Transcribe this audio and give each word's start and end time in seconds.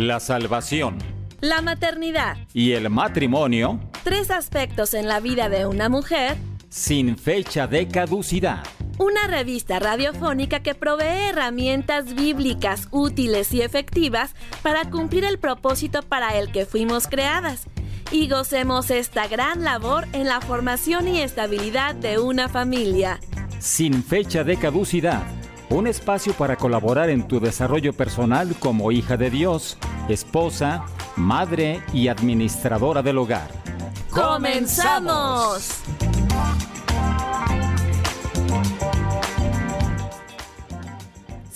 la 0.00 0.18
salvación, 0.18 0.96
la 1.42 1.60
maternidad. 1.60 2.38
Y 2.54 2.72
el 2.72 2.88
matrimonio, 2.88 3.78
tres 4.02 4.30
aspectos 4.30 4.94
en 4.94 5.06
la 5.08 5.20
vida 5.20 5.50
de 5.50 5.66
una 5.66 5.90
mujer, 5.90 6.38
sin 6.70 7.18
fecha 7.18 7.66
de 7.66 7.86
caducidad. 7.86 8.64
Una 8.96 9.26
revista 9.26 9.78
radiofónica 9.78 10.60
que 10.60 10.74
provee 10.74 11.28
herramientas 11.28 12.14
bíblicas 12.14 12.88
útiles 12.92 13.52
y 13.52 13.60
efectivas 13.60 14.34
para 14.62 14.88
cumplir 14.88 15.24
el 15.24 15.38
propósito 15.38 16.00
para 16.00 16.38
el 16.38 16.50
que 16.50 16.64
fuimos 16.64 17.06
creadas. 17.06 17.66
Y 18.10 18.26
gocemos 18.28 18.90
esta 18.90 19.28
gran 19.28 19.64
labor 19.64 20.06
en 20.14 20.28
la 20.28 20.40
formación 20.40 21.08
y 21.08 21.20
estabilidad 21.20 21.94
de 21.94 22.18
una 22.18 22.48
familia. 22.48 23.20
Sin 23.58 24.02
fecha 24.02 24.44
de 24.44 24.56
caducidad 24.56 25.39
un 25.70 25.86
espacio 25.86 26.32
para 26.34 26.56
colaborar 26.56 27.10
en 27.10 27.26
tu 27.26 27.40
desarrollo 27.40 27.92
personal 27.92 28.54
como 28.58 28.92
hija 28.92 29.16
de 29.16 29.30
Dios, 29.30 29.78
esposa, 30.08 30.84
madre 31.16 31.82
y 31.92 32.08
administradora 32.08 33.02
del 33.02 33.18
hogar. 33.18 33.48
¡Comenzamos! 34.10 35.82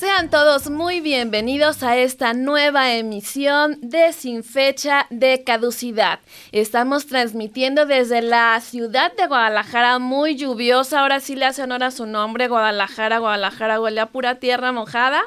Sean 0.05 0.29
todos 0.29 0.69
muy 0.69 1.01
bienvenidos 1.01 1.83
a 1.83 1.97
esta 1.97 2.35
nueva 2.35 2.93
emisión 2.93 3.79
de 3.81 4.12
Sin 4.12 4.45
Fecha 4.45 5.07
de 5.09 5.45
Caducidad. 5.45 6.21
Estamos 6.53 7.07
transmitiendo 7.07 7.87
desde 7.87 8.21
la 8.21 8.61
ciudad 8.61 9.17
de 9.17 9.27
Guadalajara, 9.27 9.98
muy 9.98 10.37
lluviosa. 10.37 11.01
Ahora 11.01 11.21
sí 11.21 11.37
le 11.37 11.47
hace 11.47 11.62
honor 11.62 11.85
a 11.85 11.91
su 11.91 12.05
nombre, 12.05 12.48
Guadalajara. 12.48 13.17
Guadalajara 13.17 13.81
huele 13.81 14.03
a 14.03 14.11
pura 14.12 14.34
tierra 14.34 14.73
mojada 14.73 15.23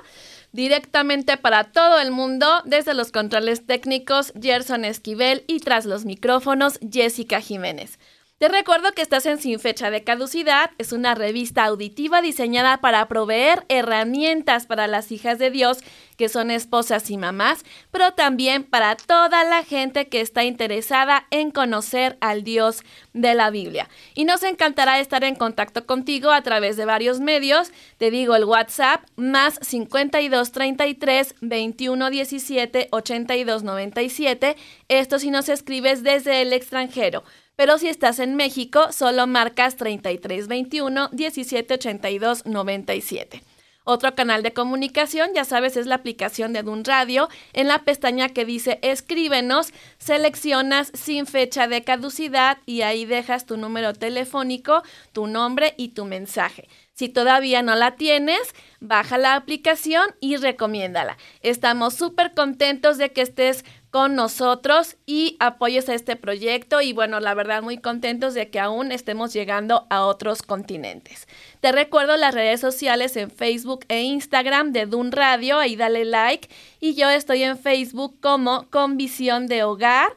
directamente 0.52 1.38
para 1.38 1.66
todo 1.66 2.00
el 2.00 2.12
mundo, 2.12 2.48
desde 2.66 2.94
los 2.94 3.12
controles 3.12 3.66
técnicos, 3.66 4.32
Gerson 4.40 4.86
Esquivel 4.86 5.44
y 5.48 5.60
tras 5.60 5.86
los 5.86 6.06
micrófonos, 6.06 6.80
Jessica 6.92 7.42
Jiménez. 7.42 7.98
Te 8.38 8.50
recuerdo 8.50 8.92
que 8.92 9.02
estás 9.02 9.26
en 9.26 9.40
Sin 9.40 9.60
Fecha 9.60 9.90
de 9.90 10.04
Caducidad, 10.04 10.70
es 10.78 10.92
una 10.92 11.16
revista 11.16 11.66
auditiva 11.66 12.22
diseñada 12.22 12.78
para 12.82 13.08
proveer 13.08 13.66
herramientas 13.68 14.68
para 14.68 14.86
las 14.86 15.12
hijas 15.12 15.40
de 15.40 15.50
Dios 15.50 15.80
que 16.18 16.30
son 16.30 16.52
esposas 16.52 17.10
y 17.10 17.18
mamás, 17.18 17.66
pero 17.90 18.12
también 18.14 18.64
para 18.64 18.96
toda 18.96 19.44
la 19.44 19.64
gente 19.64 20.08
que 20.08 20.22
está 20.22 20.44
interesada 20.44 21.26
en 21.32 21.50
conocer 21.50 22.16
al 22.22 22.44
Dios 22.44 22.84
de 23.14 23.34
la 23.34 23.50
Biblia. 23.50 23.90
Y 24.14 24.26
nos 24.26 24.44
encantará 24.44 25.00
estar 25.00 25.24
en 25.24 25.34
contacto 25.34 25.88
contigo 25.88 26.30
a 26.30 26.44
través 26.44 26.78
de 26.78 26.86
varios 26.86 27.20
medios. 27.20 27.72
Te 27.98 28.12
digo 28.12 28.36
el 28.36 28.46
WhatsApp 28.46 29.04
más 29.16 29.58
52 29.64 30.52
33 30.52 31.36
21 31.42 32.10
17 32.12 32.88
82 32.92 33.64
97. 33.64 34.56
Esto 34.90 35.18
si 35.18 35.32
nos 35.32 35.50
escribes 35.50 36.04
desde 36.04 36.44
el 36.44 36.54
extranjero. 36.54 37.24
Pero 37.58 37.80
si 37.80 37.90
estás 37.90 38.20
en 38.20 38.36
México, 38.36 38.92
solo 38.92 39.26
marcas 39.26 39.78
3321 39.78 41.10
1782 41.12 42.46
97. 42.46 43.42
Otro 43.84 44.14
canal 44.14 44.44
de 44.44 44.54
comunicación, 44.54 45.30
ya 45.34 45.44
sabes, 45.44 45.76
es 45.76 45.88
la 45.88 45.96
aplicación 45.96 46.54
de 46.54 46.62
Dun 46.62 46.84
Radio. 46.84 47.30
En 47.54 47.68
la 47.68 47.84
pestaña 47.84 48.30
que 48.30 48.46
dice 48.46 48.78
escríbenos, 48.84 49.74
seleccionas 49.98 50.92
sin 50.94 51.26
fecha 51.26 51.68
de 51.68 51.84
caducidad 51.84 52.60
y 52.68 52.82
ahí 52.82 53.06
dejas 53.06 53.48
tu 53.48 53.58
número 53.58 53.94
telefónico, 53.94 54.84
tu 55.12 55.26
nombre 55.26 55.74
y 55.78 55.90
tu 55.90 56.06
mensaje. 56.06 56.68
Si 56.94 57.10
todavía 57.10 57.62
no 57.62 57.76
la 57.76 57.96
tienes, 57.96 58.54
baja 58.82 59.18
la 59.18 59.36
aplicación 59.36 60.06
y 60.20 60.36
recomiéndala. 60.36 61.18
Estamos 61.42 61.94
súper 61.94 62.34
contentos 62.34 62.98
de 62.98 63.14
que 63.14 63.22
estés 63.22 63.64
con 63.98 64.14
nosotros 64.14 64.96
y 65.08 65.38
apoyes 65.40 65.90
a 65.90 65.96
este 65.96 66.16
proyecto 66.16 66.82
y 66.82 66.94
bueno, 66.94 67.20
la 67.20 67.34
verdad 67.34 67.64
muy 67.64 67.80
contentos 67.80 68.36
de 68.36 68.52
que 68.52 68.60
aún 68.60 68.92
estemos 68.92 69.34
llegando 69.34 69.88
a 69.90 70.06
otros 70.06 70.44
continentes. 70.44 71.28
Te 71.62 71.72
recuerdo 71.72 72.16
las 72.16 72.36
redes 72.36 72.60
sociales 72.62 73.18
en 73.18 73.32
Facebook 73.32 73.86
e 73.88 74.04
Instagram 74.04 74.72
de 74.72 74.86
Dun 74.86 75.12
Radio, 75.12 75.58
ahí 75.58 75.76
dale 75.76 76.06
like 76.06 76.48
y 76.80 76.94
yo 76.94 77.10
estoy 77.10 77.42
en 77.42 77.58
Facebook 77.58 78.20
como 78.22 78.70
Con 78.70 78.98
Visión 78.98 79.48
de 79.48 79.64
Hogar, 79.64 80.10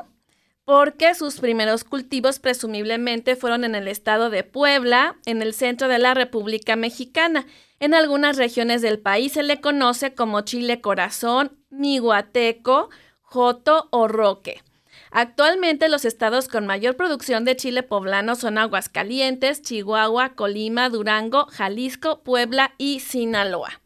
porque 0.64 1.14
sus 1.14 1.42
primeros 1.42 1.84
cultivos 1.84 2.40
presumiblemente 2.40 3.36
fueron 3.36 3.66
en 3.66 3.76
el 3.76 3.90
estado 3.90 4.30
de 4.30 4.46
Puebla, 4.46 5.18
en 5.26 5.42
el 5.42 5.54
centro 5.54 5.90
de 5.90 6.00
la 6.00 6.14
República 6.14 6.78
Mexicana. 6.78 7.46
En 7.82 7.94
algunas 7.94 8.38
regiones 8.38 8.82
del 8.82 8.97
país 8.97 9.34
se 9.34 9.44
le 9.44 9.59
conoce 9.59 10.14
como 10.14 10.40
chile 10.40 10.79
corazón, 10.79 11.59
miguateco, 11.70 12.90
joto 13.24 13.90
o 13.91 14.08
roque. 14.08 14.64
Actualmente 15.12 15.90
los 15.90 16.06
estados 16.06 16.47
con 16.47 16.66
mayor 16.66 16.96
producción 16.96 17.44
de 17.44 17.58
chile 17.58 17.84
poblano 17.84 18.35
son 18.35 18.58
Aguascalientes, 18.58 19.62
Chihuahua, 19.64 20.29
Colima, 20.35 20.88
Durango, 20.88 21.46
Jalisco, 21.47 22.24
Puebla 22.24 22.74
y 22.78 23.02
Sinaloa. 23.02 23.82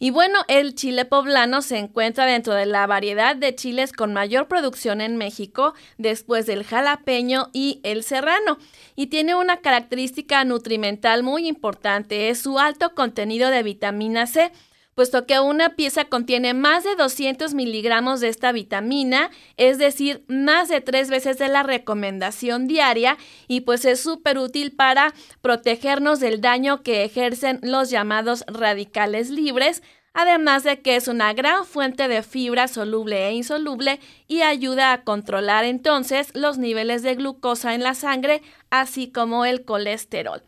Y 0.00 0.10
bueno, 0.10 0.38
el 0.46 0.76
chile 0.76 1.04
poblano 1.04 1.60
se 1.60 1.76
encuentra 1.76 2.24
dentro 2.24 2.54
de 2.54 2.66
la 2.66 2.86
variedad 2.86 3.34
de 3.34 3.54
chiles 3.54 3.92
con 3.92 4.12
mayor 4.12 4.46
producción 4.46 5.00
en 5.00 5.16
México, 5.16 5.74
después 5.96 6.46
del 6.46 6.62
jalapeño 6.64 7.50
y 7.52 7.80
el 7.82 8.04
serrano. 8.04 8.58
Y 8.94 9.08
tiene 9.08 9.34
una 9.34 9.56
característica 9.56 10.44
nutrimental 10.44 11.24
muy 11.24 11.48
importante, 11.48 12.28
es 12.28 12.40
su 12.40 12.60
alto 12.60 12.94
contenido 12.94 13.50
de 13.50 13.64
vitamina 13.64 14.26
C 14.28 14.52
puesto 14.98 15.26
que 15.26 15.38
una 15.38 15.76
pieza 15.76 16.06
contiene 16.06 16.54
más 16.54 16.82
de 16.82 16.96
200 16.96 17.54
miligramos 17.54 18.18
de 18.18 18.26
esta 18.26 18.50
vitamina, 18.50 19.30
es 19.56 19.78
decir, 19.78 20.24
más 20.26 20.68
de 20.68 20.80
tres 20.80 21.08
veces 21.08 21.38
de 21.38 21.46
la 21.46 21.62
recomendación 21.62 22.66
diaria, 22.66 23.16
y 23.46 23.60
pues 23.60 23.84
es 23.84 24.00
súper 24.00 24.38
útil 24.38 24.72
para 24.72 25.14
protegernos 25.40 26.18
del 26.18 26.40
daño 26.40 26.82
que 26.82 27.04
ejercen 27.04 27.60
los 27.62 27.90
llamados 27.90 28.44
radicales 28.48 29.30
libres, 29.30 29.84
además 30.14 30.64
de 30.64 30.80
que 30.80 30.96
es 30.96 31.06
una 31.06 31.32
gran 31.32 31.64
fuente 31.64 32.08
de 32.08 32.24
fibra 32.24 32.66
soluble 32.66 33.28
e 33.28 33.34
insoluble 33.34 34.00
y 34.26 34.42
ayuda 34.42 34.92
a 34.92 35.04
controlar 35.04 35.64
entonces 35.64 36.32
los 36.34 36.58
niveles 36.58 37.04
de 37.04 37.14
glucosa 37.14 37.76
en 37.76 37.84
la 37.84 37.94
sangre, 37.94 38.42
así 38.70 39.12
como 39.12 39.44
el 39.44 39.64
colesterol. 39.64 40.42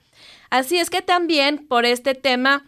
Así 0.50 0.79
es 0.79 0.91
que 0.91 1.03
también 1.03 1.69
por 1.69 1.85
este 1.85 2.17
tema 2.17 2.64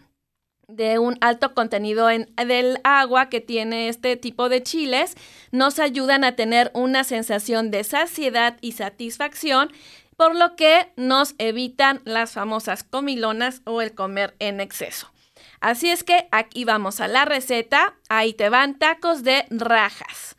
de 0.76 0.98
un 0.98 1.16
alto 1.20 1.54
contenido 1.54 2.10
en, 2.10 2.32
del 2.36 2.78
agua 2.84 3.28
que 3.28 3.40
tiene 3.40 3.88
este 3.88 4.16
tipo 4.16 4.48
de 4.48 4.62
chiles, 4.62 5.14
nos 5.50 5.78
ayudan 5.78 6.24
a 6.24 6.36
tener 6.36 6.70
una 6.74 7.04
sensación 7.04 7.70
de 7.70 7.84
saciedad 7.84 8.56
y 8.60 8.72
satisfacción, 8.72 9.70
por 10.16 10.36
lo 10.36 10.56
que 10.56 10.92
nos 10.96 11.34
evitan 11.38 12.00
las 12.04 12.32
famosas 12.32 12.84
comilonas 12.84 13.62
o 13.64 13.80
el 13.80 13.94
comer 13.94 14.34
en 14.38 14.60
exceso. 14.60 15.12
Así 15.60 15.90
es 15.90 16.04
que 16.04 16.28
aquí 16.32 16.64
vamos 16.64 17.00
a 17.00 17.08
la 17.08 17.24
receta, 17.24 17.96
ahí 18.08 18.32
te 18.32 18.48
van 18.48 18.78
tacos 18.78 19.22
de 19.22 19.46
rajas. 19.50 20.36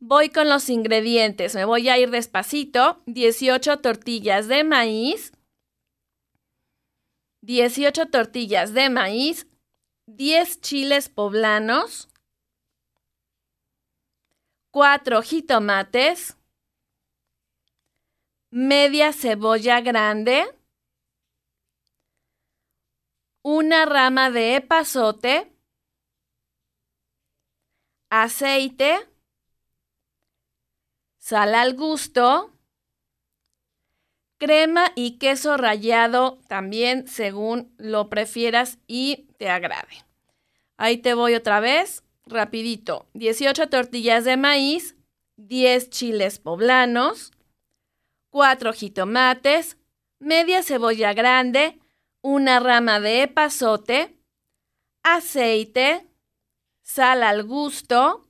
Voy 0.00 0.28
con 0.28 0.48
los 0.48 0.68
ingredientes, 0.68 1.54
me 1.54 1.64
voy 1.64 1.88
a 1.88 1.98
ir 1.98 2.10
despacito, 2.10 3.02
18 3.06 3.78
tortillas 3.78 4.48
de 4.48 4.64
maíz, 4.64 5.32
18 7.42 8.06
tortillas 8.06 8.72
de 8.72 8.88
maíz, 8.90 9.46
10 10.06 10.60
chiles 10.60 11.08
poblanos, 11.08 12.08
4 14.70 15.22
jitomates, 15.22 16.36
media 18.50 19.12
cebolla 19.12 19.80
grande, 19.80 20.44
una 23.42 23.84
rama 23.84 24.30
de 24.30 24.56
epazote, 24.56 25.52
aceite, 28.10 29.08
sal 31.18 31.54
al 31.54 31.74
gusto, 31.74 32.53
crema 34.44 34.92
y 34.94 35.12
queso 35.12 35.56
rallado 35.56 36.38
también 36.48 37.08
según 37.08 37.74
lo 37.78 38.10
prefieras 38.10 38.78
y 38.86 39.28
te 39.38 39.48
agrade. 39.48 40.04
Ahí 40.76 40.98
te 40.98 41.14
voy 41.14 41.34
otra 41.34 41.60
vez, 41.60 42.04
rapidito. 42.26 43.08
18 43.14 43.70
tortillas 43.70 44.26
de 44.26 44.36
maíz, 44.36 44.96
10 45.36 45.88
chiles 45.88 46.38
poblanos, 46.38 47.32
4 48.28 48.74
jitomates, 48.74 49.78
media 50.18 50.62
cebolla 50.62 51.14
grande, 51.14 51.80
una 52.20 52.60
rama 52.60 53.00
de 53.00 53.22
epazote, 53.22 54.14
aceite, 55.02 56.06
sal 56.82 57.22
al 57.22 57.44
gusto, 57.44 58.28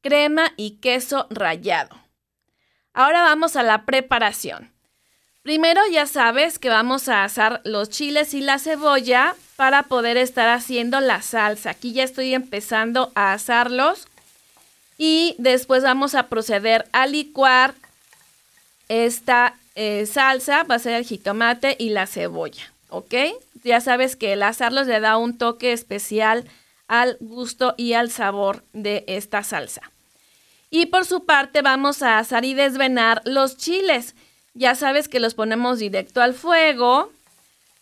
crema 0.00 0.54
y 0.56 0.78
queso 0.78 1.26
rallado. 1.28 1.94
Ahora 2.94 3.20
vamos 3.22 3.54
a 3.56 3.62
la 3.62 3.84
preparación. 3.84 4.75
Primero 5.46 5.80
ya 5.92 6.06
sabes 6.06 6.58
que 6.58 6.68
vamos 6.68 7.08
a 7.08 7.22
asar 7.22 7.60
los 7.62 7.88
chiles 7.88 8.34
y 8.34 8.40
la 8.40 8.58
cebolla 8.58 9.36
para 9.54 9.84
poder 9.84 10.16
estar 10.16 10.48
haciendo 10.48 10.98
la 10.98 11.22
salsa. 11.22 11.70
Aquí 11.70 11.92
ya 11.92 12.02
estoy 12.02 12.34
empezando 12.34 13.12
a 13.14 13.32
asarlos 13.32 14.08
y 14.98 15.36
después 15.38 15.84
vamos 15.84 16.16
a 16.16 16.26
proceder 16.26 16.88
a 16.90 17.06
licuar 17.06 17.74
esta 18.88 19.54
eh, 19.76 20.06
salsa. 20.06 20.64
Va 20.64 20.74
a 20.74 20.80
ser 20.80 20.94
el 20.94 21.04
jitomate 21.04 21.76
y 21.78 21.90
la 21.90 22.08
cebolla, 22.08 22.72
¿ok? 22.88 23.14
Ya 23.62 23.80
sabes 23.80 24.16
que 24.16 24.32
el 24.32 24.42
asarlos 24.42 24.88
le 24.88 24.98
da 24.98 25.16
un 25.16 25.38
toque 25.38 25.72
especial 25.72 26.44
al 26.88 27.18
gusto 27.20 27.76
y 27.76 27.92
al 27.92 28.10
sabor 28.10 28.64
de 28.72 29.04
esta 29.06 29.44
salsa. 29.44 29.92
Y 30.70 30.86
por 30.86 31.04
su 31.04 31.24
parte 31.24 31.62
vamos 31.62 32.02
a 32.02 32.18
asar 32.18 32.44
y 32.44 32.54
desvenar 32.54 33.22
los 33.24 33.56
chiles 33.56 34.16
ya 34.56 34.74
sabes 34.74 35.06
que 35.08 35.20
los 35.20 35.34
ponemos 35.34 35.78
directo 35.78 36.22
al 36.22 36.32
fuego, 36.32 37.12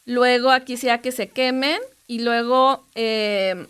luego 0.04 0.50
aquí 0.50 0.76
sea 0.76 1.00
que 1.00 1.12
se 1.12 1.28
quemen 1.28 1.80
y 2.08 2.18
luego 2.18 2.84
eh, 2.96 3.66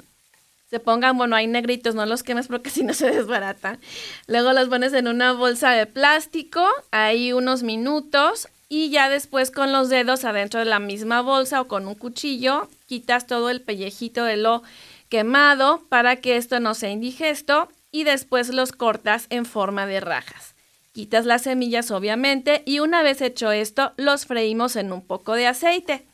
se 0.71 0.81
pongan, 0.81 1.19
bueno, 1.19 1.37
hay 1.37 1.47
negritos, 1.47 1.95
no 1.95 2.07
los 2.07 2.23
quemes 2.23 2.49
porque 2.49 2.71
si 2.71 2.83
no 2.83 2.95
se 2.95 3.11
desbaratan. 3.11 3.79
Luego 4.27 4.53
los 4.55 4.69
pones 4.69 4.95
en 4.95 5.07
una 5.07 5.33
bolsa 5.33 5.73
de 5.73 5.87
plástico, 5.87 6.67
ahí 6.91 7.33
unos 7.33 7.63
minutos 7.63 8.49
y 8.71 8.89
ya 8.89 9.11
después 9.11 9.51
con 9.51 9.71
los 9.71 9.91
dedos 9.91 10.25
adentro 10.25 10.61
de 10.61 10.67
la 10.67 10.79
misma 10.79 11.21
bolsa 11.21 11.61
o 11.61 11.69
con 11.69 11.87
un 11.87 11.95
cuchillo 11.95 12.69
quitas 12.87 13.27
todo 13.27 13.51
el 13.51 13.61
pellejito 13.61 14.25
de 14.25 14.39
lo 14.39 14.63
quemado 15.11 15.83
para 15.91 16.17
que 16.17 16.39
esto 16.39 16.59
no 16.59 16.73
sea 16.75 16.91
indigesto 16.91 17.69
y 17.93 18.05
después 18.05 18.49
los 18.49 18.73
cortas 18.73 19.27
en 19.29 19.45
forma 19.45 19.87
de 19.87 20.01
rajas. 20.01 20.54
Quitas 20.95 21.27
las 21.27 21.43
semillas 21.43 21.91
obviamente 21.91 22.63
y 22.65 22.79
una 22.79 23.03
vez 23.03 23.21
hecho 23.21 23.51
esto 23.51 23.93
los 23.97 24.27
freímos 24.27 24.77
en 24.77 24.93
un 24.93 25.05
poco 25.05 25.35
de 25.35 25.49
aceite. 25.49 26.07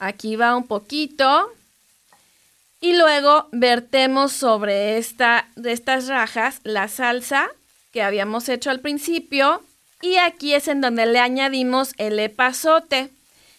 Aquí 0.00 0.34
va 0.34 0.56
un 0.56 0.66
poquito. 0.66 1.52
Y 2.80 2.96
luego 2.96 3.48
vertemos 3.52 4.32
sobre 4.32 4.98
esta, 4.98 5.48
de 5.54 5.72
estas 5.72 6.08
rajas 6.08 6.60
la 6.64 6.88
salsa 6.88 7.48
que 7.92 8.02
habíamos 8.02 8.48
hecho 8.48 8.70
al 8.70 8.80
principio. 8.80 9.62
Y 10.02 10.16
aquí 10.16 10.54
es 10.54 10.66
en 10.66 10.80
donde 10.80 11.06
le 11.06 11.20
añadimos 11.20 11.92
el 11.98 12.18
epazote. 12.18 13.10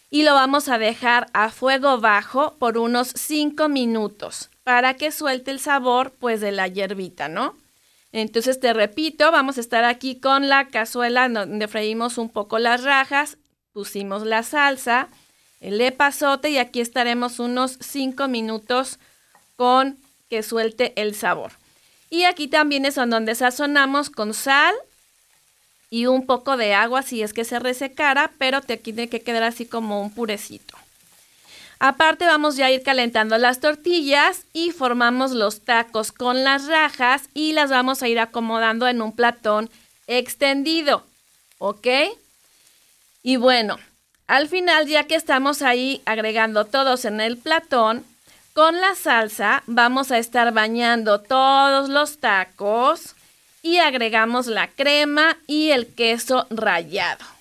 Y 0.10 0.24
lo 0.24 0.34
vamos 0.34 0.68
a 0.68 0.78
dejar 0.78 1.28
a 1.32 1.50
fuego 1.50 2.02
bajo 2.02 2.56
por 2.60 2.78
unos 2.78 3.14
5 3.16 3.70
minutos 3.70 4.50
para 4.66 4.96
que 4.96 5.12
suelte 5.12 5.52
el 5.52 5.62
sabor 5.62 6.12
pues 6.20 6.42
de 6.42 6.52
la 6.52 6.68
hierbita, 6.68 7.30
¿no? 7.30 7.56
Entonces 8.12 8.60
te 8.60 8.74
repito, 8.74 9.32
vamos 9.32 9.58
a 9.58 9.62
estar 9.62 9.84
aquí 9.84 10.20
con 10.20 10.50
la 10.50 10.68
cazuela 10.70 11.30
donde 11.30 11.68
freímos 11.68 12.18
un 12.18 12.30
poco 12.30 12.58
las 12.58 12.84
rajas, 12.84 13.38
pusimos 13.72 14.26
la 14.26 14.42
salsa, 14.44 15.10
el 15.60 15.80
epazote 15.80 16.50
y 16.50 16.58
aquí 16.58 16.82
estaremos 16.82 17.40
unos 17.40 17.78
5 17.82 18.28
minutos 18.28 18.98
con 19.56 19.98
que 20.30 20.42
suelte 20.42 20.94
el 20.96 21.14
sabor. 21.14 21.52
Y 22.10 22.24
aquí 22.24 22.48
también 22.48 22.86
es 22.86 22.96
donde 22.96 23.36
sazonamos 23.36 24.10
con 24.10 24.34
sal 24.34 24.74
y 25.92 26.08
un 26.08 26.26
poco 26.26 26.58
de 26.58 26.74
agua 26.74 27.04
si 27.04 27.22
es 27.22 27.34
que 27.34 27.46
se 27.46 27.60
resecara, 27.60 28.32
pero 28.40 28.62
te 28.62 28.78
tiene 28.78 29.10
que 29.10 29.22
quedar 29.22 29.44
así 29.44 29.68
como 29.68 30.02
un 30.02 30.12
purecito. 30.12 30.79
Aparte 31.80 32.26
vamos 32.26 32.58
ya 32.58 32.66
a 32.66 32.72
ir 32.72 32.84
calentando 32.84 33.38
las 33.38 33.62
tortillas 33.62 34.46
y 34.52 34.72
formamos 34.72 35.32
los 35.32 35.62
tacos 35.62 36.12
con 36.12 36.44
las 36.44 36.68
rajas 36.68 37.30
y 37.34 37.54
las 37.54 37.70
vamos 37.70 38.04
a 38.04 38.10
ir 38.10 38.20
acomodando 38.20 38.86
en 38.88 39.02
un 39.02 39.16
platón 39.16 39.70
extendido. 40.06 41.06
¿Ok? 41.58 41.88
Y 43.24 43.38
bueno, 43.38 43.78
al 44.28 44.50
final 44.50 44.88
ya 44.88 45.06
que 45.06 45.16
estamos 45.16 45.62
ahí 45.62 46.02
agregando 46.06 46.66
todos 46.66 47.06
en 47.06 47.22
el 47.22 47.38
platón, 47.38 48.04
con 48.54 48.82
la 48.82 48.96
salsa 48.96 49.64
vamos 49.66 50.12
a 50.12 50.18
estar 50.18 50.52
bañando 50.54 51.22
todos 51.22 51.88
los 51.88 52.18
tacos 52.18 53.16
y 53.62 53.78
agregamos 53.78 54.48
la 54.48 54.68
crema 54.68 55.38
y 55.48 55.72
el 55.72 55.88
queso 55.88 56.46
rallado. 56.50 57.39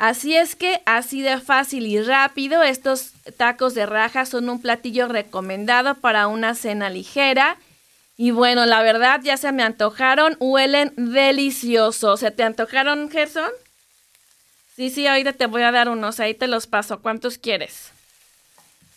Así 0.00 0.34
es 0.34 0.56
que 0.56 0.80
así 0.86 1.20
de 1.20 1.38
fácil 1.40 1.86
y 1.86 2.00
rápido, 2.00 2.62
estos 2.62 3.10
tacos 3.36 3.74
de 3.74 3.84
raja 3.84 4.24
son 4.24 4.48
un 4.48 4.62
platillo 4.62 5.08
recomendado 5.08 5.94
para 5.94 6.26
una 6.26 6.54
cena 6.54 6.88
ligera. 6.88 7.58
Y 8.16 8.30
bueno, 8.30 8.64
la 8.64 8.80
verdad 8.80 9.20
ya 9.22 9.36
se 9.36 9.52
me 9.52 9.62
antojaron, 9.62 10.38
huelen 10.40 10.94
deliciosos. 10.96 12.20
¿Se 12.20 12.30
te 12.30 12.44
antojaron, 12.44 13.10
Gerson? 13.10 13.50
Sí, 14.74 14.88
sí, 14.88 15.06
ahorita 15.06 15.34
te 15.34 15.44
voy 15.44 15.60
a 15.64 15.70
dar 15.70 15.90
unos, 15.90 16.18
ahí 16.18 16.32
te 16.32 16.48
los 16.48 16.66
paso. 16.66 17.00
¿Cuántos 17.02 17.36
quieres? 17.36 17.90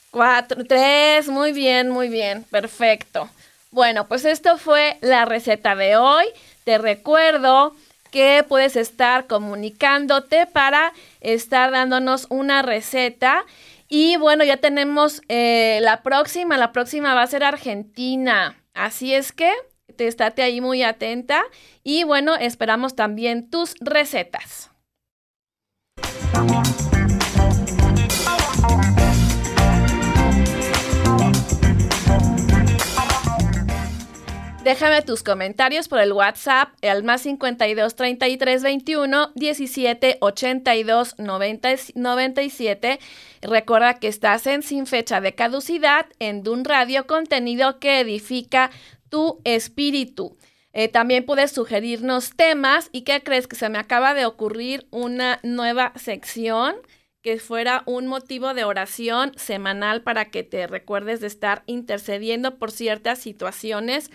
Cuatro, 0.09 0.63
tres, 0.63 1.27
muy 1.27 1.51
bien, 1.51 1.89
muy 1.89 2.07
bien, 2.07 2.45
perfecto. 2.45 3.29
Bueno, 3.71 4.07
pues 4.07 4.23
esto 4.23 4.57
fue 4.57 4.99
la 5.01 5.25
receta 5.25 5.75
de 5.75 5.97
hoy. 5.97 6.27
Te 6.63 6.77
recuerdo 6.77 7.75
que 8.13 8.45
puedes 8.47 8.75
estar 8.75 9.25
comunicándote 9.25 10.45
para 10.45 10.93
estar 11.19 11.71
dándonos 11.71 12.27
una 12.29 12.61
receta. 12.61 13.43
Y 13.89 14.17
bueno, 14.17 14.43
ya 14.43 14.57
tenemos 14.57 15.23
eh, 15.29 15.79
la 15.81 16.03
próxima, 16.03 16.55
la 16.57 16.71
próxima 16.71 17.15
va 17.15 17.23
a 17.23 17.27
ser 17.27 17.43
Argentina. 17.43 18.55
Así 18.75 19.15
es 19.15 19.31
que 19.31 19.51
te 19.97 20.43
ahí 20.43 20.61
muy 20.61 20.83
atenta 20.83 21.43
y 21.83 22.03
bueno, 22.03 22.35
esperamos 22.35 22.95
también 22.95 23.49
tus 23.49 23.73
recetas. 23.81 24.69
Déjame 34.63 35.01
tus 35.01 35.23
comentarios 35.23 35.89
por 35.89 35.99
el 35.99 36.13
WhatsApp, 36.13 36.69
al 36.83 37.03
más 37.03 37.23
52 37.23 37.95
33 37.95 38.63
21 38.63 39.31
17 39.35 40.17
82 40.21 41.15
97. 41.17 42.99
Recuerda 43.41 43.99
que 43.99 44.07
estás 44.07 44.47
en 44.47 44.63
Sin 44.63 44.87
Fecha 44.87 45.19
de 45.19 45.35
Caducidad, 45.35 46.05
en 46.19 46.43
Dun 46.43 46.63
Radio, 46.63 47.05
contenido 47.07 47.79
que 47.79 47.99
edifica 47.99 48.71
tu 49.09 49.41
espíritu. 49.43 50.37
Eh, 50.71 50.87
también 50.87 51.25
puedes 51.25 51.51
sugerirnos 51.51 52.33
temas 52.33 52.87
y 52.93 53.01
qué 53.01 53.21
crees 53.21 53.47
que 53.47 53.57
se 53.57 53.67
me 53.67 53.79
acaba 53.79 54.13
de 54.13 54.25
ocurrir 54.25 54.87
una 54.91 55.41
nueva 55.43 55.91
sección 55.97 56.77
que 57.21 57.37
fuera 57.39 57.83
un 57.85 58.07
motivo 58.07 58.53
de 58.53 58.63
oración 58.63 59.33
semanal 59.35 60.03
para 60.03 60.25
que 60.25 60.43
te 60.43 60.67
recuerdes 60.67 61.19
de 61.19 61.27
estar 61.27 61.63
intercediendo 61.65 62.57
por 62.59 62.71
ciertas 62.71 63.19
situaciones 63.19 64.09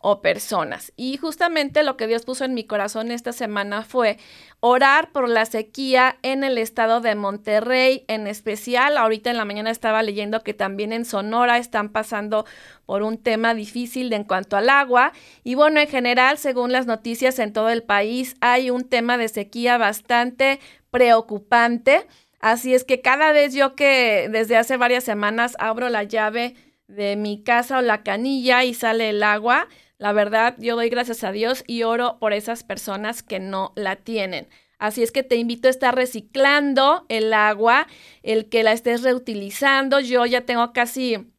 o 0.00 0.20
personas. 0.20 0.92
Y 0.96 1.16
justamente 1.16 1.82
lo 1.82 1.96
que 1.96 2.06
Dios 2.06 2.24
puso 2.24 2.44
en 2.44 2.54
mi 2.54 2.64
corazón 2.64 3.10
esta 3.10 3.32
semana 3.32 3.82
fue 3.82 4.18
orar 4.60 5.10
por 5.12 5.28
la 5.28 5.46
sequía 5.46 6.18
en 6.22 6.44
el 6.44 6.58
estado 6.58 7.00
de 7.00 7.14
Monterrey, 7.14 8.04
en 8.08 8.26
especial. 8.26 8.96
Ahorita 8.96 9.30
en 9.30 9.36
la 9.36 9.44
mañana 9.44 9.70
estaba 9.70 10.02
leyendo 10.02 10.42
que 10.42 10.54
también 10.54 10.92
en 10.92 11.04
Sonora 11.04 11.58
están 11.58 11.90
pasando 11.90 12.44
por 12.86 13.02
un 13.02 13.18
tema 13.18 13.54
difícil 13.54 14.12
en 14.12 14.24
cuanto 14.24 14.56
al 14.56 14.68
agua. 14.68 15.12
Y 15.44 15.54
bueno, 15.54 15.80
en 15.80 15.88
general, 15.88 16.38
según 16.38 16.72
las 16.72 16.86
noticias 16.86 17.38
en 17.38 17.52
todo 17.52 17.70
el 17.70 17.82
país, 17.82 18.36
hay 18.40 18.70
un 18.70 18.84
tema 18.84 19.16
de 19.16 19.28
sequía 19.28 19.78
bastante 19.78 20.60
preocupante. 20.90 22.06
Así 22.40 22.74
es 22.74 22.84
que 22.84 23.00
cada 23.00 23.32
vez 23.32 23.54
yo 23.54 23.74
que 23.74 24.28
desde 24.30 24.56
hace 24.56 24.76
varias 24.76 25.04
semanas 25.04 25.56
abro 25.58 25.88
la 25.88 26.04
llave 26.04 26.54
de 26.90 27.16
mi 27.16 27.42
casa 27.42 27.78
o 27.78 27.82
la 27.82 28.02
canilla 28.02 28.64
y 28.64 28.74
sale 28.74 29.10
el 29.10 29.22
agua, 29.22 29.68
la 29.98 30.12
verdad 30.12 30.56
yo 30.58 30.76
doy 30.76 30.88
gracias 30.88 31.24
a 31.24 31.32
Dios 31.32 31.62
y 31.66 31.82
oro 31.82 32.18
por 32.18 32.32
esas 32.32 32.64
personas 32.64 33.22
que 33.22 33.38
no 33.38 33.72
la 33.76 33.96
tienen. 33.96 34.48
Así 34.78 35.02
es 35.02 35.12
que 35.12 35.22
te 35.22 35.36
invito 35.36 35.68
a 35.68 35.70
estar 35.70 35.94
reciclando 35.94 37.04
el 37.10 37.34
agua, 37.34 37.86
el 38.22 38.48
que 38.48 38.62
la 38.62 38.72
estés 38.72 39.02
reutilizando. 39.02 40.00
Yo 40.00 40.24
ya 40.24 40.40
tengo 40.40 40.72
casi 40.72 41.30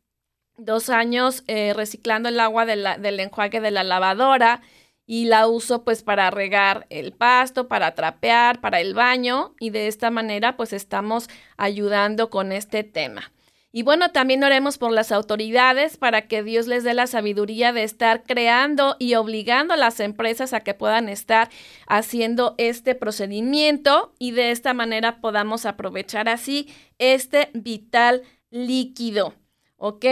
dos 0.57 0.91
años 0.91 1.43
eh, 1.47 1.73
reciclando 1.73 2.29
el 2.29 2.39
agua 2.39 2.67
del 2.67 3.19
enjuague 3.19 3.59
de 3.59 3.71
la 3.71 3.83
lavadora 3.83 4.61
y 5.07 5.25
la 5.25 5.47
uso 5.47 5.83
pues 5.83 6.03
para 6.03 6.29
regar 6.29 6.85
el 6.91 7.13
pasto, 7.13 7.67
para 7.67 7.95
trapear, 7.95 8.61
para 8.61 8.79
el 8.79 8.93
baño 8.93 9.55
y 9.59 9.71
de 9.71 9.87
esta 9.87 10.11
manera 10.11 10.55
pues 10.55 10.71
estamos 10.71 11.27
ayudando 11.57 12.29
con 12.29 12.51
este 12.51 12.83
tema. 12.83 13.31
Y 13.73 13.83
bueno, 13.83 14.11
también 14.11 14.43
oremos 14.43 14.77
por 14.77 14.91
las 14.91 15.13
autoridades 15.13 15.95
para 15.95 16.23
que 16.27 16.43
Dios 16.43 16.67
les 16.67 16.83
dé 16.83 16.93
la 16.93 17.07
sabiduría 17.07 17.71
de 17.71 17.83
estar 17.83 18.23
creando 18.23 18.97
y 18.99 19.15
obligando 19.15 19.73
a 19.73 19.77
las 19.77 20.01
empresas 20.01 20.51
a 20.51 20.59
que 20.59 20.73
puedan 20.73 21.07
estar 21.07 21.49
haciendo 21.87 22.55
este 22.57 22.95
procedimiento 22.95 24.13
y 24.19 24.31
de 24.31 24.51
esta 24.51 24.73
manera 24.73 25.21
podamos 25.21 25.65
aprovechar 25.65 26.27
así 26.27 26.67
este 26.97 27.49
vital 27.53 28.23
líquido. 28.49 29.35
¿Ok? 29.77 30.05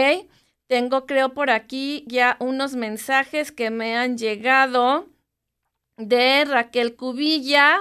Tengo, 0.66 1.04
creo, 1.04 1.34
por 1.34 1.50
aquí 1.50 2.04
ya 2.06 2.36
unos 2.40 2.76
mensajes 2.76 3.52
que 3.52 3.70
me 3.70 3.96
han 3.96 4.16
llegado 4.16 5.06
de 5.98 6.44
Raquel 6.46 6.96
Cubilla. 6.96 7.78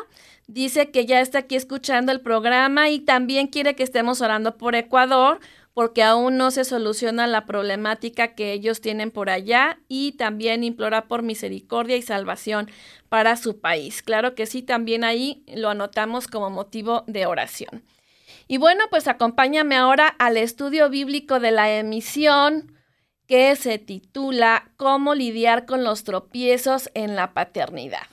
Dice 0.48 0.90
que 0.90 1.06
ya 1.06 1.22
está 1.22 1.40
aquí 1.40 1.56
escuchando 1.56 2.12
el 2.12 2.22
programa 2.22 2.90
y 2.90 3.00
también 3.00 3.48
quiere 3.48 3.76
que 3.76 3.84
estemos 3.84 4.22
orando 4.22 4.58
por 4.58 4.76
Ecuador 4.76 5.40
porque 5.74 6.04
aún 6.04 6.38
no 6.38 6.52
se 6.52 6.66
soluciona 6.66 7.28
la 7.28 7.46
problemática 7.46 8.36
que 8.36 8.52
ellos 8.54 8.82
tienen 8.82 9.12
por 9.12 9.30
allá 9.30 9.80
y 9.88 10.14
también 10.14 10.64
implora 10.64 11.08
por 11.08 11.22
misericordia 11.22 11.96
y 11.98 12.02
salvación 12.02 12.70
para 13.08 13.38
su 13.38 13.60
país. 13.60 14.02
Claro 14.02 14.36
que 14.36 14.46
sí, 14.46 14.62
también 14.62 15.04
ahí 15.04 15.44
lo 15.48 15.70
anotamos 15.70 16.28
como 16.28 16.50
motivo 16.50 17.04
de 17.08 17.26
oración. 17.26 17.84
Y 18.48 18.58
bueno, 18.58 18.86
pues 18.90 19.08
acompáñame 19.08 19.76
ahora 19.76 20.08
al 20.08 20.36
estudio 20.38 20.90
bíblico 20.90 21.40
de 21.40 21.52
la 21.52 21.72
emisión 21.72 22.74
que 23.28 23.56
se 23.56 23.78
titula 23.78 24.72
Cómo 24.76 25.14
lidiar 25.14 25.68
con 25.68 25.84
los 25.84 26.04
tropiezos 26.04 26.90
en 26.96 27.16
la 27.16 27.34
paternidad. 27.34 28.08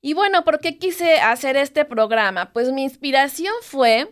Y 0.00 0.14
bueno, 0.14 0.44
¿por 0.44 0.60
qué 0.60 0.78
quise 0.78 1.20
hacer 1.20 1.56
este 1.56 1.84
programa? 1.84 2.52
Pues 2.54 2.72
mi 2.72 2.82
inspiración 2.82 3.52
fue 3.60 4.08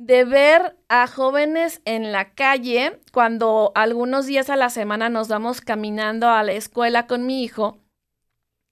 de 0.00 0.24
ver 0.24 0.78
a 0.88 1.06
jóvenes 1.06 1.82
en 1.84 2.10
la 2.10 2.32
calle 2.32 2.98
cuando 3.12 3.70
algunos 3.74 4.24
días 4.24 4.48
a 4.48 4.56
la 4.56 4.70
semana 4.70 5.10
nos 5.10 5.28
vamos 5.28 5.60
caminando 5.60 6.30
a 6.30 6.42
la 6.42 6.52
escuela 6.52 7.06
con 7.06 7.26
mi 7.26 7.44
hijo. 7.44 7.78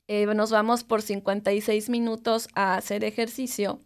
Eh, 0.06 0.24
nos 0.24 0.50
vamos 0.50 0.84
por 0.84 1.02
56 1.02 1.90
minutos 1.90 2.48
a 2.54 2.76
hacer 2.76 3.04
ejercicio. 3.04 3.82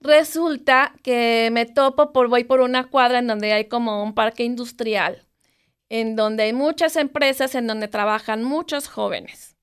Resulta 0.00 0.94
que 1.02 1.48
me 1.50 1.64
topo 1.64 2.12
por, 2.12 2.28
voy 2.28 2.44
por 2.44 2.60
una 2.60 2.90
cuadra 2.90 3.20
en 3.20 3.26
donde 3.26 3.54
hay 3.54 3.64
como 3.64 4.02
un 4.02 4.14
parque 4.14 4.44
industrial, 4.44 5.26
en 5.88 6.14
donde 6.14 6.42
hay 6.42 6.52
muchas 6.52 6.96
empresas, 6.96 7.54
en 7.54 7.66
donde 7.66 7.88
trabajan 7.88 8.44
muchos 8.44 8.86
jóvenes. 8.88 9.56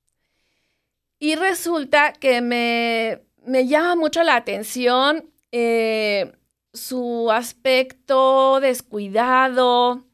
Y 1.19 1.35
resulta 1.35 2.13
que 2.13 2.41
me, 2.41 3.21
me 3.45 3.67
llama 3.67 3.95
mucho 3.95 4.23
la 4.23 4.35
atención 4.35 5.31
eh, 5.51 6.31
su 6.73 7.31
aspecto 7.31 8.59
descuidado, 8.59 10.05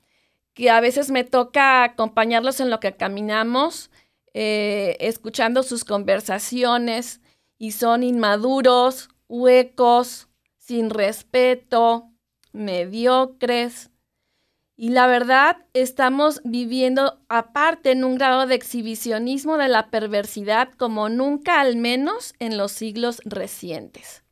que 0.54 0.70
a 0.70 0.82
veces 0.82 1.12
me 1.12 1.24
toca 1.24 1.84
acompañarlos 1.84 2.60
en 2.60 2.70
lo 2.70 2.80
que 2.80 2.96
caminamos, 2.96 3.92
eh, 4.34 4.98
escuchando 5.00 5.64
sus 5.64 5.84
conversaciones 5.84 7.22
y 7.58 7.72
son 7.72 8.04
inmaduros, 8.04 9.10
huecos, 9.28 10.28
sin 10.58 10.90
respeto, 10.90 12.12
mediocres. 12.54 13.92
Y 14.76 14.90
la 14.90 15.08
verdad, 15.08 15.58
estamos 15.74 16.42
viviendo 16.44 17.20
aparte 17.30 17.92
en 17.92 18.04
un 18.04 18.16
grado 18.16 18.46
de 18.46 18.56
exhibicionismo 18.56 19.58
de 19.58 19.68
la 19.70 19.90
perversidad 19.90 20.70
como 20.78 21.10
nunca, 21.10 21.62
al 21.62 21.78
menos 21.78 22.36
en 22.40 22.58
los 22.58 22.72
siglos 22.72 23.22
recientes. 23.26 24.27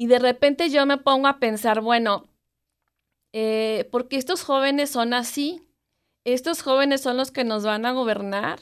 Y 0.00 0.06
de 0.06 0.20
repente 0.20 0.70
yo 0.70 0.86
me 0.86 0.96
pongo 0.96 1.26
a 1.26 1.40
pensar, 1.40 1.80
bueno, 1.80 2.28
eh, 3.32 3.88
porque 3.90 4.16
estos 4.16 4.44
jóvenes 4.44 4.90
son 4.90 5.12
así, 5.12 5.60
estos 6.22 6.62
jóvenes 6.62 7.00
son 7.00 7.16
los 7.16 7.32
que 7.32 7.42
nos 7.42 7.64
van 7.64 7.84
a 7.84 7.90
gobernar, 7.90 8.60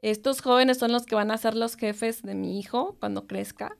estos 0.00 0.40
jóvenes 0.40 0.78
son 0.78 0.92
los 0.92 1.04
que 1.04 1.16
van 1.16 1.32
a 1.32 1.38
ser 1.38 1.56
los 1.56 1.74
jefes 1.74 2.22
de 2.22 2.36
mi 2.36 2.60
hijo 2.60 2.96
cuando 3.00 3.26
crezca. 3.26 3.76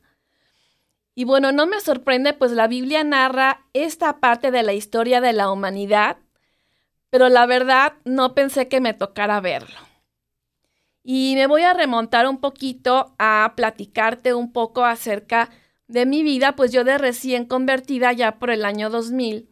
Y 1.15 1.23
bueno, 1.23 1.53
no 1.53 1.69
me 1.69 1.81
sorprende, 1.81 2.33
pues 2.33 2.51
la 2.51 2.67
Biblia 2.67 3.05
narra 3.05 3.65
esta 3.73 4.19
parte 4.19 4.51
de 4.51 4.65
la 4.65 4.73
historia 4.73 5.21
de 5.21 5.33
la 5.33 5.53
humanidad, 5.53 6.19
pero 7.11 7.29
la 7.29 7.47
verdad 7.47 7.93
no 8.05 8.35
pensé 8.35 8.67
que 8.67 8.81
me 8.81 8.95
tocara 8.95 9.41
verlo. 9.41 9.79
Y 11.05 11.35
me 11.37 11.47
voy 11.47 11.63
a 11.63 11.73
remontar 11.73 12.27
un 12.27 12.41
poquito 12.41 13.15
a 13.21 13.53
platicarte 13.55 14.35
un 14.35 14.53
poco 14.53 14.85
acerca 14.85 15.45
de 15.45 15.66
mi 15.89 16.23
vida, 16.23 16.57
pues 16.57 16.73
yo 16.73 16.85
de 16.85 16.99
recién 16.99 17.45
convertida 17.47 18.13
ya 18.13 18.39
por 18.39 18.51
el 18.51 18.65
año 18.65 18.91
2000, 18.91 19.49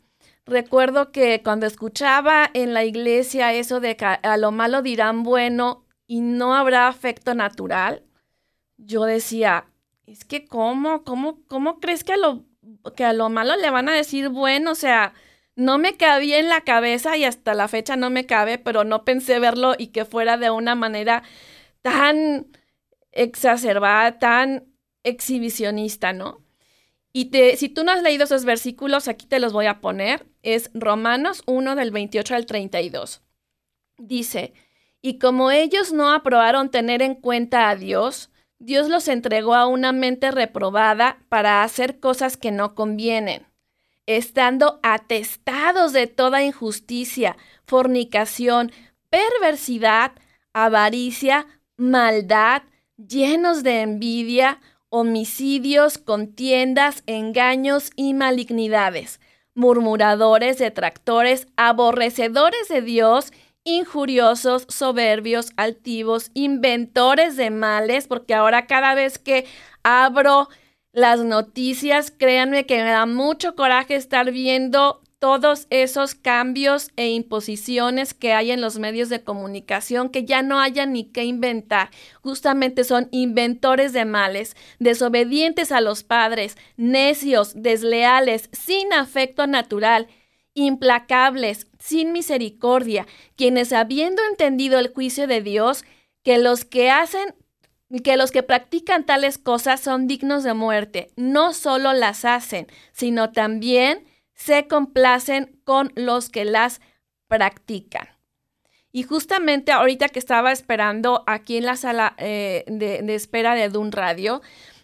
recuerdo 0.47 1.13
que 1.13 1.43
cuando 1.43 1.67
escuchaba 1.67 2.51
en 2.55 2.75
la 2.75 2.85
iglesia 2.85 3.53
eso 3.53 3.81
de 3.81 3.97
que 3.97 4.05
a 4.05 4.37
lo 4.37 4.51
malo 4.51 4.83
dirán 4.83 5.23
bueno 5.23 5.85
y 6.07 6.21
no 6.21 6.55
habrá 6.55 6.89
afecto 6.89 7.35
natural, 7.35 8.03
yo 8.77 9.05
decía, 9.05 9.67
es 10.07 10.25
que 10.25 10.47
cómo, 10.47 11.05
cómo, 11.05 11.39
cómo 11.47 11.81
crees 11.81 12.05
que 12.05 12.15
a 12.15 12.17
lo, 12.17 12.45
que 12.97 13.05
a 13.05 13.13
lo 13.13 13.29
malo 13.29 13.57
le 13.57 13.71
van 13.71 13.89
a 13.89 13.95
decir 13.95 14.29
bueno, 14.29 14.73
o 14.73 14.75
sea, 14.75 15.15
no 15.57 15.79
me 15.79 15.97
cabía 15.97 16.39
en 16.39 16.49
la 16.49 16.63
cabeza 16.63 17.17
y 17.17 17.25
hasta 17.25 17.55
la 17.55 17.69
fecha 17.69 17.97
no 17.97 18.11
me 18.11 18.27
cabe, 18.27 18.59
pero 18.59 18.85
no 18.85 19.05
pensé 19.05 19.39
verlo 19.39 19.75
y 19.79 19.89
que 19.89 20.05
fuera 20.05 20.37
de 20.37 20.51
una 20.51 20.75
manera 20.75 21.23
tan 21.83 22.49
exacerbada, 23.13 24.19
tan 24.19 24.74
exhibicionista, 25.05 26.13
¿no? 26.13 26.43
Y 27.13 27.27
te, 27.27 27.57
si 27.57 27.69
tú 27.69 27.85
no 27.85 27.93
has 27.93 28.03
leído 28.03 28.25
esos 28.25 28.45
versículos, 28.45 29.07
aquí 29.07 29.27
te 29.27 29.39
los 29.39 29.53
voy 29.53 29.67
a 29.67 29.81
poner. 29.81 30.27
Es 30.43 30.71
Romanos 30.75 31.43
1 31.47 31.77
del 31.77 31.93
28 31.93 32.35
al 32.35 32.47
32. 32.47 33.23
Dice, 33.99 34.53
y 35.01 35.19
como 35.19 35.53
ellos 35.53 35.93
no 35.93 36.13
aprobaron 36.13 36.71
tener 36.71 37.03
en 37.03 37.15
cuenta 37.15 37.69
a 37.69 37.77
Dios, 37.77 38.31
Dios 38.59 38.89
los 38.89 39.07
entregó 39.07 39.55
a 39.55 39.67
una 39.67 39.93
mente 39.93 40.31
reprobada 40.31 41.19
para 41.29 41.63
hacer 41.63 42.01
cosas 42.01 42.37
que 42.37 42.51
no 42.51 42.75
convienen, 42.75 43.47
estando 44.07 44.81
atestados 44.83 45.93
de 45.93 46.07
toda 46.07 46.43
injusticia, 46.43 47.37
fornicación, 47.67 48.73
perversidad, 49.11 50.13
avaricia, 50.53 51.47
maldad, 51.77 52.63
llenos 52.97 53.63
de 53.63 53.83
envidia, 53.83 54.61
homicidios, 54.95 55.99
contiendas, 55.99 57.03
engaños 57.07 57.91
y 57.97 58.15
malignidades, 58.15 59.19
murmuradores, 59.53 60.59
detractores, 60.59 61.49
aborrecedores 61.57 62.69
de 62.69 62.81
Dios, 62.81 63.33
injuriosos, 63.65 64.67
soberbios, 64.69 65.51
altivos, 65.57 66.31
inventores 66.33 67.37
de 67.37 67.51
males, 67.51 68.07
porque 68.07 68.35
ahora 68.35 68.69
cada 68.69 68.95
vez 68.95 69.19
que 69.19 69.47
abro 69.83 70.49
las 70.93 71.25
noticias, 71.25 72.13
créanme 72.13 72.65
que 72.65 72.77
me 72.77 72.91
da 72.91 73.05
mucho 73.05 73.57
coraje 73.57 73.97
estar 73.97 74.31
viendo 74.31 75.03
todos 75.25 75.67
esos 75.71 76.15
cambios 76.15 76.91
e 76.97 77.09
imposiciones 77.09 78.13
que 78.13 78.35
hay 78.35 78.51
en 78.51 78.61
los 78.61 78.79
medios 78.79 79.09
de 79.09 79.25
comunicación 79.25 80.11
que 80.11 80.27
ya 80.27 80.43
no 80.43 80.61
haya 80.61 80.85
ni 80.85 81.05
qué 81.05 81.25
inventar. 81.25 81.89
Justamente 82.21 82.85
son 82.85 83.09
inventores 83.11 83.95
de 83.95 84.05
males, 84.05 84.55
desobedientes 84.81 85.73
a 85.73 85.81
los 85.81 86.03
padres, 86.03 86.59
necios, 86.77 87.55
desleales, 87.57 88.51
sin 88.53 88.93
afecto 88.93 89.47
natural, 89.47 90.09
implacables, 90.53 91.69
sin 91.79 92.13
misericordia, 92.13 93.07
quienes 93.35 93.73
habiendo 93.73 94.21
entendido 94.29 94.79
el 94.79 94.93
juicio 94.93 95.27
de 95.27 95.41
Dios, 95.41 95.87
que 96.23 96.37
los 96.37 96.67
que 96.67 96.91
hacen 96.91 97.35
que 98.03 98.19
los 98.19 98.31
que 98.31 98.43
practican 98.43 99.07
tales 99.07 99.39
cosas 99.39 99.81
son 99.81 100.07
dignos 100.07 100.45
de 100.45 100.53
muerte, 100.53 101.13
no 101.17 101.55
solo 101.55 101.95
las 101.95 102.27
hacen, 102.27 102.67
sino 102.93 103.33
también 103.33 104.05
se 104.35 104.67
complacen 104.67 105.61
con 105.65 105.93
los 105.97 106.29
que 106.29 106.45
las 106.45 106.81
practican. 107.29 108.09
Y 108.93 109.03
justamente 109.03 109.73
ahorita 109.73 110.09
que 110.09 110.21
estaba 110.21 110.53
esperando 110.53 111.25
aquí 111.27 111.57
en 111.57 111.65
la 111.65 111.77
sala 111.77 112.15
eh, 112.19 112.65
de, 112.69 113.15
espera 113.15 113.57
de 113.57 113.69
Dun 113.69 113.91
Radio, 113.91 114.41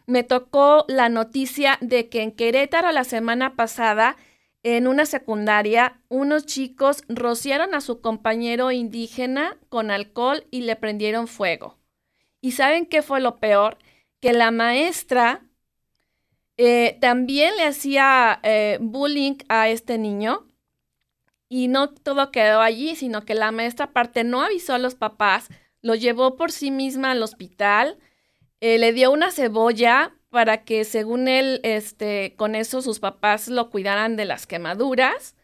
me 0.06 0.24
tocó 0.24 0.84
la 0.88 1.08
noticia 1.08 1.78
de 1.80 2.08
que 2.08 2.22
en 2.22 2.32
Querétaro 2.32 2.90
la 2.90 3.04
semana 3.04 3.54
pasada, 3.54 4.16
en 4.64 4.88
una 4.88 5.06
secundaria, 5.06 6.00
unos 6.08 6.44
chicos 6.44 7.04
rociaron 7.08 7.72
a 7.72 7.80
su 7.80 8.00
compañero 8.00 8.72
indígena 8.72 9.56
con 9.68 9.92
alcohol 9.92 10.44
y 10.50 10.62
le 10.62 10.74
prendieron 10.74 11.28
fuego. 11.28 11.78
¿Y 12.40 12.52
saben 12.52 12.86
qué 12.86 13.02
fue 13.02 13.20
lo 13.20 13.38
peor? 13.38 13.78
Que 14.20 14.32
la 14.32 14.50
maestra 14.50 15.44
eh, 16.62 16.98
también 17.00 17.56
le 17.56 17.64
hacía 17.64 18.38
eh, 18.42 18.76
bullying 18.82 19.36
a 19.48 19.70
este 19.70 19.96
niño 19.96 20.46
y 21.48 21.68
no 21.68 21.88
todo 21.88 22.30
quedó 22.30 22.60
allí, 22.60 22.96
sino 22.96 23.24
que 23.24 23.34
la 23.34 23.50
maestra 23.50 23.86
aparte 23.86 24.24
no 24.24 24.42
avisó 24.42 24.74
a 24.74 24.78
los 24.78 24.94
papás, 24.94 25.48
lo 25.80 25.94
llevó 25.94 26.36
por 26.36 26.52
sí 26.52 26.70
misma 26.70 27.12
al 27.12 27.22
hospital, 27.22 27.96
eh, 28.60 28.76
le 28.76 28.92
dio 28.92 29.10
una 29.10 29.30
cebolla 29.30 30.14
para 30.28 30.64
que 30.64 30.84
según 30.84 31.28
él, 31.28 31.60
este, 31.62 32.34
con 32.36 32.54
eso 32.54 32.82
sus 32.82 33.00
papás 33.00 33.48
lo 33.48 33.70
cuidaran 33.70 34.16
de 34.16 34.26
las 34.26 34.46
quemaduras. 34.46 35.36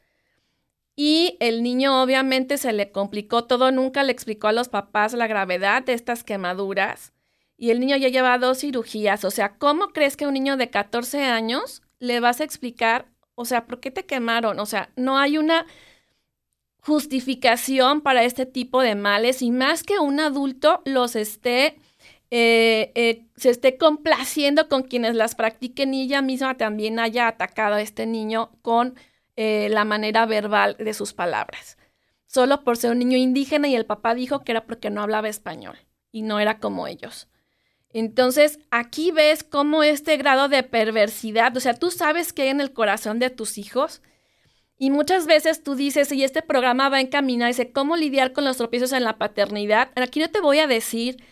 Y 0.97 1.39
el 1.41 1.63
niño 1.63 2.03
obviamente 2.03 2.59
se 2.59 2.75
le 2.75 2.93
complicó 2.93 3.45
todo, 3.45 3.73
nunca 3.73 4.03
le 4.03 4.13
explicó 4.13 4.49
a 4.49 4.53
los 4.53 4.69
papás 4.69 5.15
la 5.15 5.27
gravedad 5.29 5.83
de 5.83 5.95
estas 5.95 6.25
quemaduras 6.25 7.15
y 7.57 7.71
el 7.71 7.81
niño 7.81 7.97
ya 7.97 8.09
lleva 8.09 8.39
dos 8.39 8.61
cirugías. 8.61 9.25
O 9.25 9.31
sea, 9.31 9.57
¿cómo 9.59 9.89
crees 9.89 10.17
que 10.17 10.25
a 10.25 10.29
un 10.29 10.35
niño 10.35 10.57
de 10.57 10.71
14 10.71 11.25
años 11.25 11.83
le 11.99 12.21
vas 12.21 12.41
a 12.41 12.45
explicar, 12.45 13.07
o 13.35 13.45
sea, 13.45 13.67
por 13.67 13.81
qué 13.81 13.91
te 13.91 14.07
quemaron? 14.07 14.61
O 14.61 14.67
sea, 14.67 14.91
no 14.97 15.19
hay 15.19 15.39
una 15.39 15.67
justificación 16.81 18.01
para 18.01 18.23
este 18.23 18.47
tipo 18.47 18.81
de 18.81 18.95
males 18.95 19.43
y 19.43 19.51
más 19.51 19.83
que 19.83 19.99
un 19.99 20.21
adulto 20.21 20.83
los 20.85 21.17
esté, 21.17 21.81
eh, 22.31 22.93
eh, 22.95 23.27
se 23.37 23.51
esté 23.51 23.77
complaciendo 23.77 24.69
con 24.69 24.85
quienes 24.85 25.17
las 25.17 25.35
practiquen 25.35 25.95
y 25.95 26.03
ella 26.03 26.23
misma 26.23 26.57
también 26.57 27.01
haya 27.01 27.27
atacado 27.27 27.75
a 27.75 27.81
este 27.81 28.07
niño 28.07 28.53
con 28.63 28.95
eh, 29.35 29.69
la 29.71 29.85
manera 29.85 30.27
verbal 30.27 30.77
de 30.79 30.95
sus 30.95 31.13
palabras. 31.13 31.77
Solo 32.27 32.63
por 32.63 32.77
ser 32.77 32.93
un 32.93 33.01
niño 33.01 33.19
indígena 33.19 33.67
y 33.67 33.75
el 33.75 33.87
papá 33.87 34.15
dijo 34.15 34.45
que 34.45 34.53
era 34.53 34.65
porque 34.67 34.91
no 34.91 35.03
hablaba 35.03 35.29
español 35.29 35.77
y 36.13 36.23
no 36.23 36.39
era 36.39 36.61
como 36.61 36.87
ellos. 36.87 37.29
Entonces, 37.99 38.59
aquí 38.71 39.11
ves 39.11 39.43
cómo 39.43 39.83
este 39.83 40.19
grado 40.19 40.51
de 40.51 40.63
perversidad, 40.63 41.57
o 41.57 41.61
sea, 41.61 41.73
tú 41.73 41.91
sabes 41.91 42.35
que 42.35 42.43
hay 42.43 42.49
en 42.49 42.61
el 42.61 42.75
corazón 42.75 43.19
de 43.19 43.31
tus 43.31 43.57
hijos. 43.57 44.03
Y 44.77 44.91
muchas 44.91 45.25
veces 45.25 45.63
tú 45.63 45.77
dices, 45.77 46.13
y 46.13 46.23
este 46.23 46.43
programa 46.43 46.91
va 46.91 46.99
a 46.99 47.01
encaminar, 47.01 47.49
dice, 47.49 47.73
¿cómo 47.73 47.97
lidiar 47.97 48.35
con 48.35 48.45
los 48.45 48.59
tropiezos 48.59 48.93
en 48.93 49.03
la 49.03 49.17
paternidad? 49.17 49.93
Aquí 49.97 50.21
no 50.21 50.29
te 50.29 50.43
voy 50.43 50.59
a 50.59 50.67
decir, 50.67 51.25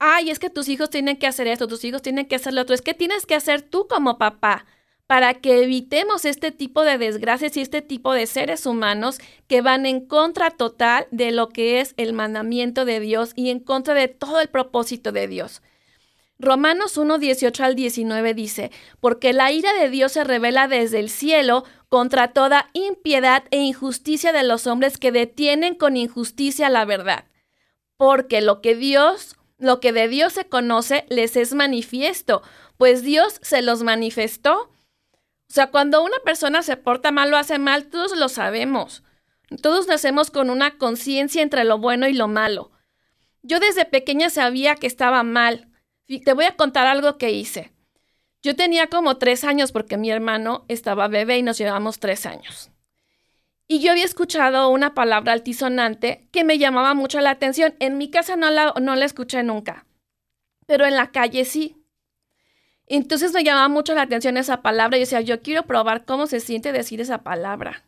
ay, 0.00 0.30
es 0.30 0.40
que 0.40 0.50
tus 0.50 0.68
hijos 0.68 0.90
tienen 0.90 1.16
que 1.16 1.28
hacer 1.28 1.46
esto, 1.46 1.68
tus 1.68 1.84
hijos 1.84 2.02
tienen 2.02 2.26
que 2.26 2.34
hacer 2.34 2.54
lo 2.54 2.62
otro. 2.62 2.74
Es 2.74 2.82
que 2.82 2.94
tienes 2.94 3.24
que 3.24 3.36
hacer 3.36 3.62
tú 3.62 3.86
como 3.86 4.18
papá 4.18 4.66
para 5.06 5.34
que 5.34 5.62
evitemos 5.62 6.24
este 6.24 6.50
tipo 6.50 6.82
de 6.82 6.98
desgracias 6.98 7.56
y 7.56 7.60
este 7.60 7.82
tipo 7.82 8.12
de 8.12 8.26
seres 8.26 8.66
humanos 8.66 9.18
que 9.46 9.60
van 9.60 9.86
en 9.86 10.04
contra 10.04 10.50
total 10.50 11.06
de 11.12 11.30
lo 11.30 11.50
que 11.50 11.78
es 11.78 11.94
el 11.98 12.14
mandamiento 12.14 12.84
de 12.84 12.98
Dios 12.98 13.30
y 13.36 13.50
en 13.50 13.60
contra 13.60 13.94
de 13.94 14.08
todo 14.08 14.40
el 14.40 14.48
propósito 14.48 15.12
de 15.12 15.28
Dios. 15.28 15.62
Romanos 16.44 16.96
1, 16.96 17.18
18 17.18 17.64
al 17.64 17.74
19 17.74 18.34
dice, 18.34 18.70
porque 19.00 19.32
la 19.32 19.52
ira 19.52 19.72
de 19.72 19.88
Dios 19.90 20.12
se 20.12 20.24
revela 20.24 20.68
desde 20.68 21.00
el 21.00 21.10
cielo 21.10 21.64
contra 21.88 22.32
toda 22.32 22.70
impiedad 22.72 23.44
e 23.50 23.58
injusticia 23.58 24.32
de 24.32 24.42
los 24.42 24.66
hombres 24.66 24.98
que 24.98 25.12
detienen 25.12 25.74
con 25.74 25.96
injusticia 25.96 26.68
la 26.68 26.84
verdad. 26.84 27.24
Porque 27.96 28.40
lo 28.40 28.60
que 28.60 28.74
Dios, 28.74 29.36
lo 29.58 29.80
que 29.80 29.92
de 29.92 30.08
Dios 30.08 30.32
se 30.32 30.46
conoce, 30.46 31.06
les 31.08 31.36
es 31.36 31.54
manifiesto, 31.54 32.42
pues 32.76 33.02
Dios 33.02 33.38
se 33.42 33.62
los 33.62 33.82
manifestó. 33.82 34.70
O 35.48 35.52
sea, 35.54 35.70
cuando 35.70 36.02
una 36.02 36.18
persona 36.24 36.62
se 36.62 36.76
porta 36.76 37.12
mal 37.12 37.32
o 37.32 37.36
hace 37.36 37.58
mal, 37.58 37.86
todos 37.86 38.16
lo 38.16 38.28
sabemos. 38.28 39.02
Todos 39.62 39.86
nacemos 39.86 40.30
con 40.30 40.50
una 40.50 40.78
conciencia 40.78 41.42
entre 41.42 41.64
lo 41.64 41.78
bueno 41.78 42.08
y 42.08 42.14
lo 42.14 42.28
malo. 42.28 42.72
Yo 43.42 43.60
desde 43.60 43.84
pequeña 43.84 44.30
sabía 44.30 44.74
que 44.74 44.86
estaba 44.86 45.22
mal, 45.22 45.68
te 46.06 46.32
voy 46.32 46.44
a 46.44 46.56
contar 46.56 46.86
algo 46.86 47.18
que 47.18 47.30
hice. 47.30 47.72
Yo 48.42 48.54
tenía 48.54 48.88
como 48.88 49.16
tres 49.16 49.42
años 49.44 49.72
porque 49.72 49.96
mi 49.96 50.10
hermano 50.10 50.64
estaba 50.68 51.08
bebé 51.08 51.38
y 51.38 51.42
nos 51.42 51.56
llevamos 51.56 51.98
tres 51.98 52.26
años. 52.26 52.70
Y 53.66 53.80
yo 53.80 53.92
había 53.92 54.04
escuchado 54.04 54.68
una 54.68 54.92
palabra 54.92 55.32
altisonante 55.32 56.28
que 56.30 56.44
me 56.44 56.58
llamaba 56.58 56.92
mucho 56.92 57.20
la 57.20 57.30
atención. 57.30 57.74
En 57.78 57.96
mi 57.96 58.10
casa 58.10 58.36
no 58.36 58.50
la, 58.50 58.74
no 58.80 58.94
la 58.96 59.06
escuché 59.06 59.42
nunca, 59.42 59.86
pero 60.66 60.84
en 60.84 60.94
la 60.94 61.10
calle 61.10 61.46
sí. 61.46 61.82
Entonces 62.86 63.32
me 63.32 63.42
llamaba 63.42 63.68
mucho 63.68 63.94
la 63.94 64.02
atención 64.02 64.36
esa 64.36 64.60
palabra 64.60 64.98
y 64.98 65.00
decía, 65.00 65.22
yo 65.22 65.40
quiero 65.40 65.62
probar 65.62 66.04
cómo 66.04 66.26
se 66.26 66.40
siente 66.40 66.72
decir 66.72 67.00
esa 67.00 67.22
palabra. 67.22 67.84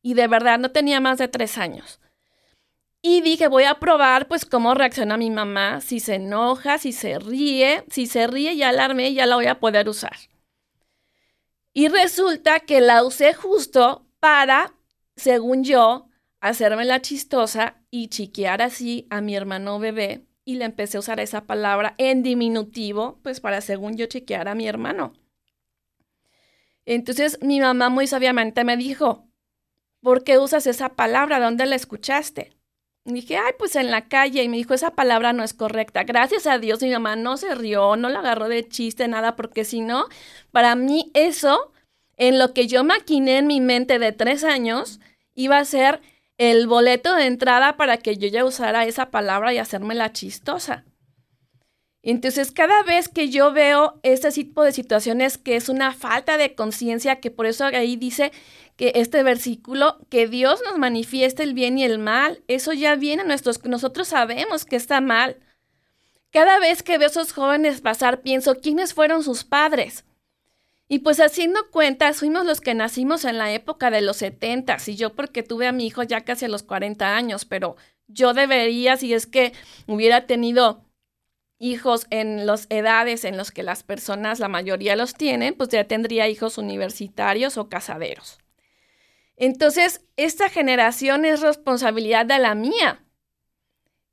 Y 0.00 0.14
de 0.14 0.26
verdad 0.26 0.58
no 0.58 0.70
tenía 0.70 1.00
más 1.00 1.18
de 1.18 1.28
tres 1.28 1.58
años. 1.58 2.00
Y 3.00 3.20
dije, 3.20 3.46
voy 3.46 3.64
a 3.64 3.78
probar 3.78 4.26
pues 4.26 4.44
cómo 4.44 4.74
reacciona 4.74 5.16
mi 5.16 5.30
mamá, 5.30 5.80
si 5.80 6.00
se 6.00 6.16
enoja, 6.16 6.78
si 6.78 6.92
se 6.92 7.18
ríe, 7.18 7.84
si 7.90 8.06
se 8.06 8.26
ríe 8.26 8.56
ya 8.56 8.72
la 8.72 8.86
armé, 8.86 9.14
ya 9.14 9.26
la 9.26 9.36
voy 9.36 9.46
a 9.46 9.60
poder 9.60 9.88
usar. 9.88 10.16
Y 11.72 11.88
resulta 11.88 12.60
que 12.60 12.80
la 12.80 13.04
usé 13.04 13.34
justo 13.34 14.04
para, 14.18 14.74
según 15.14 15.62
yo, 15.62 16.08
hacerme 16.40 16.84
la 16.84 17.00
chistosa 17.00 17.76
y 17.90 18.08
chiquear 18.08 18.62
así 18.62 19.06
a 19.10 19.20
mi 19.20 19.36
hermano 19.36 19.78
bebé. 19.78 20.24
Y 20.44 20.56
le 20.56 20.64
empecé 20.64 20.96
a 20.96 21.00
usar 21.00 21.20
esa 21.20 21.46
palabra 21.46 21.94
en 21.98 22.22
diminutivo, 22.22 23.20
pues 23.22 23.40
para, 23.40 23.60
según 23.60 23.96
yo, 23.96 24.06
chiquear 24.06 24.48
a 24.48 24.56
mi 24.56 24.66
hermano. 24.66 25.12
Entonces 26.84 27.38
mi 27.42 27.60
mamá 27.60 27.90
muy 27.90 28.06
sabiamente 28.06 28.64
me 28.64 28.76
dijo, 28.76 29.28
¿por 30.00 30.24
qué 30.24 30.38
usas 30.38 30.66
esa 30.66 30.96
palabra? 30.96 31.38
¿Dónde 31.38 31.66
la 31.66 31.76
escuchaste? 31.76 32.57
Dije, 33.14 33.36
ay, 33.36 33.52
pues 33.58 33.76
en 33.76 33.90
la 33.90 34.08
calle. 34.08 34.42
Y 34.42 34.48
me 34.48 34.56
dijo, 34.56 34.74
esa 34.74 34.92
palabra 34.92 35.32
no 35.32 35.42
es 35.42 35.54
correcta. 35.54 36.04
Gracias 36.04 36.46
a 36.46 36.58
Dios, 36.58 36.82
mi 36.82 36.90
mamá 36.90 37.16
no 37.16 37.36
se 37.36 37.54
rió, 37.54 37.96
no 37.96 38.08
la 38.08 38.20
agarró 38.20 38.48
de 38.48 38.68
chiste, 38.68 39.08
nada, 39.08 39.36
porque 39.36 39.64
si 39.64 39.80
no, 39.80 40.06
para 40.52 40.74
mí 40.74 41.10
eso, 41.14 41.72
en 42.16 42.38
lo 42.38 42.52
que 42.54 42.66
yo 42.66 42.84
maquiné 42.84 43.38
en 43.38 43.46
mi 43.46 43.60
mente 43.60 43.98
de 43.98 44.12
tres 44.12 44.44
años, 44.44 45.00
iba 45.34 45.58
a 45.58 45.64
ser 45.64 46.00
el 46.38 46.66
boleto 46.66 47.14
de 47.14 47.26
entrada 47.26 47.76
para 47.76 47.98
que 47.98 48.16
yo 48.16 48.28
ya 48.28 48.44
usara 48.44 48.86
esa 48.86 49.10
palabra 49.10 49.52
y 49.52 49.58
hacerme 49.58 49.94
la 49.94 50.12
chistosa. 50.12 50.84
Entonces, 52.02 52.52
cada 52.52 52.82
vez 52.84 53.08
que 53.08 53.28
yo 53.28 53.52
veo 53.52 53.98
este 54.02 54.30
tipo 54.30 54.62
de 54.62 54.72
situaciones 54.72 55.36
que 55.36 55.56
es 55.56 55.68
una 55.68 55.92
falta 55.92 56.38
de 56.38 56.54
conciencia, 56.54 57.20
que 57.20 57.30
por 57.30 57.46
eso 57.46 57.64
ahí 57.64 57.96
dice 57.96 58.32
que 58.78 58.92
este 58.94 59.24
versículo, 59.24 59.98
que 60.08 60.28
Dios 60.28 60.62
nos 60.64 60.78
manifiesta 60.78 61.42
el 61.42 61.52
bien 61.52 61.78
y 61.78 61.84
el 61.84 61.98
mal, 61.98 62.44
eso 62.46 62.72
ya 62.72 62.94
viene 62.94 63.22
a 63.22 63.26
nuestros, 63.26 63.62
nosotros 63.64 64.06
sabemos 64.06 64.64
que 64.64 64.76
está 64.76 65.00
mal. 65.00 65.36
Cada 66.30 66.60
vez 66.60 66.84
que 66.84 66.96
veo 66.96 67.08
a 67.08 67.10
esos 67.10 67.32
jóvenes 67.32 67.80
pasar, 67.80 68.20
pienso, 68.22 68.60
¿quiénes 68.60 68.94
fueron 68.94 69.24
sus 69.24 69.42
padres? 69.42 70.04
Y 70.86 71.00
pues 71.00 71.18
haciendo 71.18 71.68
cuentas, 71.72 72.18
fuimos 72.18 72.46
los 72.46 72.60
que 72.60 72.72
nacimos 72.72 73.24
en 73.24 73.36
la 73.36 73.52
época 73.52 73.90
de 73.90 74.00
los 74.00 74.18
70 74.18 74.76
y 74.86 74.94
yo 74.94 75.12
porque 75.16 75.42
tuve 75.42 75.66
a 75.66 75.72
mi 75.72 75.84
hijo 75.84 76.04
ya 76.04 76.20
casi 76.20 76.44
a 76.44 76.48
los 76.48 76.62
40 76.62 77.16
años, 77.16 77.44
pero 77.46 77.74
yo 78.06 78.32
debería, 78.32 78.96
si 78.96 79.12
es 79.12 79.26
que 79.26 79.54
hubiera 79.88 80.26
tenido 80.26 80.84
hijos 81.58 82.06
en 82.10 82.46
las 82.46 82.68
edades 82.70 83.24
en 83.24 83.36
las 83.36 83.50
que 83.50 83.64
las 83.64 83.82
personas, 83.82 84.38
la 84.38 84.48
mayoría 84.48 84.94
los 84.94 85.14
tienen, 85.14 85.54
pues 85.54 85.68
ya 85.70 85.82
tendría 85.82 86.28
hijos 86.28 86.58
universitarios 86.58 87.58
o 87.58 87.68
casaderos. 87.68 88.38
Entonces, 89.38 90.02
esta 90.16 90.50
generación 90.50 91.24
es 91.24 91.40
responsabilidad 91.40 92.26
de 92.26 92.38
la 92.38 92.56
mía. 92.56 93.04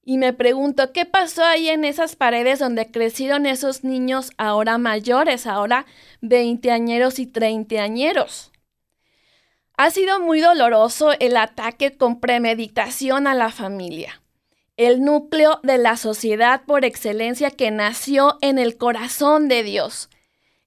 Y 0.04 0.20
me 0.20 0.34
pregunto, 0.34 0.94
¿qué 0.94 1.06
pasó 1.06 1.44
ahí 1.44 1.68
en 1.68 1.84
esas 1.84 2.16
paredes 2.16 2.60
donde 2.60 2.92
crecieron 2.92 3.48
esos 3.48 3.84
niños 3.84 4.30
ahora 4.38 4.78
mayores, 4.78 5.48
ahora 5.48 5.88
veinteañeros 6.22 7.18
y 7.18 7.26
treintañeros? 7.26 8.52
Ha 9.78 9.90
sido 9.90 10.20
muy 10.20 10.42
doloroso 10.42 11.12
el 11.20 11.36
ataque 11.36 11.98
con 11.98 12.20
premeditación 12.20 13.26
a 13.26 13.34
la 13.34 13.50
familia, 13.50 14.22
el 14.78 15.04
núcleo 15.04 15.60
de 15.64 15.80
la 15.80 15.98
sociedad 15.98 16.62
por 16.68 16.86
excelencia 16.86 17.50
que 17.50 17.72
nació 17.72 18.38
en 18.42 18.60
el 18.60 18.78
corazón 18.78 19.48
de 19.48 19.64
Dios. 19.64 20.10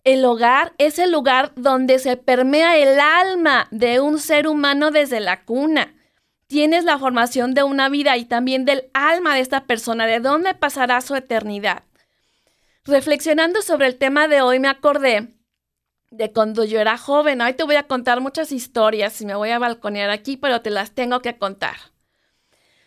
El 0.08 0.24
hogar 0.24 0.72
es 0.78 0.98
el 0.98 1.12
lugar 1.12 1.52
donde 1.56 1.98
se 1.98 2.16
permea 2.16 2.76
el 2.76 2.98
alma 2.98 3.68
de 3.70 4.00
un 4.00 4.18
ser 4.18 4.48
humano 4.48 4.90
desde 4.90 5.20
la 5.20 5.44
cuna 5.44 5.94
tienes 6.48 6.84
la 6.84 6.98
formación 6.98 7.54
de 7.54 7.62
una 7.62 7.88
vida 7.88 8.16
y 8.16 8.24
también 8.24 8.64
del 8.64 8.90
alma 8.94 9.34
de 9.34 9.40
esta 9.40 9.64
persona, 9.64 10.06
de 10.06 10.18
dónde 10.18 10.54
pasará 10.54 11.00
su 11.02 11.14
eternidad. 11.14 11.84
Reflexionando 12.84 13.62
sobre 13.62 13.86
el 13.86 13.98
tema 13.98 14.28
de 14.28 14.40
hoy, 14.40 14.58
me 14.58 14.68
acordé 14.68 15.34
de 16.10 16.32
cuando 16.32 16.64
yo 16.64 16.80
era 16.80 16.96
joven. 16.96 17.42
Hoy 17.42 17.52
te 17.52 17.64
voy 17.64 17.76
a 17.76 17.86
contar 17.86 18.22
muchas 18.22 18.50
historias 18.50 19.20
y 19.20 19.26
me 19.26 19.34
voy 19.34 19.50
a 19.50 19.58
balconear 19.58 20.08
aquí, 20.08 20.38
pero 20.38 20.62
te 20.62 20.70
las 20.70 20.92
tengo 20.92 21.20
que 21.20 21.36
contar. 21.36 21.76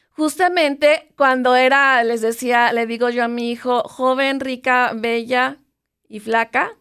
Justamente 0.10 1.14
cuando 1.16 1.56
era, 1.56 2.04
les 2.04 2.22
decía, 2.22 2.74
le 2.74 2.88
digo 2.88 3.10
yo 3.10 3.24
a 3.24 3.28
mi 3.28 3.52
hijo, 3.52 3.84
joven, 3.84 4.40
rica, 4.40 4.92
bella 4.96 5.58
y 6.10 6.20
flaca, 6.20 6.74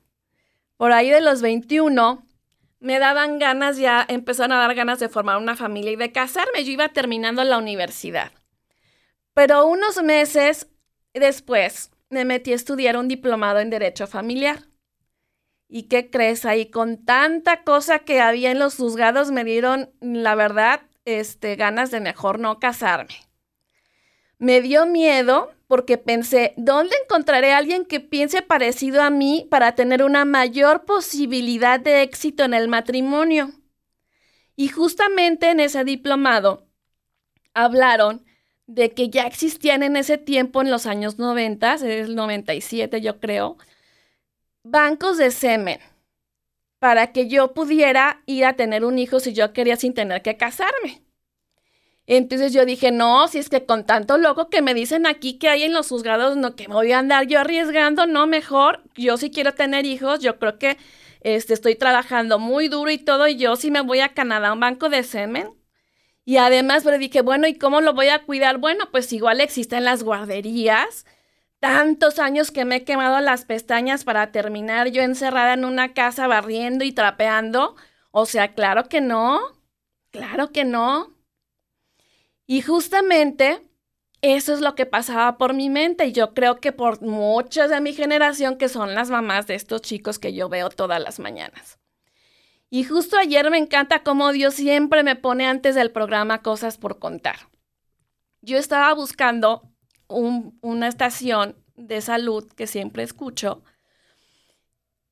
por 0.80 0.92
ahí 0.92 1.10
de 1.10 1.20
los 1.20 1.42
21, 1.42 2.26
me 2.78 2.98
daban 2.98 3.38
ganas, 3.38 3.76
ya 3.76 4.02
empezaron 4.08 4.52
a 4.52 4.60
dar 4.60 4.74
ganas 4.74 4.98
de 4.98 5.10
formar 5.10 5.36
una 5.36 5.54
familia 5.54 5.92
y 5.92 5.96
de 5.96 6.10
casarme. 6.10 6.64
Yo 6.64 6.72
iba 6.72 6.88
terminando 6.88 7.44
la 7.44 7.58
universidad. 7.58 8.32
Pero 9.34 9.66
unos 9.66 10.02
meses 10.02 10.70
después 11.12 11.90
me 12.08 12.24
metí 12.24 12.52
a 12.52 12.54
estudiar 12.54 12.96
un 12.96 13.08
diplomado 13.08 13.58
en 13.58 13.68
Derecho 13.68 14.06
Familiar. 14.06 14.62
¿Y 15.68 15.82
qué 15.82 16.08
crees? 16.08 16.46
Ahí 16.46 16.70
con 16.70 17.04
tanta 17.04 17.62
cosa 17.62 17.98
que 17.98 18.22
había 18.22 18.50
en 18.50 18.58
los 18.58 18.76
juzgados 18.76 19.30
me 19.32 19.44
dieron, 19.44 19.90
la 20.00 20.34
verdad, 20.34 20.80
este, 21.04 21.56
ganas 21.56 21.90
de 21.90 22.00
mejor 22.00 22.38
no 22.38 22.58
casarme. 22.58 23.16
Me 24.38 24.62
dio 24.62 24.86
miedo 24.86 25.52
porque 25.70 25.98
pensé, 25.98 26.52
¿dónde 26.56 26.96
encontraré 27.04 27.52
a 27.52 27.58
alguien 27.58 27.84
que 27.84 28.00
piense 28.00 28.42
parecido 28.42 29.02
a 29.02 29.08
mí 29.08 29.46
para 29.52 29.76
tener 29.76 30.02
una 30.02 30.24
mayor 30.24 30.84
posibilidad 30.84 31.78
de 31.78 32.02
éxito 32.02 32.42
en 32.42 32.54
el 32.54 32.66
matrimonio? 32.66 33.52
Y 34.56 34.66
justamente 34.66 35.48
en 35.48 35.60
ese 35.60 35.84
diplomado 35.84 36.66
hablaron 37.54 38.26
de 38.66 38.90
que 38.90 39.10
ya 39.10 39.28
existían 39.28 39.84
en 39.84 39.94
ese 39.94 40.18
tiempo, 40.18 40.60
en 40.60 40.72
los 40.72 40.86
años 40.86 41.20
90, 41.20 41.74
es 41.74 41.82
el 41.82 42.16
97 42.16 43.00
yo 43.00 43.20
creo, 43.20 43.56
bancos 44.64 45.18
de 45.18 45.30
semen 45.30 45.78
para 46.80 47.12
que 47.12 47.28
yo 47.28 47.54
pudiera 47.54 48.24
ir 48.26 48.44
a 48.44 48.56
tener 48.56 48.84
un 48.84 48.98
hijo 48.98 49.20
si 49.20 49.34
yo 49.34 49.52
quería 49.52 49.76
sin 49.76 49.94
tener 49.94 50.20
que 50.22 50.36
casarme. 50.36 51.04
Entonces 52.12 52.52
yo 52.52 52.66
dije, 52.66 52.90
no, 52.90 53.28
si 53.28 53.38
es 53.38 53.48
que 53.48 53.64
con 53.64 53.86
tanto 53.86 54.18
loco 54.18 54.48
que 54.48 54.62
me 54.62 54.74
dicen 54.74 55.06
aquí 55.06 55.38
que 55.38 55.48
hay 55.48 55.62
en 55.62 55.72
los 55.72 55.90
juzgados, 55.90 56.36
no, 56.36 56.56
que 56.56 56.66
me 56.66 56.74
voy 56.74 56.90
a 56.90 56.98
andar 56.98 57.28
yo 57.28 57.38
arriesgando, 57.38 58.08
no, 58.08 58.26
mejor, 58.26 58.82
yo 58.96 59.16
sí 59.16 59.30
quiero 59.30 59.54
tener 59.54 59.86
hijos, 59.86 60.18
yo 60.18 60.36
creo 60.40 60.58
que 60.58 60.76
este, 61.20 61.54
estoy 61.54 61.76
trabajando 61.76 62.40
muy 62.40 62.66
duro 62.66 62.90
y 62.90 62.98
todo, 62.98 63.28
y 63.28 63.36
yo 63.36 63.54
sí 63.54 63.70
me 63.70 63.80
voy 63.82 64.00
a 64.00 64.08
Canadá 64.12 64.48
a 64.48 64.52
un 64.54 64.58
banco 64.58 64.88
de 64.88 65.04
semen. 65.04 65.54
Y 66.24 66.38
además, 66.38 66.82
pero 66.82 66.98
dije, 66.98 67.20
bueno, 67.22 67.46
¿y 67.46 67.54
cómo 67.54 67.80
lo 67.80 67.94
voy 67.94 68.08
a 68.08 68.24
cuidar? 68.24 68.58
Bueno, 68.58 68.90
pues 68.90 69.12
igual 69.12 69.40
existen 69.40 69.84
las 69.84 70.02
guarderías. 70.02 71.06
Tantos 71.60 72.18
años 72.18 72.50
que 72.50 72.64
me 72.64 72.76
he 72.76 72.84
quemado 72.84 73.20
las 73.20 73.44
pestañas 73.44 74.02
para 74.02 74.32
terminar 74.32 74.88
yo 74.88 75.02
encerrada 75.02 75.54
en 75.54 75.64
una 75.64 75.94
casa 75.94 76.26
barriendo 76.26 76.84
y 76.84 76.90
trapeando. 76.90 77.76
O 78.10 78.26
sea, 78.26 78.52
claro 78.52 78.88
que 78.88 79.00
no, 79.00 79.40
claro 80.10 80.50
que 80.50 80.64
no. 80.64 81.19
Y 82.50 82.62
justamente 82.62 83.62
eso 84.22 84.52
es 84.52 84.60
lo 84.60 84.74
que 84.74 84.84
pasaba 84.84 85.38
por 85.38 85.54
mi 85.54 85.70
mente 85.70 86.06
y 86.06 86.12
yo 86.12 86.34
creo 86.34 86.56
que 86.56 86.72
por 86.72 87.00
muchas 87.00 87.70
de 87.70 87.80
mi 87.80 87.92
generación 87.92 88.58
que 88.58 88.68
son 88.68 88.96
las 88.96 89.08
mamás 89.08 89.46
de 89.46 89.54
estos 89.54 89.82
chicos 89.82 90.18
que 90.18 90.34
yo 90.34 90.48
veo 90.48 90.68
todas 90.68 91.00
las 91.00 91.20
mañanas. 91.20 91.78
Y 92.68 92.82
justo 92.82 93.16
ayer 93.16 93.48
me 93.52 93.58
encanta 93.58 94.02
cómo 94.02 94.32
Dios 94.32 94.54
siempre 94.54 95.04
me 95.04 95.14
pone 95.14 95.46
antes 95.46 95.76
del 95.76 95.92
programa 95.92 96.42
cosas 96.42 96.76
por 96.76 96.98
contar. 96.98 97.36
Yo 98.40 98.58
estaba 98.58 98.92
buscando 98.94 99.70
una 100.08 100.88
estación 100.88 101.54
de 101.76 102.00
salud 102.00 102.52
que 102.56 102.66
siempre 102.66 103.04
escucho 103.04 103.62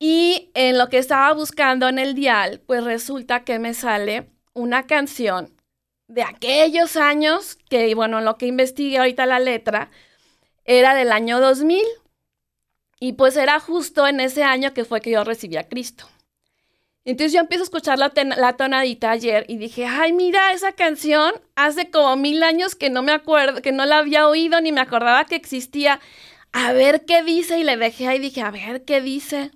y 0.00 0.50
en 0.54 0.76
lo 0.76 0.88
que 0.88 0.98
estaba 0.98 1.32
buscando 1.34 1.86
en 1.86 2.00
el 2.00 2.14
dial, 2.14 2.64
pues 2.66 2.82
resulta 2.82 3.44
que 3.44 3.60
me 3.60 3.74
sale 3.74 4.28
una 4.54 4.88
canción 4.88 5.54
de 6.08 6.22
aquellos 6.22 6.96
años, 6.96 7.56
que 7.68 7.94
bueno, 7.94 8.20
lo 8.20 8.36
que 8.36 8.46
investigué 8.46 8.98
ahorita 8.98 9.26
la 9.26 9.38
letra, 9.38 9.90
era 10.64 10.94
del 10.94 11.12
año 11.12 11.40
2000. 11.40 11.82
Y 13.00 13.12
pues 13.12 13.36
era 13.36 13.60
justo 13.60 14.06
en 14.08 14.18
ese 14.18 14.42
año 14.42 14.74
que 14.74 14.84
fue 14.84 15.00
que 15.00 15.10
yo 15.12 15.22
recibí 15.22 15.56
a 15.56 15.68
Cristo. 15.68 16.08
Entonces 17.04 17.32
yo 17.32 17.40
empiezo 17.40 17.62
a 17.62 17.64
escuchar 17.64 17.98
la, 17.98 18.12
la, 18.36 18.56
tonadita 18.56 19.10
ayer 19.10 19.46
y 19.48 19.56
dije, 19.56 19.86
ay, 19.86 20.12
mira, 20.12 20.52
esa 20.52 20.72
canción 20.72 21.32
hace 21.54 21.90
como 21.90 22.16
mil 22.16 22.42
años 22.42 22.74
que 22.74 22.90
no 22.90 23.02
me 23.02 23.12
acuerdo, 23.12 23.62
que 23.62 23.72
no 23.72 23.86
la 23.86 23.98
había 23.98 24.28
oído 24.28 24.60
ni 24.60 24.72
me 24.72 24.80
acordaba 24.80 25.24
que 25.24 25.36
existía. 25.36 26.00
A 26.52 26.72
ver 26.72 27.04
qué 27.06 27.22
dice 27.22 27.58
y 27.58 27.64
le 27.64 27.76
dejé 27.76 28.08
ahí 28.08 28.18
y 28.18 28.20
dije, 28.20 28.42
a 28.42 28.50
ver 28.50 28.84
qué 28.84 29.00
dice. 29.00 29.52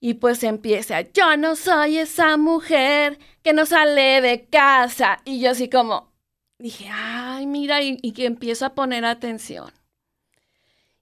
Y 0.00 0.14
pues 0.14 0.44
empieza, 0.44 1.00
yo 1.00 1.36
no 1.36 1.56
soy 1.56 1.98
esa 1.98 2.36
mujer 2.36 3.18
que 3.42 3.52
no 3.52 3.66
sale 3.66 4.20
de 4.20 4.46
casa. 4.46 5.20
Y 5.24 5.40
yo 5.40 5.50
así 5.50 5.68
como, 5.68 6.12
dije, 6.58 6.88
ay, 6.92 7.46
mira, 7.46 7.82
y, 7.82 8.12
que 8.12 8.26
empiezo 8.26 8.66
a 8.66 8.74
poner 8.74 9.04
atención. 9.04 9.72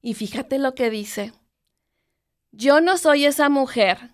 Y 0.00 0.14
fíjate 0.14 0.58
lo 0.58 0.74
que 0.74 0.88
dice, 0.88 1.32
yo 2.52 2.80
no 2.80 2.96
soy 2.96 3.26
esa 3.26 3.48
mujer 3.48 4.12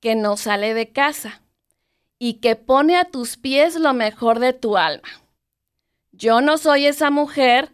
que 0.00 0.14
no 0.14 0.36
sale 0.36 0.74
de 0.74 0.92
casa 0.92 1.42
y 2.18 2.34
que 2.34 2.54
pone 2.54 2.96
a 2.96 3.06
tus 3.06 3.36
pies 3.36 3.76
lo 3.76 3.92
mejor 3.92 4.38
de 4.38 4.52
tu 4.52 4.76
alma. 4.76 5.08
Yo 6.12 6.40
no 6.40 6.58
soy 6.58 6.86
esa 6.86 7.10
mujer, 7.10 7.72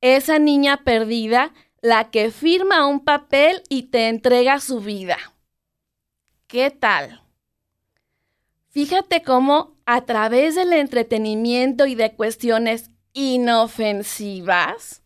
esa 0.00 0.38
niña 0.38 0.84
perdida, 0.84 1.52
la 1.82 2.10
que 2.10 2.30
firma 2.30 2.86
un 2.86 3.00
papel 3.00 3.62
y 3.68 3.84
te 3.84 4.08
entrega 4.08 4.58
su 4.60 4.80
vida. 4.80 5.18
¿Qué 6.48 6.70
tal? 6.70 7.22
Fíjate 8.70 9.22
cómo 9.22 9.76
a 9.84 10.04
través 10.04 10.54
del 10.54 10.72
entretenimiento 10.74 11.86
y 11.86 11.96
de 11.96 12.14
cuestiones 12.14 12.90
inofensivas, 13.14 15.02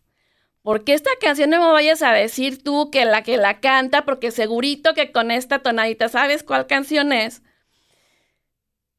porque 0.61 0.93
esta 0.93 1.09
canción 1.19 1.49
no 1.49 1.59
me 1.59 1.71
vayas 1.71 2.03
a 2.03 2.11
decir 2.11 2.63
tú 2.63 2.91
que 2.91 3.05
la 3.05 3.23
que 3.23 3.37
la 3.37 3.59
canta, 3.59 4.05
porque 4.05 4.29
segurito 4.29 4.93
que 4.93 5.11
con 5.11 5.31
esta 5.31 5.59
tonadita 5.59 6.09
sabes 6.09 6.43
cuál 6.43 6.67
canción 6.67 7.11
es. 7.11 7.41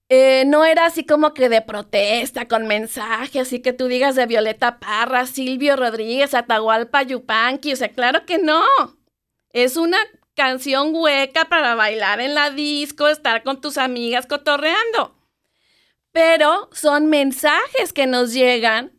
Eh, 0.09 0.43
no 0.47 0.65
era 0.65 0.87
así 0.87 1.07
como 1.07 1.35
que 1.35 1.49
de 1.49 1.63
protesta, 1.63 2.49
con 2.49 2.67
mensaje, 2.67 3.39
así 3.39 3.63
que 3.63 3.73
tú 3.73 3.87
digas 3.87 4.17
de 4.17 4.27
Violeta 4.27 4.81
Parra, 4.81 5.27
Silvio 5.27 5.77
Rodríguez, 5.77 6.35
Atahualpa 6.35 7.05
Yupanqui, 7.05 7.73
o 7.73 7.77
sea, 7.77 7.91
claro 7.91 8.27
que 8.27 8.39
no. 8.39 8.65
Es 9.51 9.77
una 9.77 9.99
canción 10.43 10.91
hueca 10.93 11.45
para 11.45 11.77
bailar 11.77 12.21
en 12.21 12.35
la 12.35 12.51
disco, 12.51 13.07
estar 13.07 13.45
con 13.45 13.61
tus 13.61 13.79
amigas 13.79 14.27
cotorreando. 14.27 15.15
Pero 16.11 16.69
son 16.73 17.07
mensajes 17.07 17.93
que 17.93 18.09
nos 18.09 18.33
llegan 18.33 18.91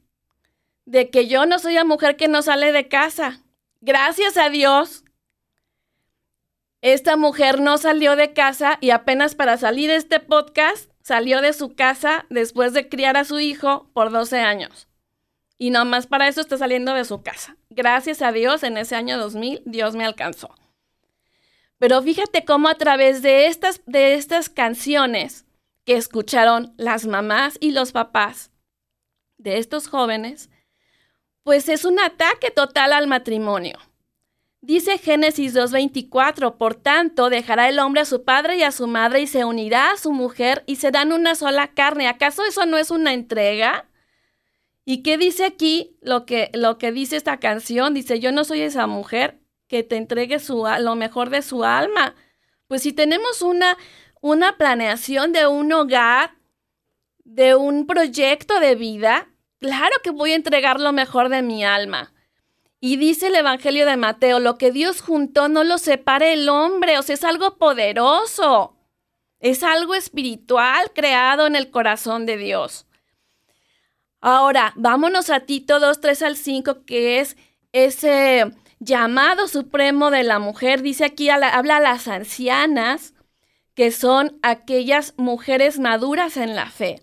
de 0.85 1.09
que 1.09 1.27
yo 1.27 1.45
no 1.45 1.59
soy 1.59 1.73
la 1.73 1.83
mujer 1.83 2.15
que 2.15 2.29
no 2.29 2.41
sale 2.43 2.71
de 2.71 2.87
casa. 2.87 3.41
Gracias 3.81 4.37
a 4.37 4.47
Dios, 4.47 5.03
esta 6.79 7.17
mujer 7.17 7.59
no 7.59 7.77
salió 7.77 8.15
de 8.15 8.31
casa 8.31 8.77
y 8.79 8.91
apenas 8.91 9.35
para 9.35 9.57
salir 9.57 9.89
de 9.89 9.97
este 9.97 10.21
podcast 10.21 10.91
salió 11.01 11.41
de 11.41 11.51
su 11.51 11.75
casa 11.75 12.25
después 12.29 12.71
de 12.71 12.87
criar 12.87 13.17
a 13.17 13.25
su 13.25 13.41
hijo 13.41 13.89
por 13.93 14.11
12 14.11 14.39
años. 14.39 14.87
Y 15.57 15.71
nomás 15.71 16.07
para 16.07 16.29
eso 16.29 16.39
está 16.39 16.57
saliendo 16.57 16.93
de 16.93 17.03
su 17.03 17.21
casa. 17.21 17.57
Gracias 17.69 18.21
a 18.21 18.31
Dios, 18.31 18.63
en 18.63 18.77
ese 18.77 18.95
año 18.95 19.17
2000, 19.17 19.63
Dios 19.65 19.93
me 19.93 20.05
alcanzó. 20.05 20.55
Pero 21.77 22.01
fíjate 22.01 22.45
cómo 22.45 22.69
a 22.69 22.75
través 22.75 23.21
de 23.21 23.47
estas, 23.47 23.81
de 23.85 24.15
estas 24.15 24.49
canciones 24.49 25.45
que 25.85 25.97
escucharon 25.97 26.73
las 26.77 27.05
mamás 27.05 27.57
y 27.59 27.71
los 27.71 27.91
papás 27.91 28.51
de 29.37 29.57
estos 29.57 29.87
jóvenes, 29.87 30.49
pues 31.43 31.67
es 31.67 31.85
un 31.85 31.99
ataque 31.99 32.51
total 32.51 32.93
al 32.93 33.07
matrimonio. 33.07 33.77
Dice 34.61 34.97
Génesis 34.97 35.53
2.24, 35.53 36.55
por 36.55 36.75
tanto, 36.75 37.29
dejará 37.29 37.67
el 37.67 37.79
hombre 37.79 37.99
a 37.99 38.05
su 38.05 38.23
padre 38.23 38.55
y 38.55 38.63
a 38.63 38.71
su 38.71 38.87
madre 38.87 39.19
y 39.19 39.27
se 39.27 39.43
unirá 39.43 39.91
a 39.91 39.97
su 39.97 40.13
mujer 40.13 40.63
y 40.65 40.77
serán 40.77 41.11
una 41.11 41.35
sola 41.35 41.73
carne. 41.73 42.07
¿Acaso 42.07 42.45
eso 42.45 42.65
no 42.65 42.77
es 42.77 42.89
una 42.89 43.11
entrega? 43.11 43.89
¿Y 44.85 45.03
qué 45.03 45.17
dice 45.17 45.43
aquí 45.43 45.97
lo 46.01 46.25
que, 46.25 46.49
lo 46.53 46.77
que 46.77 46.93
dice 46.93 47.17
esta 47.17 47.41
canción? 47.41 47.93
Dice, 47.93 48.21
yo 48.21 48.31
no 48.31 48.45
soy 48.45 48.61
esa 48.61 48.87
mujer 48.87 49.42
que 49.73 49.81
te 49.81 49.95
entregue 49.95 50.37
su, 50.37 50.67
lo 50.81 50.93
mejor 50.93 51.31
de 51.31 51.41
su 51.41 51.63
alma. 51.63 52.13
Pues 52.67 52.83
si 52.83 52.93
tenemos 52.93 53.41
una, 53.41 53.75
una 54.21 54.55
planeación 54.55 55.31
de 55.31 55.47
un 55.47 55.73
hogar, 55.73 56.35
de 57.23 57.55
un 57.55 57.87
proyecto 57.87 58.59
de 58.59 58.75
vida, 58.75 59.29
claro 59.57 59.95
que 60.03 60.11
voy 60.11 60.33
a 60.33 60.35
entregar 60.35 60.79
lo 60.79 60.93
mejor 60.93 61.29
de 61.29 61.41
mi 61.41 61.65
alma. 61.65 62.13
Y 62.79 62.97
dice 62.97 63.29
el 63.29 63.35
Evangelio 63.35 63.87
de 63.87 63.97
Mateo, 63.97 64.39
lo 64.39 64.59
que 64.59 64.71
Dios 64.71 65.01
juntó 65.01 65.47
no 65.49 65.63
lo 65.63 65.79
separe 65.79 66.33
el 66.33 66.49
hombre, 66.49 66.99
o 66.99 67.01
sea, 67.01 67.15
es 67.15 67.23
algo 67.23 67.57
poderoso, 67.57 68.77
es 69.39 69.63
algo 69.63 69.95
espiritual 69.95 70.91
creado 70.93 71.47
en 71.47 71.55
el 71.55 71.71
corazón 71.71 72.27
de 72.27 72.37
Dios. 72.37 72.85
Ahora, 74.21 74.71
vámonos 74.75 75.31
a 75.31 75.39
Tito 75.39 75.79
2, 75.79 75.99
3 75.99 76.21
al 76.21 76.37
5, 76.37 76.85
que 76.85 77.19
es 77.21 77.37
ese 77.71 78.53
llamado 78.83 79.47
supremo 79.47 80.11
de 80.11 80.23
la 80.23 80.39
mujer. 80.39 80.81
Dice 80.81 81.05
aquí, 81.05 81.29
habla 81.29 81.77
a 81.77 81.79
las 81.79 82.07
ancianas, 82.07 83.13
que 83.75 83.91
son 83.91 84.39
aquellas 84.41 85.13
mujeres 85.17 85.79
maduras 85.79 86.37
en 86.37 86.55
la 86.55 86.69
fe. 86.69 87.01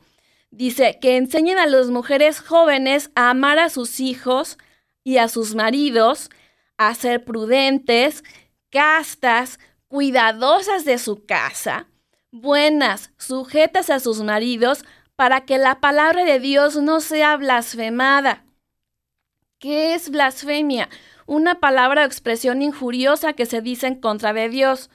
Dice 0.50 0.98
que 1.00 1.16
enseñen 1.16 1.58
a 1.58 1.66
las 1.66 1.88
mujeres 1.88 2.40
jóvenes 2.40 3.10
a 3.14 3.30
amar 3.30 3.58
a 3.58 3.70
sus 3.70 4.00
hijos, 4.00 4.58
y 5.04 5.18
a 5.18 5.28
sus 5.28 5.54
maridos 5.54 6.30
a 6.76 6.94
ser 6.94 7.24
prudentes, 7.24 8.24
castas, 8.70 9.58
cuidadosas 9.88 10.84
de 10.84 10.98
su 10.98 11.24
casa, 11.26 11.88
buenas, 12.30 13.12
sujetas 13.18 13.90
a 13.90 14.00
sus 14.00 14.22
maridos, 14.22 14.84
para 15.16 15.42
que 15.42 15.58
la 15.58 15.80
palabra 15.80 16.24
de 16.24 16.38
Dios 16.38 16.76
no 16.76 17.00
sea 17.00 17.36
blasfemada. 17.36 18.44
¿Qué 19.58 19.94
es 19.94 20.10
blasfemia? 20.10 20.88
Una 21.30 21.60
palabra 21.60 22.02
o 22.02 22.06
expresión 22.06 22.60
injuriosa 22.60 23.34
que 23.34 23.46
se 23.46 23.60
dice 23.60 23.86
en 23.86 24.00
contra 24.00 24.32
de 24.32 24.48
Dios. 24.48 24.90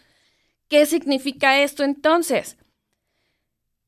¿Qué 0.67 0.85
significa 0.85 1.61
esto 1.61 1.85
entonces? 1.85 2.57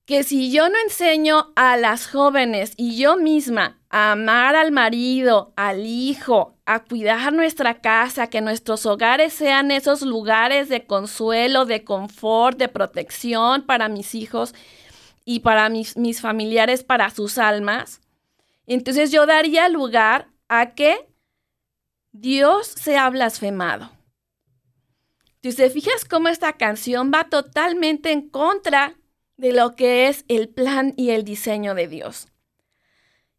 Que 0.05 0.23
si 0.23 0.49
yo 0.49 0.69
no 0.69 0.75
enseño 0.85 1.51
a 1.57 1.75
las 1.75 2.07
jóvenes 2.07 2.71
y 2.77 2.97
yo 2.97 3.17
misma 3.17 3.81
amar 3.89 4.55
al 4.55 4.71
marido, 4.71 5.51
al 5.57 5.85
hijo, 5.85 6.55
a 6.65 6.85
cuidar 6.85 7.33
nuestra 7.33 7.81
casa, 7.81 8.29
que 8.29 8.39
nuestros 8.39 8.85
hogares 8.85 9.33
sean 9.33 9.69
esos 9.69 10.01
lugares 10.01 10.69
de 10.69 10.85
consuelo, 10.85 11.65
de 11.65 11.83
confort, 11.83 12.57
de 12.57 12.69
protección 12.69 13.63
para 13.63 13.89
mis 13.89 14.15
hijos 14.15 14.55
y 15.25 15.41
para 15.41 15.67
mis, 15.67 15.97
mis 15.97 16.21
familiares, 16.21 16.85
para 16.85 17.09
sus 17.09 17.39
almas. 17.39 17.99
Entonces 18.67 19.11
yo 19.11 19.25
daría 19.25 19.67
lugar 19.67 20.29
a 20.47 20.75
que 20.75 21.06
Dios 22.19 22.65
sea 22.67 23.09
blasfemado. 23.11 23.91
Si 25.43 25.53
te 25.53 25.69
fijas 25.69 26.03
cómo 26.03 26.29
esta 26.29 26.53
canción 26.53 27.11
va 27.13 27.29
totalmente 27.29 28.11
en 28.11 28.27
contra 28.27 28.95
de 29.37 29.53
lo 29.53 29.75
que 29.75 30.07
es 30.07 30.25
el 30.27 30.49
plan 30.49 30.95
y 30.97 31.11
el 31.11 31.23
diseño 31.23 31.75
de 31.75 31.87
Dios. 31.87 32.27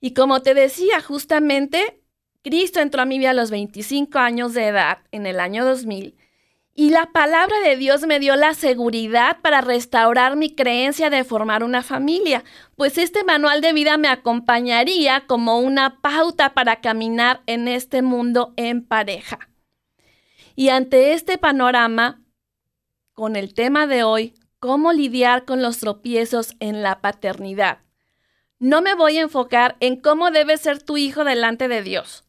Y 0.01 0.15
como 0.15 0.43
te 0.43 0.55
decía, 0.55 1.01
justamente, 1.01 2.01
Cristo 2.43 2.79
entró 2.79 3.03
a 3.03 3.05
mi 3.05 3.19
vida 3.19 3.31
a 3.31 3.35
los 3.35 3.51
25 3.51 4.17
años 4.21 4.55
de 4.55 4.69
edad, 4.69 4.99
en 5.11 5.27
el 5.27 5.41
año 5.41 5.65
2000, 5.65 6.17
y 6.79 6.91
la 6.91 7.11
palabra 7.11 7.59
de 7.65 7.77
Dios 7.77 8.07
me 8.07 8.21
dio 8.21 8.37
la 8.37 8.55
seguridad 8.55 9.41
para 9.41 9.61
restaurar 9.61 10.37
mi 10.37 10.55
creencia 10.55 11.11
de 11.11 11.25
formar 11.25 11.65
una 11.65 11.83
familia, 11.83 12.45
pues 12.77 12.99
este 12.99 13.25
manual 13.25 13.61
de 13.61 13.73
vida 13.73 13.97
me 13.97 14.07
acompañaría 14.07 15.27
como 15.27 15.59
una 15.59 16.01
pauta 16.01 16.55
para 16.55 16.81
caminar 16.81 17.43
en 17.47 17.67
este 17.67 18.01
mundo 18.01 18.55
en 18.57 18.87
pareja. 18.87 19.41
Y 20.55 20.69
ante 20.69 21.15
este 21.15 21.37
panorama, 21.37 22.23
con 23.13 23.35
el 23.35 23.55
tema 23.55 23.89
de 23.89 24.05
hoy, 24.05 24.35
cómo 24.61 24.93
lidiar 24.93 25.47
con 25.47 25.63
los 25.63 25.79
tropiezos 25.79 26.55
en 26.61 26.85
la 26.85 27.01
paternidad 27.01 27.81
no 28.61 28.83
me 28.83 28.95
voy 28.95 29.19
a 29.19 29.23
enfocar 29.23 29.77
en 29.81 30.01
cómo 30.01 30.31
debe 30.31 30.57
ser 30.57 30.81
tu 30.81 30.97
hijo 30.97 31.25
delante 31.25 31.67
de 31.67 31.83
Dios, 31.83 32.25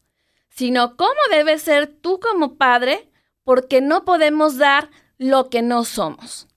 sino 0.48 0.96
cómo 0.96 1.20
debes 1.30 1.62
ser 1.62 1.86
tú 1.86 2.18
como 2.18 2.56
padre, 2.56 3.09
porque 3.44 3.80
no 3.80 4.04
podemos 4.04 4.56
dar 4.56 4.90
lo 5.18 5.50
que 5.50 5.62
no 5.62 5.84
somos. 5.84 6.48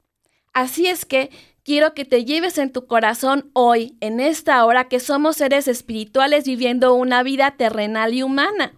Así 0.54 0.88
es 0.88 1.06
que 1.06 1.32
quiero 1.64 1.94
que 1.94 2.06
te 2.06 2.26
lleves 2.26 2.58
en 2.58 2.72
tu 2.72 2.86
corazón 2.86 3.50
hoy, 3.54 3.98
en 4.00 4.20
esta 4.20 4.64
hora, 4.66 4.88
que 4.88 5.00
somos 5.00 5.38
seres 5.38 5.68
espirituales 5.68 6.46
viviendo 6.46 6.94
una 6.94 7.24
vida 7.24 7.52
terrenal 7.58 8.14
y 8.14 8.24
humana. 8.24 8.74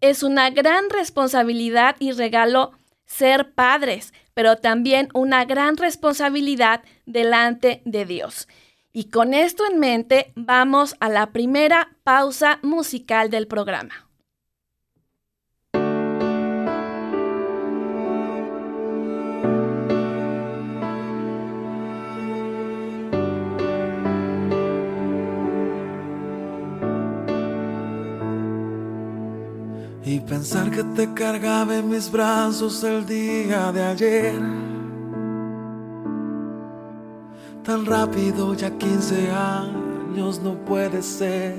Es 0.00 0.22
una 0.22 0.50
gran 0.50 0.90
responsabilidad 0.90 1.96
y 1.98 2.12
regalo 2.12 2.72
ser 3.06 3.52
padres, 3.54 4.14
pero 4.34 4.56
también 4.56 5.08
una 5.14 5.44
gran 5.44 5.76
responsabilidad 5.76 6.82
delante 7.06 7.82
de 7.84 8.06
Dios. 8.06 8.46
Y 8.92 9.04
con 9.04 9.34
esto 9.34 9.64
en 9.70 9.78
mente, 9.78 10.32
vamos 10.36 10.96
a 11.00 11.08
la 11.08 11.32
primera 11.32 11.96
pausa 12.02 12.58
musical 12.62 13.30
del 13.30 13.46
programa. 13.46 14.09
Y 30.12 30.18
pensar 30.18 30.72
que 30.72 30.82
te 30.82 31.14
cargaba 31.14 31.76
en 31.76 31.88
mis 31.88 32.10
brazos 32.10 32.82
el 32.82 33.06
día 33.06 33.70
de 33.70 33.84
ayer 33.84 34.34
Tan 37.62 37.86
rápido, 37.86 38.52
ya 38.54 38.76
15 38.76 39.30
años 39.30 40.40
no 40.42 40.54
puede 40.64 41.00
ser. 41.00 41.54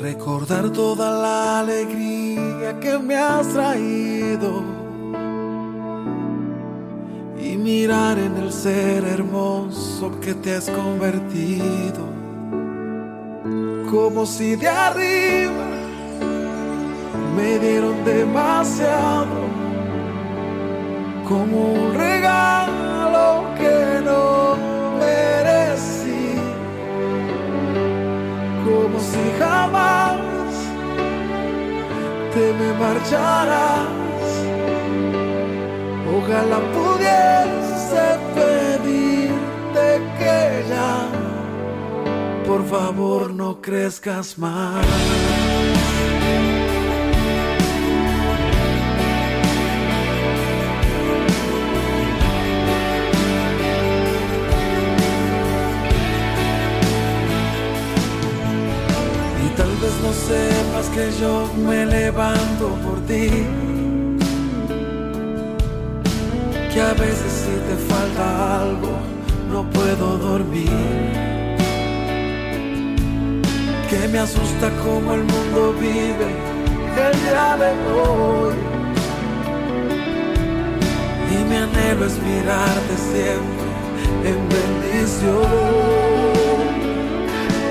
Recordar 0.00 0.70
toda 0.70 1.10
la 1.10 1.58
alegría 1.58 2.78
que 2.78 2.96
me 3.00 3.16
has 3.16 3.48
traído. 3.48 4.62
Y 7.42 7.56
mirar 7.56 8.20
en 8.20 8.36
el 8.36 8.52
ser 8.52 9.02
hermoso 9.02 10.12
que 10.20 10.34
te 10.34 10.54
has 10.54 10.70
convertido. 10.70 12.13
Como 13.90 14.26
si 14.26 14.56
de 14.56 14.68
arriba 14.68 15.66
me 17.36 17.58
dieron 17.58 18.04
demasiado 18.04 19.44
como 21.28 21.72
un 21.72 21.94
regalo 21.94 23.44
que 23.58 24.00
no 24.04 24.56
merecí, 24.98 26.34
como 28.64 28.98
si 29.00 29.24
jamás 29.38 30.18
te 32.34 32.52
me 32.58 32.72
marcharas. 32.74 33.88
Ojalá 36.16 36.58
pudiese 36.76 38.04
pedirte 38.34 39.86
que 40.18 40.64
ya, 40.68 40.92
por 42.46 42.66
favor, 42.66 43.32
no 43.32 43.60
crezcas 43.60 44.38
más. 44.38 44.86
no 60.02 60.12
sepas 60.12 60.88
que 60.90 61.10
yo 61.20 61.50
me 61.66 61.86
levanto 61.86 62.68
por 62.84 63.00
ti. 63.06 63.30
Me 74.14 74.20
asusta 74.20 74.70
como 74.84 75.12
el 75.14 75.24
mundo 75.24 75.74
vive 75.80 76.28
el 77.06 77.14
día 77.24 77.56
de 77.62 77.70
hoy. 77.92 78.54
Y 81.32 81.36
mi 81.48 81.56
anhelo 81.56 82.06
es 82.06 82.16
mirarte 82.22 82.94
siempre 83.10 83.66
en 84.30 84.38
bendición. 84.56 85.42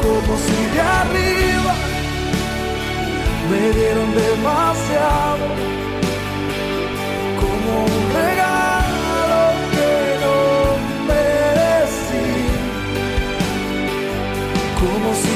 Como 0.03 0.31
si 0.45 0.57
de 0.73 0.81
arriba 0.99 1.73
me 3.49 3.63
dieron 3.79 4.09
demasiado 4.13 5.45
como 7.41 7.71
un 7.95 8.03
regalo 8.21 9.43
que 9.73 9.91
no 10.23 10.37
merecí, 11.07 12.27
como 14.81 15.07
si 15.21 15.33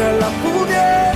Ojalá 0.00 0.30
pudiese 0.40 1.09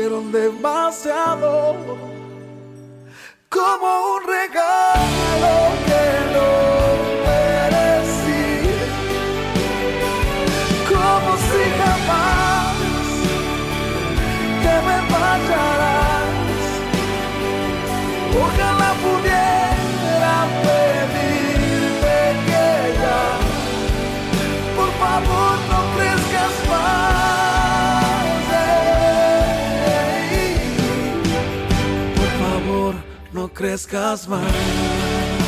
me 0.00 0.06
dieron 0.08 0.32
demasiado, 0.32 2.09
no 33.70 33.76
crezcas 33.76 34.26
más. 34.26 35.39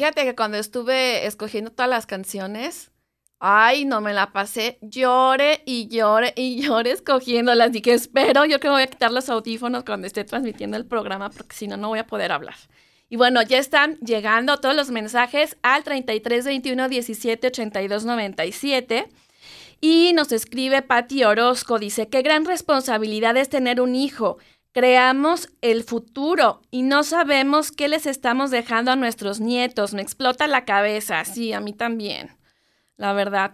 Fíjate 0.00 0.24
que 0.24 0.34
cuando 0.34 0.56
estuve 0.56 1.26
escogiendo 1.26 1.72
todas 1.72 1.90
las 1.90 2.06
canciones, 2.06 2.90
ay, 3.38 3.84
no 3.84 4.00
me 4.00 4.14
la 4.14 4.32
pasé, 4.32 4.78
llore 4.80 5.62
y 5.66 5.88
llore 5.88 6.32
y 6.36 6.62
llore 6.62 6.92
escogiéndolas. 6.92 7.70
Que 7.82 7.92
espero, 7.92 8.46
yo 8.46 8.60
que 8.60 8.68
me 8.68 8.72
voy 8.72 8.82
a 8.84 8.86
quitar 8.86 9.12
los 9.12 9.28
audífonos 9.28 9.84
cuando 9.84 10.06
esté 10.06 10.24
transmitiendo 10.24 10.78
el 10.78 10.86
programa, 10.86 11.28
porque 11.28 11.54
si 11.54 11.68
no, 11.68 11.76
no 11.76 11.88
voy 11.88 11.98
a 11.98 12.06
poder 12.06 12.32
hablar. 12.32 12.54
Y 13.10 13.16
bueno, 13.16 13.42
ya 13.42 13.58
están 13.58 13.98
llegando 13.98 14.56
todos 14.56 14.74
los 14.74 14.90
mensajes 14.90 15.58
al 15.60 15.84
33 15.84 16.46
21 16.46 16.88
17 16.88 17.46
82 17.48 18.04
97. 18.06 19.06
Y 19.82 20.14
nos 20.14 20.32
escribe 20.32 20.80
Patti 20.80 21.24
Orozco, 21.24 21.78
dice, 21.78 22.08
qué 22.08 22.22
gran 22.22 22.46
responsabilidad 22.46 23.36
es 23.36 23.50
tener 23.50 23.82
un 23.82 23.94
hijo. 23.94 24.38
Creamos 24.72 25.48
el 25.62 25.82
futuro 25.82 26.62
y 26.70 26.82
no 26.82 27.02
sabemos 27.02 27.72
qué 27.72 27.88
les 27.88 28.06
estamos 28.06 28.52
dejando 28.52 28.92
a 28.92 28.96
nuestros 28.96 29.40
nietos. 29.40 29.94
Me 29.94 30.02
explota 30.02 30.46
la 30.46 30.64
cabeza, 30.64 31.24
sí, 31.24 31.52
a 31.52 31.60
mí 31.60 31.72
también, 31.72 32.36
la 32.96 33.12
verdad. 33.12 33.52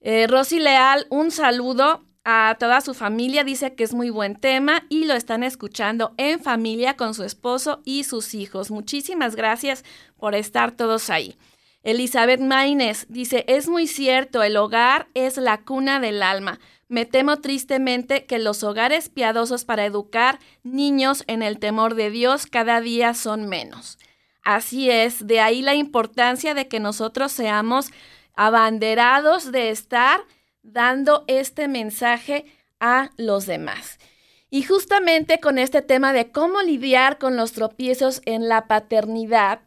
Eh, 0.00 0.26
Rosy 0.26 0.58
Leal, 0.58 1.06
un 1.08 1.30
saludo 1.30 2.04
a 2.24 2.56
toda 2.58 2.80
su 2.82 2.92
familia, 2.92 3.44
dice 3.44 3.74
que 3.74 3.84
es 3.84 3.94
muy 3.94 4.10
buen 4.10 4.36
tema 4.36 4.84
y 4.88 5.06
lo 5.06 5.14
están 5.14 5.42
escuchando 5.42 6.12
en 6.18 6.40
familia 6.40 6.96
con 6.96 7.14
su 7.14 7.24
esposo 7.24 7.80
y 7.84 8.04
sus 8.04 8.34
hijos. 8.34 8.70
Muchísimas 8.70 9.36
gracias 9.36 9.84
por 10.16 10.34
estar 10.34 10.72
todos 10.72 11.08
ahí. 11.08 11.36
Elizabeth 11.82 12.40
Maines 12.40 13.06
dice, 13.08 13.44
es 13.48 13.68
muy 13.68 13.86
cierto, 13.86 14.42
el 14.42 14.56
hogar 14.56 15.08
es 15.14 15.36
la 15.36 15.62
cuna 15.62 15.98
del 15.98 16.22
alma. 16.22 16.60
Me 16.88 17.06
temo 17.06 17.40
tristemente 17.40 18.26
que 18.26 18.38
los 18.38 18.62
hogares 18.62 19.08
piadosos 19.08 19.64
para 19.64 19.84
educar 19.84 20.38
niños 20.62 21.24
en 21.26 21.42
el 21.42 21.58
temor 21.58 21.94
de 21.94 22.10
Dios 22.10 22.46
cada 22.46 22.80
día 22.80 23.14
son 23.14 23.48
menos. 23.48 23.98
Así 24.44 24.90
es, 24.90 25.26
de 25.26 25.40
ahí 25.40 25.62
la 25.62 25.74
importancia 25.74 26.54
de 26.54 26.68
que 26.68 26.80
nosotros 26.80 27.32
seamos 27.32 27.90
abanderados 28.34 29.52
de 29.52 29.70
estar 29.70 30.20
dando 30.62 31.24
este 31.26 31.66
mensaje 31.68 32.44
a 32.78 33.10
los 33.16 33.46
demás. 33.46 33.98
Y 34.50 34.62
justamente 34.62 35.40
con 35.40 35.58
este 35.58 35.80
tema 35.82 36.12
de 36.12 36.30
cómo 36.30 36.60
lidiar 36.60 37.18
con 37.18 37.36
los 37.36 37.52
tropiezos 37.52 38.20
en 38.26 38.48
la 38.48 38.66
paternidad, 38.66 39.62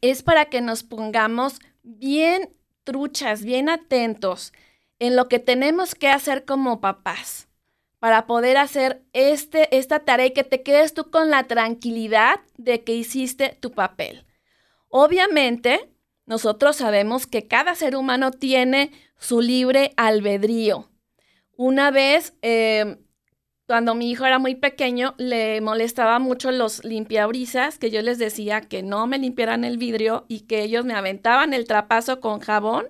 es 0.00 0.22
para 0.22 0.46
que 0.46 0.60
nos 0.60 0.82
pongamos 0.82 1.60
bien 1.82 2.50
truchas, 2.84 3.44
bien 3.44 3.68
atentos 3.68 4.52
en 4.98 5.16
lo 5.16 5.28
que 5.28 5.38
tenemos 5.38 5.94
que 5.94 6.08
hacer 6.08 6.44
como 6.44 6.80
papás 6.80 7.48
para 7.98 8.26
poder 8.26 8.56
hacer 8.56 9.02
este, 9.12 9.76
esta 9.76 10.00
tarea 10.00 10.26
y 10.26 10.32
que 10.32 10.44
te 10.44 10.62
quedes 10.62 10.94
tú 10.94 11.10
con 11.10 11.30
la 11.30 11.44
tranquilidad 11.44 12.40
de 12.56 12.84
que 12.84 12.94
hiciste 12.94 13.56
tu 13.60 13.72
papel. 13.72 14.26
Obviamente, 14.88 15.90
nosotros 16.26 16.76
sabemos 16.76 17.26
que 17.26 17.46
cada 17.46 17.74
ser 17.74 17.96
humano 17.96 18.30
tiene 18.30 18.92
su 19.18 19.40
libre 19.40 19.92
albedrío. 19.96 20.88
Una 21.56 21.90
vez, 21.90 22.34
eh, 22.42 22.98
cuando 23.66 23.94
mi 23.94 24.10
hijo 24.10 24.24
era 24.24 24.38
muy 24.38 24.54
pequeño, 24.54 25.14
le 25.18 25.60
molestaba 25.60 26.18
mucho 26.18 26.52
los 26.52 26.84
limpiabrisas, 26.84 27.78
que 27.78 27.90
yo 27.90 28.00
les 28.00 28.18
decía 28.18 28.60
que 28.60 28.82
no 28.82 29.06
me 29.06 29.18
limpiaran 29.18 29.64
el 29.64 29.76
vidrio 29.76 30.24
y 30.28 30.40
que 30.42 30.62
ellos 30.62 30.84
me 30.84 30.94
aventaban 30.94 31.52
el 31.52 31.66
trapazo 31.66 32.20
con 32.20 32.40
jabón 32.40 32.86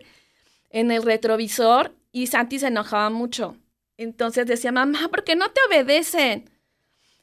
en 0.71 0.91
el 0.91 1.03
retrovisor 1.03 1.95
y 2.12 2.27
Santi 2.27 2.59
se 2.59 2.67
enojaba 2.67 3.09
mucho. 3.09 3.57
Entonces 3.97 4.47
decía, 4.47 4.71
mamá, 4.71 5.09
¿por 5.09 5.25
qué 5.25 5.35
no 5.35 5.51
te 5.51 5.61
obedecen? 5.69 6.51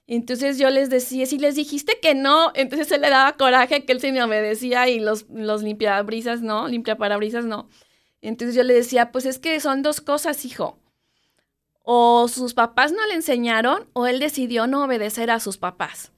Entonces 0.08 0.58
yo 0.58 0.70
les 0.72 0.90
decía, 0.90 1.26
si 1.28 1.38
les 1.38 1.56
dijiste 1.56 2.00
que 2.02 2.16
no, 2.16 2.52
entonces 2.56 2.92
él 2.92 3.02
le 3.02 3.10
daba 3.10 3.38
coraje 3.38 3.86
que 3.86 3.94
él 3.94 4.02
se 4.02 4.12
me 4.12 4.24
obedecía 4.24 4.90
y 4.90 5.00
los, 5.00 5.30
los 5.30 5.62
limpiabrisas 5.62 6.42
no, 6.42 6.68
limpiaparabrisas 6.68 7.46
no. 7.46 7.70
Entonces 8.22 8.56
yo 8.56 8.64
le 8.64 8.74
decía, 8.74 9.12
pues 9.12 9.26
es 9.26 9.38
que 9.38 9.60
son 9.60 9.84
dos 9.84 10.02
cosas, 10.02 10.44
hijo. 10.46 10.80
O 11.84 12.28
sus 12.28 12.54
papás 12.54 12.92
no 12.92 13.06
le 13.08 13.14
enseñaron 13.14 13.88
o 13.94 14.08
él 14.08 14.20
decidió 14.20 14.68
no 14.68 14.84
obedecer 14.84 15.30
a 15.30 15.40
sus 15.40 15.58
papás. 15.58 16.12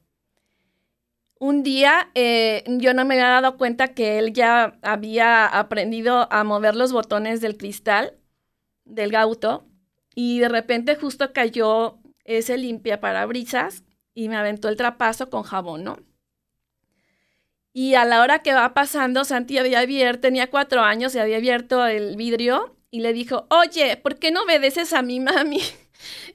Un 1.37 1.63
día 1.63 2.09
eh, 2.15 2.63
yo 2.65 2.93
no 2.93 3.03
me 3.03 3.15
había 3.15 3.41
dado 3.41 3.57
cuenta 3.57 3.89
que 3.89 4.17
él 4.19 4.31
ya 4.31 4.79
había 4.81 5.45
aprendido 5.45 6.31
a 6.31 6.43
mover 6.43 6.75
los 6.75 6.93
botones 6.93 7.41
del 7.41 7.57
cristal 7.57 8.13
del 8.85 9.11
gauto 9.11 9.65
y 10.15 10.39
de 10.39 10.47
repente 10.47 10.95
justo 10.95 11.33
cayó 11.33 11.97
ese 12.23 12.57
limpia 12.57 13.01
parabrisas 13.01 13.83
y 14.13 14.29
me 14.29 14.37
aventó 14.37 14.69
el 14.69 14.77
trapazo 14.77 15.29
con 15.29 15.43
jabón, 15.43 15.83
¿no? 15.83 15.97
Y 17.73 17.95
a 17.95 18.05
la 18.05 18.21
hora 18.21 18.39
que 18.39 18.53
va 18.53 18.73
pasando, 18.73 19.25
Santi 19.25 19.57
había 19.57 19.79
abierto, 19.79 20.21
tenía 20.21 20.49
cuatro 20.49 20.81
años 20.81 21.13
y 21.13 21.19
había 21.19 21.35
abierto 21.35 21.85
el 21.85 22.15
vidrio 22.15 22.77
y 22.95 23.01
le 23.01 23.11
dijo, 23.11 23.45
oye, 23.49 23.97
¿por 23.97 24.15
qué 24.15 24.31
no 24.31 24.43
obedeces 24.43 24.93
a 24.93 25.01
mi 25.01 25.19
mami? 25.19 25.61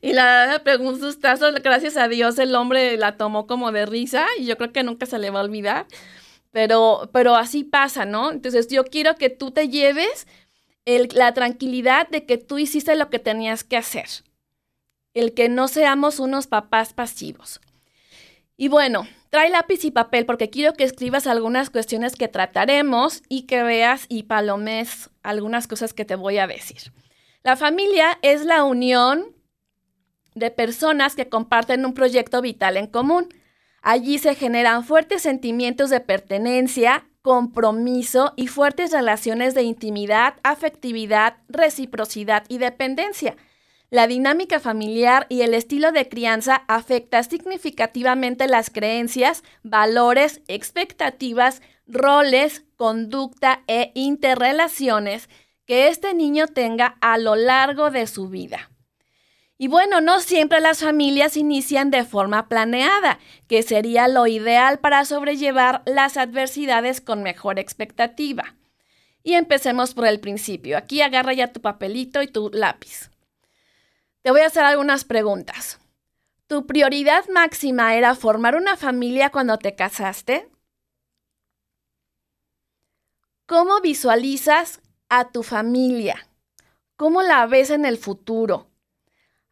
Y 0.02 0.14
la 0.14 0.60
pegó 0.64 0.88
un 0.88 0.98
sustazo, 0.98 1.52
gracias 1.62 1.96
a 1.96 2.08
Dios 2.08 2.38
el 2.38 2.54
hombre 2.54 2.96
la 2.96 3.16
tomó 3.16 3.46
como 3.46 3.70
de 3.70 3.86
risa 3.86 4.26
y 4.38 4.46
yo 4.46 4.56
creo 4.56 4.72
que 4.72 4.82
nunca 4.82 5.06
se 5.06 5.18
le 5.18 5.30
va 5.30 5.40
a 5.40 5.44
olvidar. 5.44 5.86
Pero, 6.50 7.08
pero 7.12 7.36
así 7.36 7.62
pasa, 7.62 8.04
¿no? 8.04 8.32
Entonces 8.32 8.68
yo 8.68 8.84
quiero 8.84 9.14
que 9.14 9.30
tú 9.30 9.52
te 9.52 9.68
lleves 9.68 10.26
la 10.84 11.32
tranquilidad 11.34 12.08
de 12.08 12.26
que 12.26 12.36
tú 12.36 12.58
hiciste 12.58 12.96
lo 12.96 13.10
que 13.10 13.20
tenías 13.20 13.62
que 13.62 13.76
hacer. 13.76 14.08
El 15.14 15.34
que 15.34 15.48
no 15.48 15.68
seamos 15.68 16.18
unos 16.18 16.46
papás 16.46 16.92
pasivos. 16.92 17.60
Y 18.56 18.68
bueno, 18.68 19.06
trae 19.30 19.48
lápiz 19.50 19.84
y 19.84 19.90
papel 19.90 20.26
porque 20.26 20.50
quiero 20.50 20.74
que 20.74 20.84
escribas 20.84 21.26
algunas 21.26 21.70
cuestiones 21.70 22.16
que 22.16 22.28
trataremos 22.28 23.22
y 23.28 23.42
que 23.42 23.62
veas 23.62 24.06
y 24.08 24.24
palomes 24.24 25.10
algunas 25.22 25.66
cosas 25.66 25.94
que 25.94 26.04
te 26.04 26.16
voy 26.16 26.38
a 26.38 26.46
decir. 26.46 26.92
La 27.42 27.56
familia 27.56 28.18
es 28.22 28.44
la 28.44 28.64
unión 28.64 29.34
de 30.34 30.50
personas 30.50 31.14
que 31.14 31.28
comparten 31.28 31.86
un 31.86 31.94
proyecto 31.94 32.42
vital 32.42 32.76
en 32.76 32.86
común. 32.86 33.28
Allí 33.82 34.18
se 34.18 34.34
generan 34.34 34.84
fuertes 34.84 35.22
sentimientos 35.22 35.90
de 35.90 36.00
pertenencia, 36.00 37.06
compromiso 37.22 38.32
y 38.36 38.46
fuertes 38.46 38.92
relaciones 38.92 39.54
de 39.54 39.62
intimidad, 39.62 40.34
afectividad, 40.42 41.36
reciprocidad 41.48 42.44
y 42.48 42.58
dependencia. 42.58 43.36
La 43.90 44.06
dinámica 44.06 44.60
familiar 44.60 45.26
y 45.28 45.42
el 45.42 45.52
estilo 45.52 45.90
de 45.90 46.08
crianza 46.08 46.62
afecta 46.68 47.24
significativamente 47.24 48.46
las 48.46 48.70
creencias, 48.70 49.42
valores, 49.64 50.42
expectativas, 50.46 51.60
roles, 51.88 52.64
conducta 52.76 53.64
e 53.66 53.90
interrelaciones 53.94 55.28
que 55.66 55.88
este 55.88 56.14
niño 56.14 56.46
tenga 56.46 56.98
a 57.00 57.18
lo 57.18 57.34
largo 57.34 57.90
de 57.90 58.06
su 58.06 58.28
vida. 58.28 58.70
Y 59.58 59.66
bueno, 59.66 60.00
no 60.00 60.20
siempre 60.20 60.60
las 60.60 60.78
familias 60.78 61.36
inician 61.36 61.90
de 61.90 62.04
forma 62.04 62.48
planeada, 62.48 63.18
que 63.48 63.62
sería 63.64 64.06
lo 64.06 64.28
ideal 64.28 64.78
para 64.78 65.04
sobrellevar 65.04 65.82
las 65.84 66.16
adversidades 66.16 67.00
con 67.00 67.24
mejor 67.24 67.58
expectativa. 67.58 68.54
Y 69.24 69.34
empecemos 69.34 69.94
por 69.94 70.06
el 70.06 70.20
principio. 70.20 70.78
Aquí 70.78 71.02
agarra 71.02 71.32
ya 71.34 71.52
tu 71.52 71.60
papelito 71.60 72.22
y 72.22 72.28
tu 72.28 72.50
lápiz. 72.54 73.10
Te 74.22 74.30
voy 74.30 74.42
a 74.42 74.46
hacer 74.46 74.64
algunas 74.64 75.04
preguntas. 75.04 75.80
¿Tu 76.46 76.66
prioridad 76.66 77.26
máxima 77.28 77.94
era 77.94 78.14
formar 78.14 78.54
una 78.54 78.76
familia 78.76 79.30
cuando 79.30 79.56
te 79.58 79.74
casaste? 79.74 80.50
¿Cómo 83.46 83.80
visualizas 83.80 84.80
a 85.08 85.30
tu 85.30 85.42
familia? 85.42 86.28
¿Cómo 86.96 87.22
la 87.22 87.46
ves 87.46 87.70
en 87.70 87.86
el 87.86 87.96
futuro? 87.96 88.66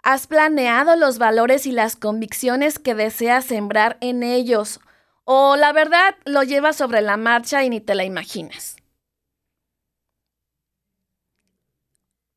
¿Has 0.03 0.27
planeado 0.27 0.97
los 0.97 1.19
valores 1.19 1.66
y 1.66 1.73
las 1.73 1.97
convicciones 1.97 2.79
que 2.79 2.95
deseas 2.95 3.47
sembrar 3.47 3.97
en 4.01 4.23
ellos? 4.23 4.81
¿O 5.25 5.57
la 5.57 5.73
verdad 5.73 6.14
lo 6.27 6.43
llevas 6.43 6.77
sobre 6.77 7.01
la 7.01 7.16
marcha 7.16 7.64
y 7.64 7.71
ni 7.71 7.81
te 7.81 7.95
la 7.95 8.05
imaginas? 8.05 8.78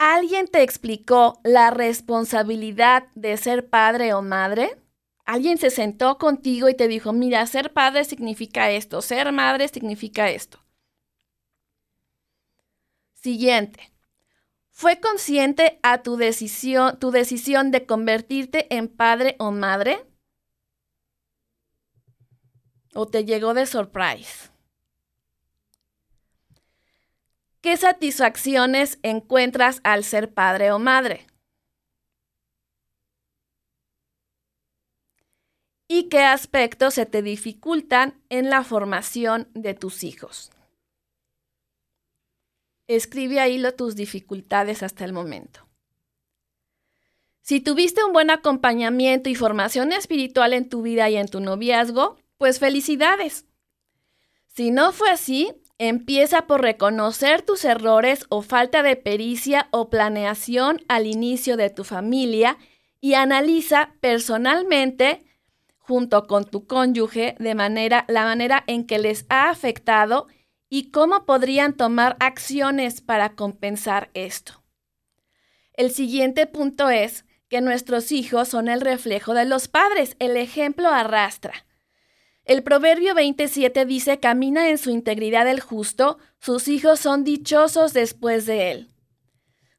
¿Alguien 0.04 0.48
te 0.48 0.64
explicó 0.64 1.40
la 1.44 1.70
responsabilidad 1.70 3.04
de 3.14 3.38
ser 3.38 3.70
padre 3.70 4.16
o 4.16 4.24
madre? 4.24 4.82
¿Alguien 5.26 5.60
se 5.60 5.70
sentó 5.70 6.18
contigo 6.18 6.70
y 6.70 6.74
te 6.74 6.88
dijo, 6.88 7.14
mira, 7.14 7.46
ser 7.46 7.72
padre 7.72 8.04
significa 8.04 8.72
esto, 8.72 9.04
ser 9.04 9.32
madre 9.32 9.68
significa 9.68 10.32
esto? 10.32 10.66
Siguiente. 13.14 13.94
¿Fue 14.72 15.00
consciente 15.00 15.80
a 15.84 16.02
tu 16.02 16.18
decisión, 16.18 16.98
tu 16.98 17.12
decisión 17.12 17.70
de 17.70 17.86
convertirte 17.86 18.76
en 18.76 18.88
padre 18.88 19.36
o 19.38 19.52
madre? 19.52 20.04
¿O 22.96 23.08
te 23.08 23.24
llegó 23.24 23.54
de 23.54 23.68
surprise? 23.68 24.51
¿Qué 27.62 27.78
satisfacciones 27.78 28.98
encuentras 29.04 29.82
al 29.84 30.04
ser 30.04 30.34
padre 30.34 30.72
o 30.72 30.80
madre? 30.80 31.28
¿Y 35.88 36.10
qué 36.10 36.24
aspectos 36.24 36.96
se 36.96 37.06
te 37.06 37.22
dificultan 37.22 38.20
en 38.30 38.50
la 38.50 38.64
formación 38.64 39.48
de 39.54 39.76
tus 39.76 40.04
hijos? 40.04 40.50
Escribe 42.88 43.40
ahí 43.40 43.62
tus 43.78 43.96
dificultades 43.96 44.82
hasta 44.82 45.06
el 45.06 45.14
momento. 45.14 45.68
Si 47.42 47.60
tuviste 47.62 48.04
un 48.04 48.12
buen 48.12 48.32
acompañamiento 48.32 49.30
y 49.30 49.36
formación 49.36 49.92
espiritual 49.92 50.54
en 50.54 50.68
tu 50.68 50.82
vida 50.82 51.10
y 51.12 51.18
en 51.18 51.28
tu 51.28 51.40
noviazgo, 51.42 52.18
pues 52.38 52.58
felicidades. 52.58 53.46
Si 54.48 54.72
no 54.72 54.94
fue 54.94 55.10
así, 55.12 55.61
empieza 55.88 56.44
por 56.44 56.62
reconocer 56.62 57.42
tus 57.42 57.66
errores 57.66 58.28
o 58.30 58.44
falta 58.44 58.84
de 58.84 58.96
pericia 58.96 59.68
o 59.72 59.90
planeación 59.90 60.80
al 60.88 61.08
inicio 61.08 61.58
de 61.58 61.72
tu 61.72 61.84
familia 61.84 62.60
y 63.00 63.16
analiza 63.16 63.96
personalmente 64.00 65.26
junto 65.80 66.28
con 66.28 66.46
tu 66.46 66.68
cónyuge 66.68 67.36
de 67.40 67.56
manera 67.56 68.06
la 68.08 68.26
manera 68.26 68.64
en 68.68 68.86
que 68.86 69.00
les 69.00 69.26
ha 69.30 69.50
afectado 69.50 70.28
y 70.70 70.92
cómo 70.92 71.26
podrían 71.26 71.74
tomar 71.74 72.16
acciones 72.20 73.02
para 73.02 73.34
compensar 73.34 74.12
esto. 74.14 74.64
El 75.74 75.90
siguiente 75.90 76.46
punto 76.46 76.92
es 76.92 77.26
que 77.50 77.60
nuestros 77.60 78.12
hijos 78.12 78.50
son 78.50 78.70
el 78.70 78.82
reflejo 78.82 79.34
de 79.34 79.46
los 79.46 79.68
padres, 79.68 80.16
el 80.20 80.38
ejemplo 80.38 80.90
arrastra. 80.90 81.66
El 82.46 82.64
Proverbio 82.64 83.14
27 83.14 83.86
dice, 83.86 84.20
camina 84.20 84.70
en 84.70 84.78
su 84.78 84.90
integridad 84.90 85.48
el 85.48 85.60
justo, 85.60 86.18
sus 86.40 86.68
hijos 86.68 87.00
son 87.00 87.24
dichosos 87.24 87.94
después 87.94 88.46
de 88.46 88.72
él. 88.72 88.92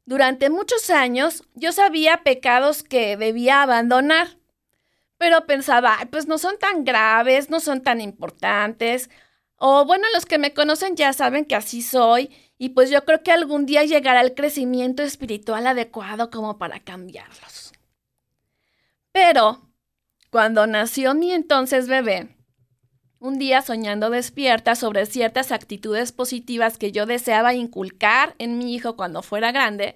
Durante 0.05 0.49
muchos 0.49 0.89
años 0.89 1.43
yo 1.53 1.71
sabía 1.71 2.23
pecados 2.23 2.83
que 2.83 3.17
debía 3.17 3.61
abandonar, 3.61 4.37
pero 5.17 5.45
pensaba, 5.45 5.97
pues 6.11 6.27
no 6.27 6.37
son 6.37 6.57
tan 6.57 6.83
graves, 6.83 7.49
no 7.49 7.59
son 7.59 7.81
tan 7.81 8.01
importantes, 8.01 9.09
o 9.55 9.85
bueno, 9.85 10.05
los 10.13 10.25
que 10.25 10.37
me 10.37 10.53
conocen 10.53 10.95
ya 10.95 11.13
saben 11.13 11.45
que 11.45 11.55
así 11.55 11.81
soy 11.81 12.29
y 12.57 12.69
pues 12.69 12.89
yo 12.89 13.05
creo 13.05 13.23
que 13.23 13.31
algún 13.31 13.65
día 13.65 13.83
llegará 13.83 14.21
el 14.21 14.35
crecimiento 14.35 15.03
espiritual 15.03 15.67
adecuado 15.67 16.29
como 16.29 16.57
para 16.57 16.79
cambiarlos. 16.79 17.71
Pero, 19.11 19.61
cuando 20.31 20.65
nació 20.67 21.13
mi 21.13 21.31
entonces 21.31 21.87
bebé, 21.87 22.35
un 23.23 23.39
día 23.39 23.61
soñando 23.61 24.09
despierta 24.09 24.75
sobre 24.75 25.05
ciertas 25.05 25.53
actitudes 25.53 26.11
positivas 26.11 26.77
que 26.77 26.91
yo 26.91 27.05
deseaba 27.05 27.53
inculcar 27.53 28.35
en 28.37 28.57
mi 28.57 28.75
hijo 28.75 28.97
cuando 28.97 29.23
fuera 29.23 29.53
grande, 29.53 29.95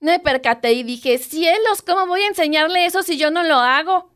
me 0.00 0.20
percaté 0.20 0.74
y 0.74 0.82
dije, 0.82 1.16
cielos, 1.16 1.80
¿cómo 1.80 2.06
voy 2.06 2.20
a 2.20 2.26
enseñarle 2.26 2.84
eso 2.84 3.02
si 3.02 3.16
yo 3.16 3.30
no 3.30 3.42
lo 3.42 3.54
hago? 3.54 4.10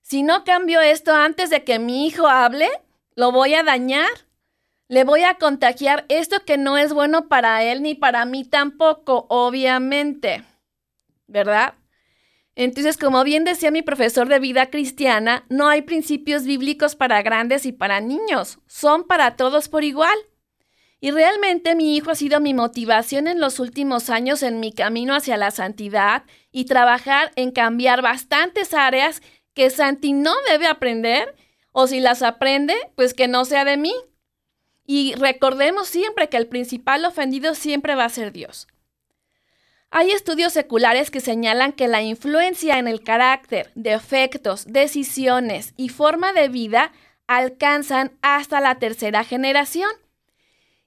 Si 0.00 0.22
no 0.22 0.44
cambio 0.44 0.80
esto 0.80 1.14
antes 1.14 1.50
de 1.50 1.62
que 1.62 1.78
mi 1.78 2.06
hijo 2.06 2.26
hable, 2.26 2.70
lo 3.16 3.32
voy 3.32 3.52
a 3.52 3.62
dañar, 3.62 4.08
le 4.88 5.04
voy 5.04 5.22
a 5.22 5.34
contagiar 5.34 6.06
esto 6.08 6.42
que 6.46 6.56
no 6.56 6.78
es 6.78 6.94
bueno 6.94 7.28
para 7.28 7.62
él 7.62 7.82
ni 7.82 7.94
para 7.94 8.24
mí 8.24 8.44
tampoco, 8.44 9.26
obviamente, 9.28 10.42
¿verdad? 11.26 11.74
Entonces, 12.56 12.96
como 12.96 13.22
bien 13.22 13.44
decía 13.44 13.70
mi 13.70 13.82
profesor 13.82 14.28
de 14.28 14.38
vida 14.38 14.70
cristiana, 14.70 15.44
no 15.50 15.68
hay 15.68 15.82
principios 15.82 16.44
bíblicos 16.44 16.96
para 16.96 17.20
grandes 17.20 17.66
y 17.66 17.72
para 17.72 18.00
niños, 18.00 18.58
son 18.66 19.04
para 19.04 19.36
todos 19.36 19.68
por 19.68 19.84
igual. 19.84 20.16
Y 20.98 21.10
realmente 21.10 21.74
mi 21.74 21.94
hijo 21.94 22.10
ha 22.10 22.14
sido 22.14 22.40
mi 22.40 22.54
motivación 22.54 23.28
en 23.28 23.40
los 23.40 23.60
últimos 23.60 24.08
años 24.08 24.42
en 24.42 24.58
mi 24.58 24.72
camino 24.72 25.14
hacia 25.14 25.36
la 25.36 25.50
santidad 25.50 26.24
y 26.50 26.64
trabajar 26.64 27.30
en 27.36 27.50
cambiar 27.50 28.00
bastantes 28.00 28.72
áreas 28.72 29.20
que 29.52 29.68
Santi 29.68 30.14
no 30.14 30.32
debe 30.48 30.66
aprender 30.66 31.36
o 31.72 31.86
si 31.86 32.00
las 32.00 32.22
aprende, 32.22 32.74
pues 32.94 33.12
que 33.12 33.28
no 33.28 33.44
sea 33.44 33.66
de 33.66 33.76
mí. 33.76 33.94
Y 34.86 35.14
recordemos 35.16 35.88
siempre 35.88 36.30
que 36.30 36.38
el 36.38 36.46
principal 36.46 37.04
ofendido 37.04 37.54
siempre 37.54 37.94
va 37.94 38.06
a 38.06 38.08
ser 38.08 38.32
Dios. 38.32 38.66
Hay 39.90 40.10
estudios 40.10 40.52
seculares 40.52 41.10
que 41.10 41.20
señalan 41.20 41.72
que 41.72 41.88
la 41.88 42.02
influencia 42.02 42.78
en 42.78 42.88
el 42.88 43.02
carácter, 43.02 43.70
defectos, 43.74 44.64
decisiones 44.66 45.72
y 45.76 45.88
forma 45.88 46.32
de 46.32 46.48
vida 46.48 46.92
alcanzan 47.26 48.12
hasta 48.22 48.60
la 48.60 48.78
tercera 48.78 49.24
generación. 49.24 49.90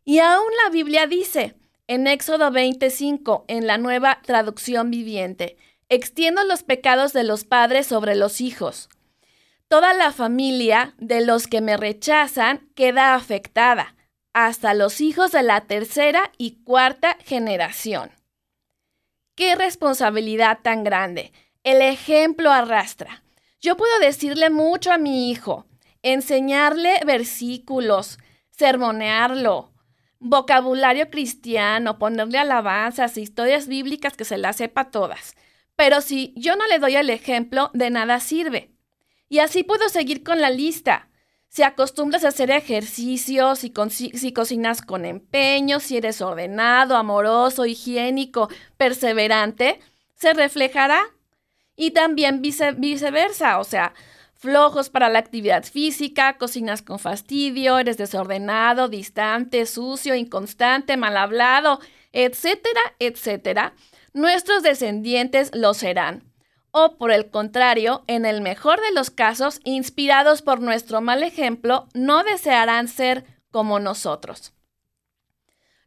Y 0.06 0.20
aún 0.20 0.50
la 0.64 0.70
Biblia 0.70 1.08
dice, 1.08 1.56
en 1.88 2.08
Éxodo 2.08 2.52
25, 2.52 3.46
en 3.48 3.68
la 3.68 3.78
nueva 3.78 4.22
traducción 4.24 4.92
viviente, 4.92 5.58
extiendo 5.88 6.44
los 6.44 6.64
pecados 6.64 7.14
de 7.14 7.24
los 7.24 7.46
padres 7.46 7.88
sobre 7.88 8.16
los 8.16 8.42
hijos 8.42 8.90
Toda 9.70 9.94
la 9.94 10.12
familia 10.12 10.96
de 10.98 11.24
los 11.24 11.46
que 11.46 11.62
me 11.62 11.78
rechazan 11.78 12.72
queda 12.74 13.14
afectada, 13.14 13.96
hasta 14.34 14.74
los 14.74 15.00
hijos 15.00 15.32
de 15.32 15.44
la 15.44 15.62
tercera 15.62 16.32
y 16.40 16.64
cuarta 16.64 17.18
generación. 17.24 18.10
Qué 19.40 19.56
responsabilidad 19.56 20.60
tan 20.62 20.84
grande. 20.84 21.32
El 21.64 21.82
ejemplo 21.82 22.52
arrastra. 22.52 23.24
Yo 23.62 23.78
puedo 23.78 23.98
decirle 24.00 24.50
mucho 24.50 24.92
a 24.92 24.98
mi 24.98 25.32
hijo, 25.32 25.66
enseñarle 26.04 27.00
versículos, 27.06 28.20
sermonearlo, 28.50 29.72
vocabulario 30.20 31.10
cristiano, 31.10 31.98
ponerle 32.00 32.38
alabanzas, 32.38 33.16
historias 33.16 33.70
bíblicas 33.70 34.18
que 34.18 34.26
se 34.26 34.38
las 34.38 34.58
sepa 34.58 34.92
todas. 34.92 35.38
Pero 35.78 36.02
si 36.02 36.34
yo 36.36 36.58
no 36.58 36.68
le 36.68 36.80
doy 36.80 36.98
el 36.98 37.10
ejemplo, 37.10 37.72
de 37.74 37.92
nada 37.92 38.20
sirve. 38.20 38.74
Y 39.30 39.40
así 39.40 39.64
puedo 39.64 39.88
seguir 39.88 40.22
con 40.22 40.42
la 40.42 40.50
lista. 40.50 41.08
Si 41.50 41.64
acostumbras 41.64 42.24
a 42.24 42.28
hacer 42.30 42.52
ejercicios, 42.52 43.60
si, 43.60 43.74
si 43.90 44.34
cocinas 44.34 44.82
con 44.84 45.04
empeño, 45.04 45.80
si 45.80 45.98
eres 45.98 46.22
ordenado, 46.22 46.96
amoroso, 46.96 47.66
higiénico, 47.66 48.50
perseverante, 48.78 49.80
se 50.16 50.34
reflejará. 50.34 51.02
Y 51.76 51.92
también 51.92 52.42
viceversa, 52.42 53.58
o 53.58 53.64
sea, 53.64 53.94
flojos 54.36 54.90
para 54.90 55.10
la 55.10 55.20
actividad 55.20 55.64
física, 55.64 56.38
cocinas 56.38 56.82
con 56.82 57.00
fastidio, 57.00 57.80
eres 57.80 57.98
desordenado, 57.98 58.88
distante, 58.88 59.66
sucio, 59.66 60.14
inconstante, 60.14 60.98
mal 60.98 61.18
hablado, 61.18 61.80
etcétera, 62.12 62.82
etcétera, 63.00 63.74
nuestros 64.14 64.62
descendientes 64.62 65.52
lo 65.54 65.74
serán. 65.74 66.29
O 66.72 66.98
por 66.98 67.12
el 67.12 67.30
contrario, 67.30 68.04
en 68.08 68.26
el 68.26 68.42
mejor 68.42 68.80
de 68.82 68.92
los 68.94 69.10
casos, 69.10 69.60
inspirados 69.64 70.42
por 70.42 70.62
nuestro 70.62 71.02
mal 71.02 71.24
ejemplo, 71.24 71.88
no 71.94 72.24
desearán 72.24 72.88
ser 72.88 73.26
como 73.52 73.80
nosotros. 73.80 74.54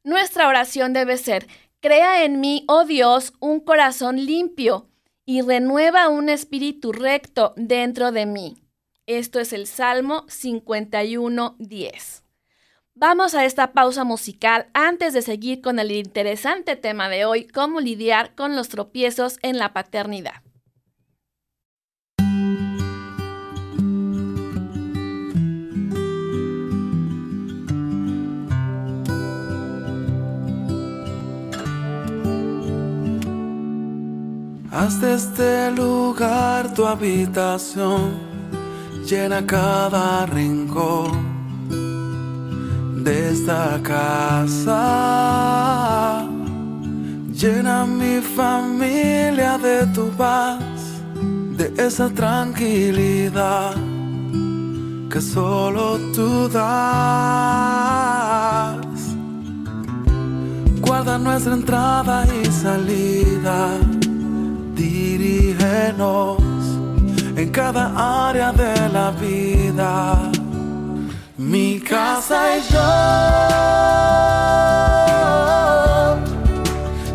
Nuestra 0.05 0.49
oración 0.49 0.93
debe 0.93 1.17
ser, 1.17 1.47
crea 1.81 2.25
en 2.25 2.41
mí, 2.41 2.65
oh 2.67 2.85
Dios, 2.85 3.33
un 3.39 3.61
corazón 3.61 4.27
limpio 4.27 4.89
y 5.25 5.43
renueva 5.43 6.09
un 6.09 6.29
espíritu 6.29 6.93
recto 6.93 7.55
dentro 7.57 8.11
de 8.11 8.27
mí. 8.27 8.57
Esto 9.07 9.39
es 9.41 9.53
el 9.53 9.67
Salmo 9.67 10.27
51.10. 10.27 12.23
Vamos 12.95 13.35
a 13.35 13.45
esta 13.45 13.73
pausa 13.73 14.05
musical 14.05 14.69
antes 14.75 15.15
de 15.15 15.23
seguir 15.23 15.61
con 15.61 15.79
el 15.79 15.91
interesante 15.93 16.77
tema 16.77 17.09
de 17.09 17.25
hoy, 17.25 17.47
cómo 17.47 17.81
lidiar 17.81 18.35
con 18.35 18.55
los 18.55 18.69
tropiezos 18.69 19.39
en 19.43 19.59
la 19.59 19.73
paternidad. 19.73 20.43
Haz 34.75 35.03
de 35.03 35.15
este 35.15 35.71
lugar 35.71 36.73
tu 36.73 36.87
habitación, 36.87 38.15
llena 39.05 39.45
cada 39.45 40.25
rincón 40.25 41.11
de 43.05 43.33
esta 43.33 43.79
casa. 43.83 44.81
Llena 47.35 47.85
mi 47.85 48.23
familia 48.23 49.59
de 49.59 49.87
tu 49.89 50.09
paz, 50.13 50.63
de 51.59 51.75
esa 51.77 52.09
tranquilidad 52.09 53.75
que 55.11 55.21
solo 55.21 55.99
tú 56.15 56.49
das. 56.49 56.63
Guarda 60.81 61.19
nuestra 61.19 61.53
entrada 61.53 62.25
y 62.43 62.47
salida 62.47 63.77
dirígenos 64.83 66.39
en 67.37 67.49
cada 67.51 67.85
área 68.29 68.53
de 68.53 68.89
la 68.89 69.11
vida. 69.13 70.31
Mi 71.37 71.81
casa 71.81 72.57
y 72.57 72.61
yo 72.73 72.91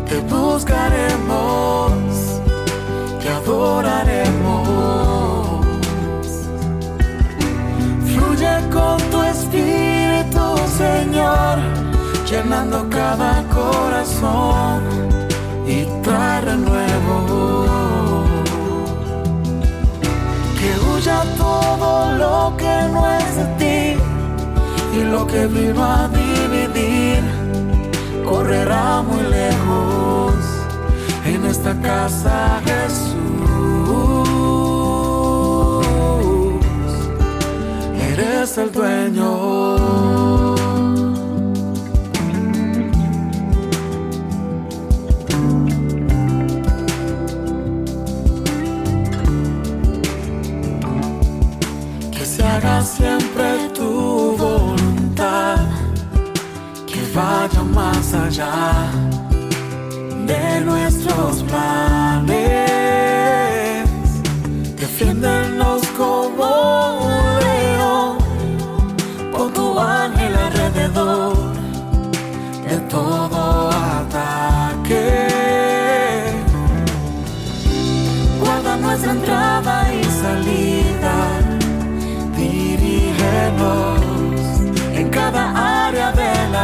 te 0.08 0.16
buscaremos, 0.34 1.92
te 3.20 3.28
adoraremos. 3.28 4.68
Fluye 8.10 8.54
con 8.76 8.96
tu 9.10 9.22
espíritu, 9.34 10.44
Señor, 10.82 11.58
llenando 12.30 12.78
cada 12.90 13.42
corazón. 13.58 14.97
Que 20.58 20.70
huya 20.86 21.22
todo 21.36 22.12
lo 22.22 22.56
que 22.56 22.74
no 22.92 23.08
es 23.18 23.36
de 23.36 23.44
ti 23.60 24.00
y 24.98 25.04
lo 25.04 25.26
que 25.26 25.46
vino 25.46 25.84
a 25.84 26.08
dividir 26.08 27.22
correrá 28.28 29.02
muy 29.02 29.22
lejos 29.22 30.34
en 31.24 31.44
esta 31.46 31.74
casa 31.80 32.60
Jesús. 32.64 33.18
Eres 38.12 38.58
el 38.58 38.72
dueño. 38.72 40.17
Siempre 52.82 53.70
tu 53.74 54.36
voluntad, 54.36 55.58
que 56.86 57.00
vaya 57.14 57.62
más 57.62 58.14
allá 58.14 58.90
de 60.26 60.60
nuestros 60.62 61.42
planes. 61.44 62.68
Defiéndonos 64.76 65.86
como 65.96 66.46
un 67.06 67.38
león, 67.46 68.18
con 69.32 69.52
tu 69.52 69.78
ángel 69.78 70.34
alrededor 70.36 71.36
de 72.68 72.76
todo 72.90 73.27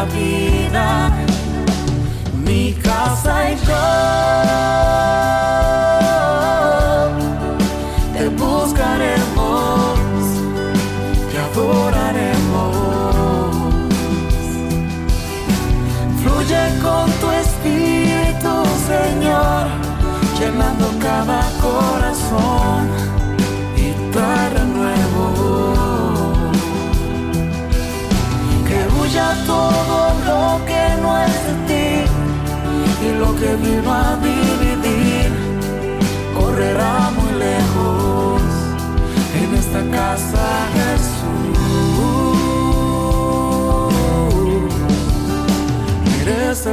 la 0.05 0.13
vida. 0.13 1.11
Mi 2.45 2.73
casa 2.75 3.51
y 3.51 3.57
yo 3.67 5.64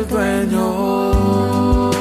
el 0.02 0.08
dueño. 0.08 1.92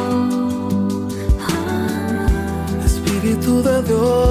Espíritu 2.84 3.62
de 3.62 3.82
Dios. 3.82 4.29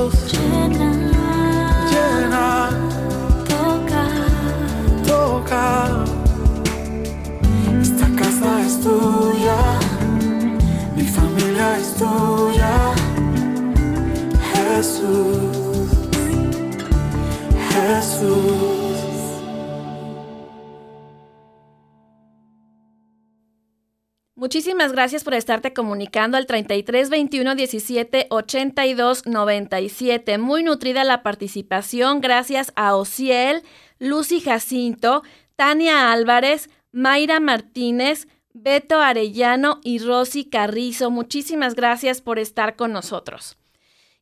Muchísimas 24.50 24.94
gracias 24.94 25.24
por 25.24 25.36
estarte 25.36 25.74
comunicando 25.74 26.36
al 26.36 26.48
33 26.48 27.12
21 27.12 27.54
17 27.54 28.26
82 28.32 29.28
97. 29.28 30.40
Muy 30.40 30.64
nutrida 30.64 31.04
la 31.04 31.22
participación. 31.22 32.20
Gracias 32.20 32.74
a 32.76 32.96
Ociel, 32.96 33.62
Lucy 34.00 34.42
Jacinto, 34.42 35.22
Tania 35.56 36.12
Álvarez, 36.12 36.72
Mayra 36.92 37.40
Martínez, 37.40 38.28
Beto 38.54 39.00
Arellano 39.00 39.82
y 39.84 40.00
Rosy 40.00 40.46
Carrizo. 40.46 41.12
Muchísimas 41.12 41.76
gracias 41.76 42.20
por 42.20 42.40
estar 42.40 42.76
con 42.76 42.92
nosotros. 42.92 43.56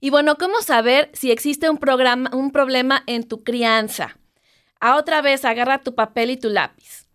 Y 0.01 0.09
bueno, 0.09 0.35
¿cómo 0.35 0.59
saber 0.59 1.09
si 1.13 1.31
existe 1.31 1.69
un, 1.69 1.77
programa, 1.77 2.31
un 2.33 2.51
problema 2.51 3.01
en 3.07 3.23
tu 3.23 3.45
crianza? 3.45 4.17
A 4.81 4.97
otra 4.97 5.21
vez, 5.21 5.45
agarra 5.45 5.83
tu 5.83 5.95
papel 5.95 6.31
y 6.31 6.35
tu 6.35 6.49
lápiz. 6.49 7.07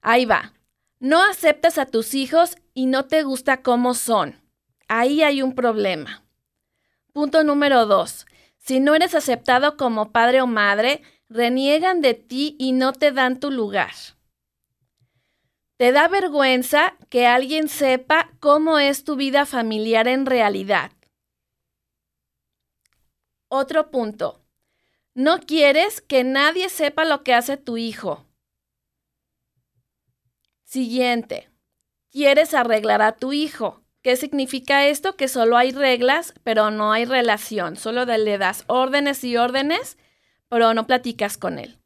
Ahí 0.00 0.24
va. 0.24 0.54
No 1.04 1.22
aceptas 1.22 1.76
a 1.76 1.84
tus 1.84 2.14
hijos 2.14 2.56
y 2.72 2.86
no 2.86 3.04
te 3.04 3.24
gusta 3.24 3.60
cómo 3.60 3.92
son. 3.92 4.40
Ahí 4.88 5.22
hay 5.22 5.42
un 5.42 5.54
problema. 5.54 6.24
Punto 7.12 7.44
número 7.44 7.84
dos. 7.84 8.24
Si 8.56 8.80
no 8.80 8.94
eres 8.94 9.14
aceptado 9.14 9.76
como 9.76 10.12
padre 10.12 10.40
o 10.40 10.46
madre, 10.46 11.02
reniegan 11.28 12.00
de 12.00 12.14
ti 12.14 12.56
y 12.58 12.72
no 12.72 12.94
te 12.94 13.12
dan 13.12 13.38
tu 13.38 13.50
lugar. 13.50 13.92
Te 15.76 15.92
da 15.92 16.08
vergüenza 16.08 16.96
que 17.10 17.26
alguien 17.26 17.68
sepa 17.68 18.30
cómo 18.40 18.78
es 18.78 19.04
tu 19.04 19.14
vida 19.14 19.44
familiar 19.44 20.08
en 20.08 20.24
realidad. 20.24 20.90
Otro 23.48 23.90
punto. 23.90 24.40
No 25.12 25.40
quieres 25.40 26.00
que 26.00 26.24
nadie 26.24 26.70
sepa 26.70 27.04
lo 27.04 27.22
que 27.24 27.34
hace 27.34 27.58
tu 27.58 27.76
hijo. 27.76 28.23
Siguiente. 30.74 31.48
Quieres 32.10 32.52
arreglar 32.52 33.00
a 33.00 33.12
tu 33.12 33.32
hijo. 33.32 33.84
¿Qué 34.02 34.16
significa 34.16 34.88
esto? 34.88 35.14
Que 35.14 35.28
solo 35.28 35.56
hay 35.56 35.70
reglas, 35.70 36.34
pero 36.42 36.72
no 36.72 36.90
hay 36.90 37.04
relación. 37.04 37.76
Solo 37.76 38.04
le 38.04 38.38
das 38.38 38.64
órdenes 38.66 39.22
y 39.22 39.36
órdenes, 39.36 39.98
pero 40.48 40.74
no 40.74 40.88
platicas 40.88 41.38
con 41.38 41.60
él. 41.60 41.78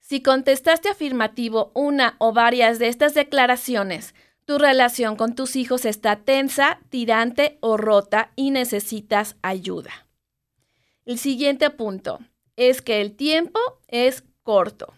Si 0.00 0.20
contestaste 0.20 0.88
afirmativo 0.88 1.70
una 1.76 2.16
o 2.18 2.32
varias 2.32 2.80
de 2.80 2.88
estas 2.88 3.14
declaraciones, 3.14 4.16
tu 4.46 4.58
relación 4.58 5.14
con 5.14 5.36
tus 5.36 5.54
hijos 5.54 5.84
está 5.84 6.16
tensa, 6.16 6.80
tirante 6.88 7.58
o 7.60 7.76
rota 7.76 8.32
y 8.34 8.50
necesitas 8.50 9.36
ayuda. 9.42 10.08
El 11.04 11.20
siguiente 11.20 11.70
punto 11.70 12.18
es 12.56 12.82
que 12.82 13.00
el 13.00 13.14
tiempo 13.14 13.60
es 13.86 14.24
corto. 14.42 14.92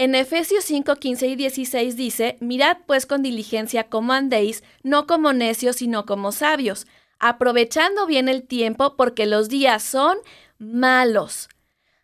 En 0.00 0.14
Efesios 0.14 0.62
5, 0.62 0.94
15 0.94 1.26
y 1.26 1.34
16 1.34 1.96
dice, 1.96 2.36
Mirad 2.38 2.76
pues 2.86 3.04
con 3.04 3.20
diligencia 3.20 3.88
cómo 3.88 4.12
andéis, 4.12 4.62
no 4.84 5.08
como 5.08 5.32
necios, 5.32 5.74
sino 5.74 6.06
como 6.06 6.30
sabios, 6.30 6.86
aprovechando 7.18 8.06
bien 8.06 8.28
el 8.28 8.44
tiempo, 8.44 8.94
porque 8.94 9.26
los 9.26 9.48
días 9.48 9.82
son 9.82 10.16
malos. 10.56 11.48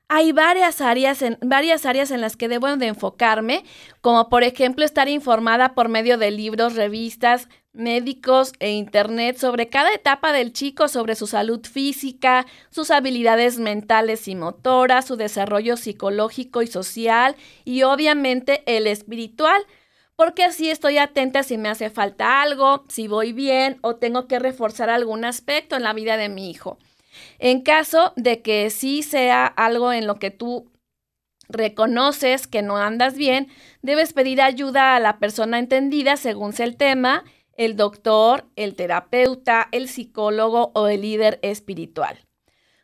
Hay 0.09 0.33
varias 0.33 0.81
áreas, 0.81 1.23
en, 1.23 1.39
varias 1.41 1.87
áreas 1.87 2.11
en 2.11 2.21
las 2.21 2.37
que 2.37 2.49
debo 2.49 2.77
de 2.77 2.89
enfocarme, 2.89 3.65
como 4.01 4.29
por 4.29 4.43
ejemplo 4.43 4.85
estar 4.85 5.09
informada 5.09 5.77
por 5.77 5.89
medio 5.89 6.19
de 6.19 6.33
libros, 6.33 6.75
revistas, 6.75 7.49
médicos 7.75 8.53
e 8.61 8.71
internet 8.71 9.37
sobre 9.37 9.69
cada 9.69 9.93
etapa 9.93 10.33
del 10.33 10.53
chico, 10.53 10.89
sobre 10.89 11.17
su 11.17 11.27
salud 11.27 11.67
física, 11.67 12.47
sus 12.71 12.91
habilidades 12.91 13.59
mentales 13.59 14.29
y 14.29 14.37
motoras, 14.37 15.07
su 15.07 15.17
desarrollo 15.17 15.77
psicológico 15.77 16.63
y 16.63 16.69
social 16.69 17.37
y 17.65 17.83
obviamente 17.83 18.63
el 18.67 18.87
espiritual, 18.87 19.61
porque 20.17 20.45
así 20.45 20.71
estoy 20.71 20.99
atenta 20.99 21.43
si 21.43 21.59
me 21.59 21.69
hace 21.69 21.91
falta 21.91 22.41
algo, 22.43 22.85
si 22.89 23.09
voy 23.09 23.33
bien 23.33 23.79
o 23.83 23.97
tengo 23.97 24.29
que 24.29 24.39
reforzar 24.39 24.89
algún 24.89 25.25
aspecto 25.25 25.77
en 25.77 25.83
la 25.83 25.93
vida 25.93 26.17
de 26.17 26.29
mi 26.29 26.51
hijo. 26.51 26.79
En 27.39 27.63
caso 27.63 28.13
de 28.17 28.41
que 28.41 28.71
sí 28.71 29.03
sea 29.03 29.47
algo 29.47 29.93
en 29.93 30.07
lo 30.07 30.17
que 30.17 30.31
tú 30.31 30.71
reconoces 31.49 32.47
que 32.47 32.63
no 32.63 32.77
andas 32.77 33.17
bien, 33.17 33.49
debes 33.83 34.13
pedir 34.13 34.41
ayuda 34.41 34.95
a 34.95 35.01
la 35.01 35.19
persona 35.19 35.59
entendida 35.59 36.17
según 36.17 36.53
sea 36.53 36.67
el 36.67 36.77
tema 36.77 37.25
el 37.57 37.77
doctor, 37.77 38.45
el 38.57 38.75
terapeuta, 38.75 39.69
el 39.73 39.89
psicólogo 39.89 40.73
o 40.75 40.89
el 40.89 41.03
líder 41.03 41.39
espiritual. 41.43 42.19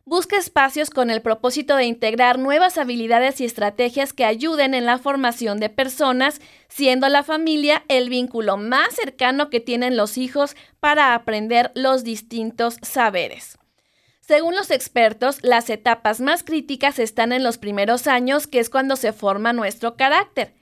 Busca 0.05 0.37
espacios 0.37 0.91
con 0.91 1.09
el 1.11 1.23
propósito 1.23 1.77
de 1.77 1.85
integrar 1.85 2.39
nuevas 2.39 2.79
habilidades 2.79 3.41
y 3.41 3.45
estrategias 3.45 4.13
que 4.13 4.25
ayuden 4.25 4.75
en 4.75 4.85
la 4.85 4.99
formación 4.99 5.61
de 5.61 5.69
personas, 5.69 6.41
siendo 6.69 7.09
la 7.09 7.23
familia 7.23 7.85
el 7.87 8.09
vínculo 8.09 8.57
más 8.57 8.95
cercano 8.95 9.51
que 9.51 9.61
tienen 9.61 9.97
los 9.97 10.19
hijos 10.19 10.57
para 10.81 11.15
aprender 11.15 11.71
los 11.75 12.03
distintos 12.03 12.79
saberes. 12.83 13.57
Según 14.21 14.55
los 14.55 14.71
expertos, 14.71 15.39
las 15.43 15.71
etapas 15.71 16.21
más 16.21 16.45
críticas 16.45 16.99
están 16.99 17.33
en 17.33 17.43
los 17.43 17.59
primeros 17.59 18.07
años, 18.07 18.47
que 18.47 18.59
es 18.59 18.71
cuando 18.71 18.97
se 18.97 19.13
forma 19.13 19.53
nuestro 19.53 19.97
carácter. 19.97 20.55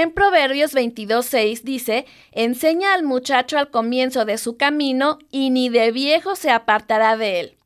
En 0.00 0.12
Proverbios 0.12 0.74
22.6 0.76 1.62
dice, 1.62 2.06
enseña 2.30 2.94
al 2.94 3.02
muchacho 3.02 3.58
al 3.58 3.72
comienzo 3.72 4.24
de 4.24 4.38
su 4.38 4.56
camino 4.56 5.18
y 5.32 5.50
ni 5.50 5.70
de 5.70 5.90
viejo 5.90 6.36
se 6.36 6.52
apartará 6.52 7.16
de 7.16 7.40
él. 7.40 7.58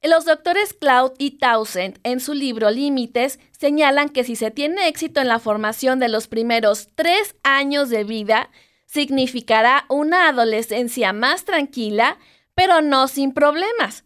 Los 0.00 0.26
doctores 0.26 0.74
Cloud 0.74 1.10
y 1.18 1.38
Townsend 1.38 1.98
en 2.04 2.20
su 2.20 2.34
libro 2.34 2.70
Límites 2.70 3.40
señalan 3.50 4.10
que 4.10 4.22
si 4.22 4.36
se 4.36 4.52
tiene 4.52 4.86
éxito 4.86 5.20
en 5.20 5.26
la 5.26 5.40
formación 5.40 5.98
de 5.98 6.08
los 6.08 6.28
primeros 6.28 6.90
tres 6.94 7.34
años 7.42 7.88
de 7.88 8.04
vida, 8.04 8.48
significará 8.86 9.86
una 9.88 10.28
adolescencia 10.28 11.12
más 11.12 11.44
tranquila, 11.44 12.16
pero 12.54 12.80
no 12.80 13.08
sin 13.08 13.34
problemas, 13.34 14.04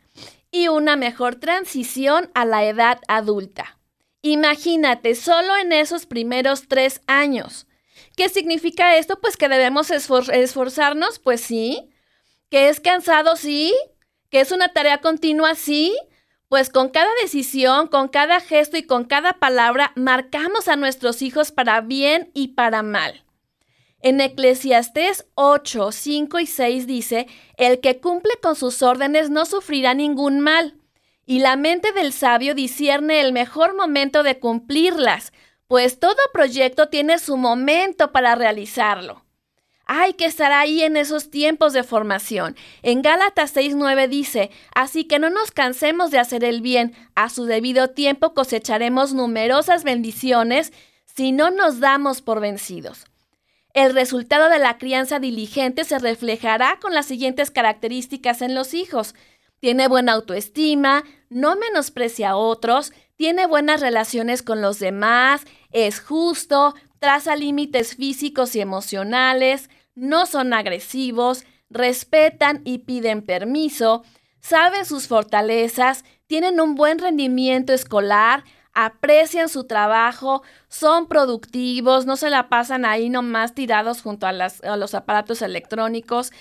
y 0.51 0.69
una 0.69 0.97
mejor 0.97 1.35
transición 1.35 2.31
a 2.33 2.47
la 2.47 2.65
edad 2.65 3.01
adulta. 3.07 3.79
Imagínate, 4.27 5.17
solo 5.17 5.55
en 5.55 5.71
esos 5.75 6.07
primeros 6.07 6.67
tres 6.67 7.03
años. 7.07 7.67
¿Qué 8.17 8.31
significa 8.31 8.97
esto? 8.97 9.21
Pues 9.21 9.37
que 9.37 9.51
debemos 9.51 9.91
esforzarnos, 9.91 11.19
pues 11.19 11.43
sí. 11.43 11.91
¿Que 12.49 12.71
es 12.71 12.81
cansado? 12.81 13.37
Sí. 13.37 13.75
¿Que 14.31 14.41
es 14.41 14.51
una 14.51 14.69
tarea 14.69 15.03
continua? 15.03 15.55
Sí. 15.55 15.95
Pues 16.49 16.71
con 16.71 16.89
cada 16.89 17.11
decisión, 17.21 17.87
con 17.87 18.09
cada 18.09 18.41
gesto 18.41 18.79
y 18.79 18.85
con 18.85 19.05
cada 19.05 19.35
palabra, 19.35 19.93
marcamos 19.95 20.69
a 20.69 20.77
nuestros 20.77 21.21
hijos 21.21 21.53
para 21.53 21.83
bien 21.83 22.31
y 22.33 22.55
para 22.55 22.83
mal. 22.83 23.27
En 24.01 24.23
Eclesiastés 24.23 25.27
8, 25.35 25.93
5 25.93 26.39
y 26.39 26.47
6 26.47 26.87
dice, 26.87 27.27
el 27.59 27.81
que 27.81 28.01
cumple 28.01 28.33
con 28.41 28.57
sus 28.57 28.81
órdenes 28.81 29.29
no 29.29 29.45
sufrirá 29.45 29.93
ningún 29.93 30.41
mal 30.41 30.81
y 31.27 31.41
la 31.41 31.57
mente 31.57 31.93
del 31.93 32.13
sabio 32.13 32.55
discierne 32.55 33.21
el 33.21 33.33
mejor 33.33 33.75
momento 33.75 34.23
de 34.23 34.39
cumplirlas, 34.39 35.33
pues 35.67 35.99
todo 35.99 36.17
proyecto 36.33 36.89
tiene 36.89 37.19
su 37.19 37.37
momento 37.37 38.13
para 38.13 38.35
realizarlo. 38.35 39.25
Hay 39.87 40.15
que 40.15 40.25
estar 40.25 40.53
ahí 40.53 40.83
en 40.83 40.97
esos 40.97 41.31
tiempos 41.31 41.75
de 41.75 41.83
formación. 41.83 42.57
En 42.83 43.03
Gálatas 43.03 43.55
6:9 43.55 44.09
dice, 44.09 44.51
así 44.75 45.05
que 45.05 45.19
no 45.19 45.29
nos 45.29 45.51
cansemos 45.51 46.11
de 46.11 46.19
hacer 46.19 46.43
el 46.45 46.63
bien, 46.63 46.95
a 47.15 47.29
su 47.29 47.45
debido 47.45 47.91
tiempo 47.91 48.33
cosecharemos 48.33 49.13
numerosas 49.13 49.85
bendiciones 49.85 50.73
si 51.05 51.33
no 51.33 51.51
nos 51.51 51.81
damos 51.81 52.23
por 52.23 52.41
vencidos. 52.41 53.05
El 53.75 53.93
resultado 53.93 54.49
de 54.51 54.61
la 54.61 54.79
crianza 54.79 55.19
diligente 55.19 55.85
se 55.85 55.99
reflejará 55.99 56.79
con 56.81 56.95
las 56.95 57.07
siguientes 57.07 57.51
características 57.51 58.41
en 58.41 58.55
los 58.55 58.73
hijos 58.73 59.15
tiene 59.65 59.89
buena 59.89 60.13
autoestima, 60.13 61.05
no 61.31 61.57
menosprecia 61.57 62.29
a 62.33 62.37
otros, 62.37 62.93
tiene 63.17 63.47
buenas 63.47 63.81
relaciones 63.81 64.43
con 64.43 64.61
los 64.61 64.79
demás, 64.79 65.41
es 65.73 66.01
justo, 66.01 66.75
traza 66.99 67.35
límites 67.35 67.97
físicos 67.97 68.55
y 68.57 68.61
emocionales, 68.61 69.71
no 69.95 70.27
son 70.27 70.53
agresivos, 70.53 71.47
respetan 71.71 72.61
y 72.67 72.81
piden 72.81 73.23
permiso, 73.23 74.05
saben 74.39 74.85
sus 74.85 75.09
fortalezas, 75.09 76.05
tienen 76.27 76.61
un 76.61 76.75
buen 76.75 76.99
rendimiento 76.99 77.73
escolar, 77.73 78.45
aprecian 78.75 79.49
su 79.49 79.65
trabajo, 79.65 80.43
son 80.69 81.09
productivos, 81.09 82.05
no 82.05 82.17
se 82.17 82.29
la 82.29 82.51
pasan 82.51 82.85
ahí 82.85 83.09
nomás 83.09 83.55
tirados 83.55 84.03
junto 84.03 84.27
a, 84.27 84.31
a 84.31 84.77
los 84.77 84.95
aparatos 84.95 85.41
electrónicos 85.41 86.33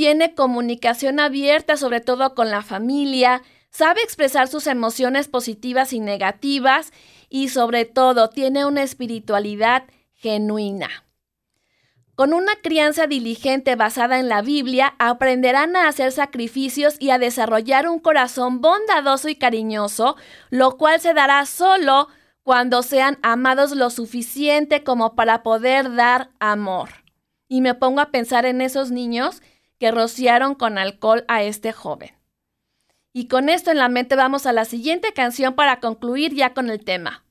tiene 0.00 0.34
comunicación 0.34 1.20
abierta, 1.20 1.76
sobre 1.76 2.00
todo 2.00 2.34
con 2.34 2.48
la 2.48 2.62
familia, 2.62 3.42
sabe 3.68 4.00
expresar 4.00 4.48
sus 4.48 4.66
emociones 4.66 5.28
positivas 5.28 5.92
y 5.92 6.00
negativas 6.00 6.90
y 7.28 7.50
sobre 7.50 7.84
todo 7.84 8.30
tiene 8.30 8.64
una 8.64 8.82
espiritualidad 8.82 9.82
genuina. 10.14 10.88
Con 12.14 12.32
una 12.32 12.56
crianza 12.62 13.08
diligente 13.08 13.76
basada 13.76 14.18
en 14.18 14.30
la 14.30 14.40
Biblia, 14.40 14.94
aprenderán 14.98 15.76
a 15.76 15.86
hacer 15.86 16.12
sacrificios 16.12 16.96
y 16.98 17.10
a 17.10 17.18
desarrollar 17.18 17.86
un 17.86 17.98
corazón 17.98 18.62
bondadoso 18.62 19.28
y 19.28 19.34
cariñoso, 19.34 20.16
lo 20.48 20.78
cual 20.78 20.98
se 20.98 21.12
dará 21.12 21.44
solo 21.44 22.08
cuando 22.42 22.82
sean 22.82 23.18
amados 23.20 23.72
lo 23.72 23.90
suficiente 23.90 24.82
como 24.82 25.14
para 25.14 25.42
poder 25.42 25.94
dar 25.94 26.30
amor. 26.40 26.88
y 27.52 27.60
me 27.60 27.74
pongo 27.74 28.00
a 28.00 28.12
pensar 28.12 28.46
en 28.46 28.60
esos 28.60 28.92
niños 28.92 29.42
que 29.80 29.90
rociaron 29.90 30.54
con 30.54 30.78
alcohol 30.78 31.24
a 31.26 31.42
este 31.42 31.72
joven. 31.72 32.10
Y 33.12 33.26
con 33.26 33.48
esto 33.48 33.72
en 33.72 33.78
la 33.78 33.88
mente 33.88 34.14
vamos 34.14 34.46
a 34.46 34.52
la 34.52 34.66
siguiente 34.66 35.12
canción 35.12 35.54
para 35.54 35.80
concluir 35.80 36.34
ya 36.34 36.54
con 36.54 36.70
el 36.70 36.84
tema. 36.84 37.24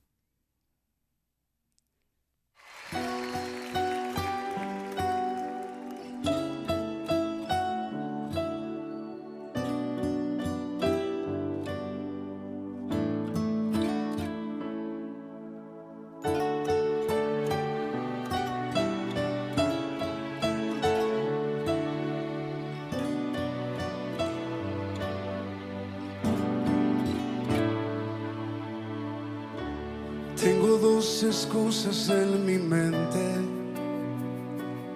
Excusas 31.24 32.10
en 32.10 32.46
mi 32.46 32.58
mente 32.58 33.26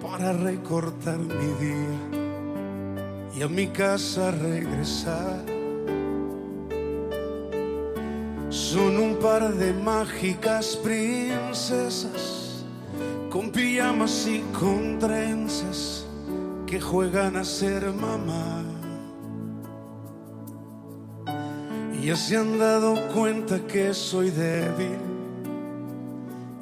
para 0.00 0.32
recortar 0.32 1.18
mi 1.18 1.66
día 1.66 2.00
y 3.36 3.42
a 3.42 3.48
mi 3.48 3.66
casa 3.66 4.30
regresar. 4.30 5.44
Son 8.48 8.96
un 8.96 9.16
par 9.16 9.54
de 9.54 9.72
mágicas 9.72 10.76
princesas 10.76 12.64
con 13.28 13.50
pijamas 13.50 14.26
y 14.26 14.40
con 14.58 14.98
trenzas 14.98 16.06
que 16.66 16.80
juegan 16.80 17.36
a 17.36 17.44
ser 17.44 17.92
mamá. 17.92 18.62
Y 22.00 22.06
ya 22.06 22.16
se 22.16 22.36
han 22.36 22.58
dado 22.58 22.94
cuenta 23.12 23.58
que 23.66 23.92
soy 23.92 24.30
débil 24.30 25.13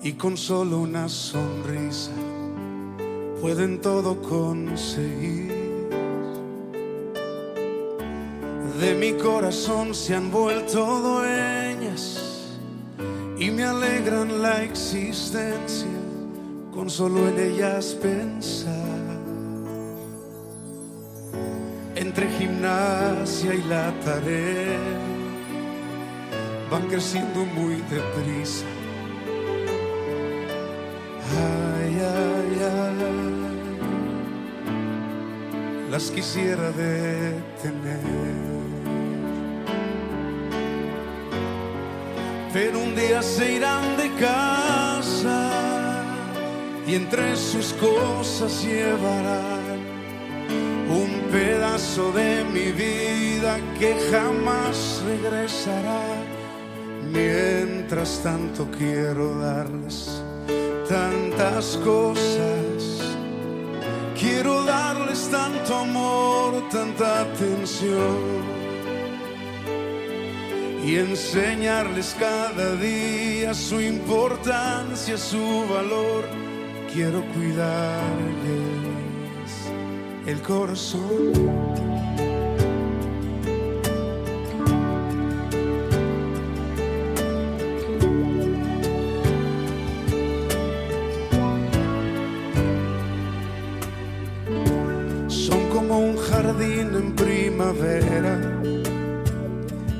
y 0.04 0.14
con 0.14 0.36
solo 0.36 0.80
una 0.80 1.08
sonrisa 1.08 2.10
pueden 3.40 3.80
todo 3.80 4.20
conseguir. 4.20 5.52
De 8.80 8.94
mi 8.94 9.12
corazón 9.12 9.94
se 9.94 10.16
han 10.16 10.30
vuelto 10.30 10.84
dueñas 11.00 12.18
y 13.38 13.50
me 13.50 13.62
alegran 13.62 14.42
la 14.42 14.64
existencia 14.64 15.86
con 16.74 16.90
solo 16.90 17.28
en 17.28 17.38
ellas 17.38 17.96
pensar. 18.02 18.72
Entre 21.94 22.28
gimnasia 22.30 23.54
y 23.54 23.62
la 23.68 23.92
tarea 24.00 24.78
van 26.68 26.88
creciendo 26.88 27.44
muy 27.44 27.76
deprisa 27.88 28.66
las 35.92 36.10
quisiera 36.10 36.70
detener. 36.70 38.00
Pero 42.50 42.80
un 42.80 42.96
día 42.96 43.20
se 43.20 43.56
irán 43.56 43.98
de 43.98 44.10
casa 44.14 45.50
y 46.86 46.94
entre 46.94 47.36
sus 47.36 47.74
cosas 47.74 48.64
llevarán 48.64 49.80
un 50.88 51.10
pedazo 51.30 52.10
de 52.12 52.42
mi 52.44 52.72
vida 52.72 53.58
que 53.78 53.94
jamás 54.10 55.02
regresará. 55.06 56.04
Mientras 57.12 58.22
tanto 58.22 58.66
quiero 58.78 59.38
darles 59.38 60.22
tantas 60.88 61.76
cosas. 61.84 62.71
Quiero 64.22 64.62
darles 64.62 65.28
tanto 65.32 65.74
amor, 65.78 66.68
tanta 66.70 67.22
atención 67.22 68.20
y 70.86 70.94
enseñarles 70.94 72.14
cada 72.20 72.76
día 72.76 73.52
su 73.52 73.80
importancia, 73.80 75.18
su 75.18 75.66
valor. 75.68 76.24
Quiero 76.92 77.24
cuidarles 77.32 78.62
el 80.24 80.40
corazón. 80.40 81.91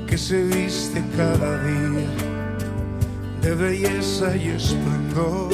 Que 0.07 0.17
se 0.17 0.43
viste 0.43 1.03
cada 1.17 1.57
día 1.63 2.07
de 3.41 3.55
belleza 3.55 4.35
y 4.35 4.49
esplendor. 4.49 5.49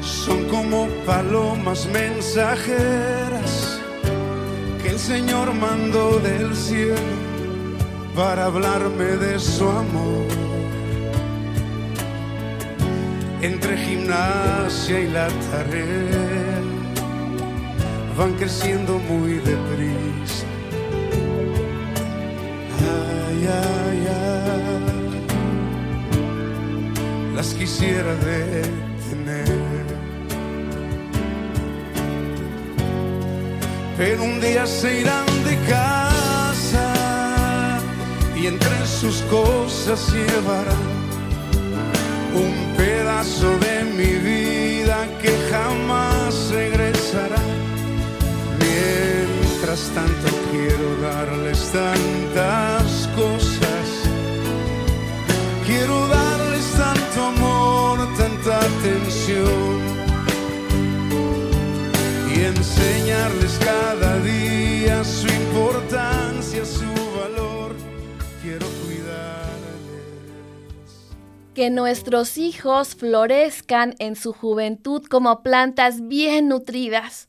Son 0.00 0.44
como 0.44 0.86
palomas 1.04 1.88
mensajeras 1.92 3.80
que 4.82 4.90
el 4.90 4.98
Señor 4.98 5.52
mandó 5.54 6.20
del 6.20 6.54
cielo 6.54 6.94
para 8.14 8.46
hablarme 8.46 9.16
de 9.16 9.38
su 9.38 9.68
amor. 9.68 10.26
Entre 13.42 13.76
gimnasia 13.78 15.00
y 15.00 15.10
la 15.10 15.28
tarea 15.50 16.37
van 18.18 18.32
creciendo 18.34 18.98
muy 18.98 19.34
deprisa. 19.34 20.44
Ay, 22.80 23.48
ay, 23.62 24.08
ay, 24.10 25.24
las 27.36 27.54
quisiera 27.54 28.12
detener. 28.16 29.46
Pero 33.96 34.24
un 34.24 34.40
día 34.40 34.66
se 34.66 35.00
irán 35.00 35.26
de 35.44 35.56
casa 35.68 36.92
y 38.36 38.46
entre 38.48 38.86
sus 38.86 39.22
cosas 39.30 40.12
llevarán 40.12 40.88
un 42.34 42.76
pedazo 42.76 43.56
de 43.58 43.77
Tanto 49.94 50.28
quiero 50.50 50.96
darles 51.00 51.70
tantas 51.72 53.08
cosas. 53.16 53.86
Quiero 55.66 56.08
darles 56.08 56.66
tanto 56.72 57.22
amor, 57.22 57.98
tanta 58.16 58.58
atención. 58.58 59.78
Y 62.34 62.44
enseñarles 62.44 63.58
cada 63.64 64.18
día 64.20 65.04
su 65.04 65.28
importancia, 65.28 66.64
su 66.64 66.92
valor. 67.18 67.74
Quiero 68.42 68.66
cuidarles. 68.84 69.80
Que 71.54 71.70
nuestros 71.70 72.36
hijos 72.38 72.94
florezcan 72.94 73.94
en 73.98 74.16
su 74.16 74.32
juventud 74.32 75.04
como 75.08 75.42
plantas 75.42 76.08
bien 76.08 76.48
nutridas 76.48 77.28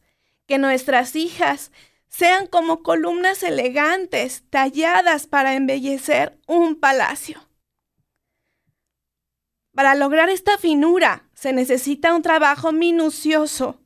que 0.50 0.58
nuestras 0.58 1.16
hijas 1.16 1.72
sean 2.10 2.48
como 2.48 2.84
columnas 2.84 3.44
elegantes 3.44 4.44
talladas 4.50 5.28
para 5.28 5.54
embellecer 5.54 6.38
un 6.48 6.76
palacio. 6.76 7.48
Para 9.74 9.96
lograr 9.96 10.30
esta 10.30 10.58
finura 10.58 11.30
se 11.34 11.54
necesita 11.54 12.14
un 12.14 12.22
trabajo 12.22 12.74
minucioso 12.74 13.80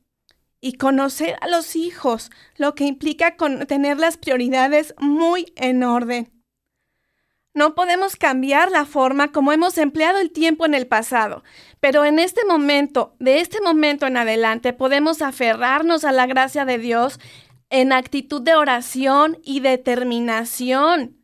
y 0.60 0.74
conocer 0.74 1.36
a 1.42 1.48
los 1.48 1.76
hijos, 1.76 2.32
lo 2.56 2.74
que 2.74 2.86
implica 2.86 3.36
tener 3.68 4.00
las 4.00 4.18
prioridades 4.18 4.96
muy 4.98 5.52
en 5.58 5.84
orden. 5.84 6.32
No 7.54 7.76
podemos 7.76 8.16
cambiar 8.16 8.72
la 8.72 8.86
forma 8.86 9.32
como 9.32 9.52
hemos 9.52 9.78
empleado 9.78 10.20
el 10.20 10.32
tiempo 10.32 10.66
en 10.66 10.74
el 10.74 10.88
pasado, 10.88 11.44
pero 11.82 12.06
en 12.06 12.18
este 12.18 12.46
momento, 12.46 13.16
de 13.20 13.42
este 13.42 13.62
momento 13.62 14.08
en 14.08 14.18
adelante, 14.18 14.74
podemos 14.74 15.22
aferrarnos 15.22 16.06
a 16.06 16.14
la 16.14 16.26
gracia 16.26 16.66
de 16.66 16.80
Dios 16.80 17.20
en 17.70 17.92
actitud 17.92 18.42
de 18.42 18.56
oración 18.56 19.40
y 19.44 19.60
determinación. 19.60 21.18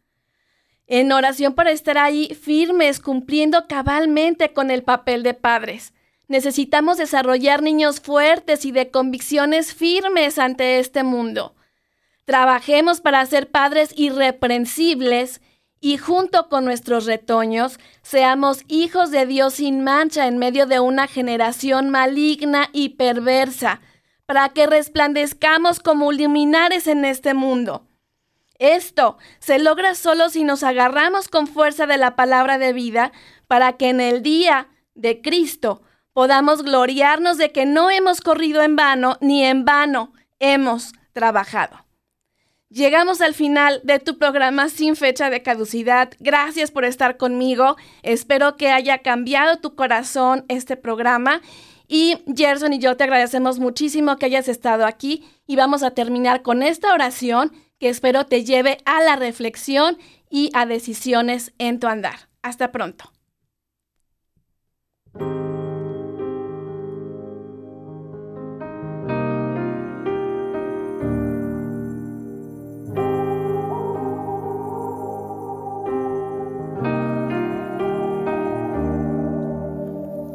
En 0.87 1.11
oración 1.11 1.53
para 1.53 1.71
estar 1.71 1.97
ahí 1.97 2.33
firmes, 2.33 2.99
cumpliendo 2.99 3.67
cabalmente 3.67 4.53
con 4.53 4.71
el 4.71 4.83
papel 4.83 5.23
de 5.23 5.33
padres. 5.33 5.93
necesitamos 6.27 6.97
desarrollar 6.97 7.63
niños 7.63 8.01
fuertes 8.01 8.63
y 8.63 8.71
de 8.71 8.91
convicciones 8.91 9.73
firmes 9.73 10.37
ante 10.37 10.77
este 10.79 11.03
mundo. 11.03 11.55
Trabajemos 12.25 13.01
para 13.01 13.25
ser 13.25 13.49
padres 13.49 13.91
irreprensibles 13.97 15.41
y 15.81 15.97
junto 15.97 16.49
con 16.49 16.65
nuestros 16.65 17.05
retoños 17.05 17.79
seamos 18.01 18.63
hijos 18.67 19.11
de 19.11 19.25
Dios 19.25 19.55
sin 19.55 19.83
mancha 19.83 20.27
en 20.27 20.37
medio 20.37 20.65
de 20.67 20.79
una 20.79 21.07
generación 21.07 21.89
maligna 21.89 22.69
y 22.73 22.89
perversa, 22.89 23.81
para 24.29 24.49
que 24.49 24.67
resplandezcamos 24.67 25.79
como 25.79 26.11
luminares 26.11 26.85
en 26.85 27.03
este 27.03 27.33
mundo. 27.33 27.87
Esto 28.59 29.17
se 29.39 29.57
logra 29.57 29.95
solo 29.95 30.29
si 30.29 30.43
nos 30.43 30.61
agarramos 30.61 31.29
con 31.29 31.47
fuerza 31.47 31.87
de 31.87 31.97
la 31.97 32.15
palabra 32.15 32.59
de 32.59 32.71
vida 32.71 33.11
para 33.47 33.73
que 33.73 33.89
en 33.89 34.01
el 34.01 34.21
día 34.21 34.67
de 34.93 35.21
Cristo 35.21 35.81
podamos 36.13 36.61
gloriarnos 36.61 37.39
de 37.39 37.51
que 37.51 37.65
no 37.65 37.89
hemos 37.89 38.21
corrido 38.21 38.61
en 38.61 38.75
vano 38.75 39.17
ni 39.19 39.43
en 39.43 39.65
vano 39.65 40.13
hemos 40.37 40.93
trabajado. 41.13 41.87
Llegamos 42.69 43.21
al 43.21 43.33
final 43.33 43.81
de 43.83 43.97
tu 43.97 44.19
programa 44.19 44.69
sin 44.69 44.95
fecha 44.95 45.31
de 45.31 45.41
caducidad. 45.41 46.11
Gracias 46.19 46.69
por 46.69 46.85
estar 46.85 47.17
conmigo. 47.17 47.77
Espero 48.03 48.57
que 48.57 48.69
haya 48.69 48.99
cambiado 48.99 49.57
tu 49.57 49.73
corazón 49.73 50.45
este 50.49 50.77
programa. 50.77 51.41
Y 51.91 52.19
Gerson 52.35 52.73
y 52.73 52.79
yo 52.79 52.95
te 52.95 53.03
agradecemos 53.03 53.57
muchísimo 53.57 54.17
que 54.17 54.27
hayas 54.27 54.47
estado 54.47 54.85
aquí 54.85 55.27
y 55.47 55.55
vamos 55.55 55.81
a 55.81 55.91
terminar 55.91 56.43
con 56.43 56.61
esta 56.61 56.93
oración 56.93 57.51
que 57.79 57.89
espero 57.89 58.27
te 58.27 58.45
lleve 58.45 58.77
a 58.85 59.01
la 59.01 59.15
reflexión 59.15 59.97
y 60.29 60.51
a 60.53 60.67
decisiones 60.67 61.51
en 61.57 61.79
tu 61.79 61.87
andar. 61.87 62.29
Hasta 62.43 62.71
pronto. 62.71 63.11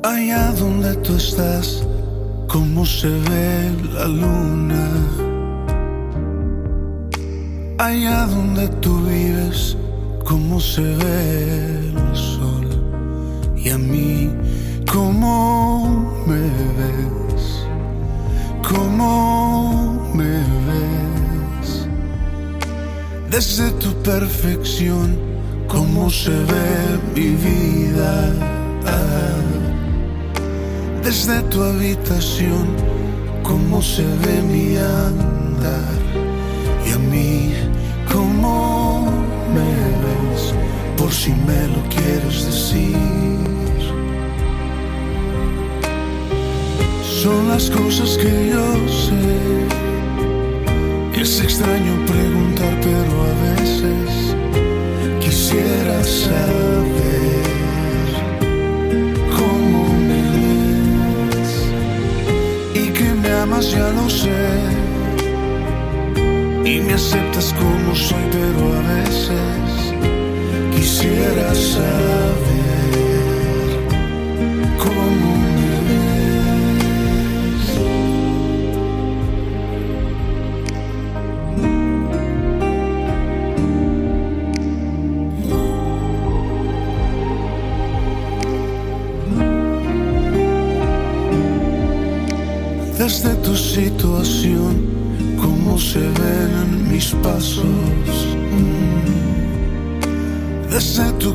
Allá 0.05 0.53
donde 0.53 0.95
tú 0.97 1.17
estás, 1.17 1.83
cómo 2.47 2.85
se 2.85 3.09
ve 3.09 3.73
la 3.95 4.07
luna. 4.07 4.87
Allá 7.79 8.27
donde 8.27 8.69
tú 8.83 9.01
vives, 9.07 9.79
cómo 10.27 10.61
se 10.61 10.83
ve 10.83 11.89
el 11.89 12.15
sol. 12.15 12.69
Y 13.57 13.71
a 13.71 13.79
mí, 13.79 14.31
cómo 14.93 16.23
me 16.27 16.51
ves, 16.79 17.67
cómo 18.69 20.13
me 20.13 20.37
ves. 20.69 21.89
Desde 23.31 23.71
tu 23.83 23.91
perfección, 24.03 25.17
cómo 25.67 26.11
se 26.11 26.31
ve 26.31 27.01
mi 27.15 27.31
vida 27.31 28.35
desde 31.05 31.43
tu 31.51 31.63
habitación 31.63 32.67
cómo 33.43 33.83
se 33.83 34.03
ve 34.03 34.41
mi 34.43 34.77
andar 34.77 35.99
y 36.87 36.93
a 36.93 36.99
mí 36.99 37.53
cómo 38.11 39.07
me 39.55 39.71
ves 40.05 40.55
por 40.97 41.13
si 41.13 41.31
me 41.31 41.69
lo 41.75 41.83
quieres 41.95 42.47
decir. 42.47 42.97
Son 47.23 47.49
las 47.49 47.69
cosas 47.71 48.17
que 48.17 48.51
yo 48.53 48.67
sé. 49.05 49.35
Es 51.21 51.41
extraño 51.41 51.95
preguntar, 52.07 52.75
pero 52.83 53.13
a 53.31 53.35
veces 53.53 54.35
quisiera 55.21 56.03
saber. 56.03 56.94
Amas 63.45 63.71
ya 63.71 63.89
lo 63.91 64.09
sé. 64.09 64.45
Y 66.65 66.81
me 66.81 66.95
aceptas 66.95 67.53
como 67.61 67.95
soy, 67.95 68.25
pero 68.33 68.63
a 68.79 68.83
veces 68.95 69.71
quisiera 70.75 71.55
saber 71.55 72.44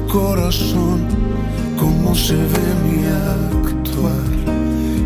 corazón, 0.09 1.07
cómo 1.77 2.15
se 2.15 2.35
ve 2.35 2.67
mi 2.83 3.05
actuar. 3.05 4.29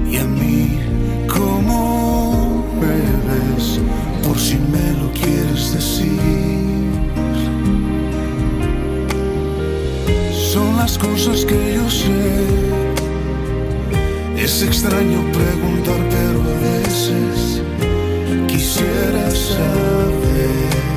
Y 0.09 0.17
a 0.17 0.25
mí, 0.25 0.79
cómo 1.27 2.65
me 2.79 2.97
ves, 3.27 3.79
por 4.25 4.39
si 4.39 4.55
me 4.55 4.93
lo 5.01 5.11
quieres 5.11 5.73
decir. 5.73 6.19
Son 10.31 10.77
las 10.77 10.97
cosas 10.97 11.45
que 11.45 11.75
yo 11.75 11.89
sé 11.89 12.83
es 14.37 14.61
extraño 14.61 15.19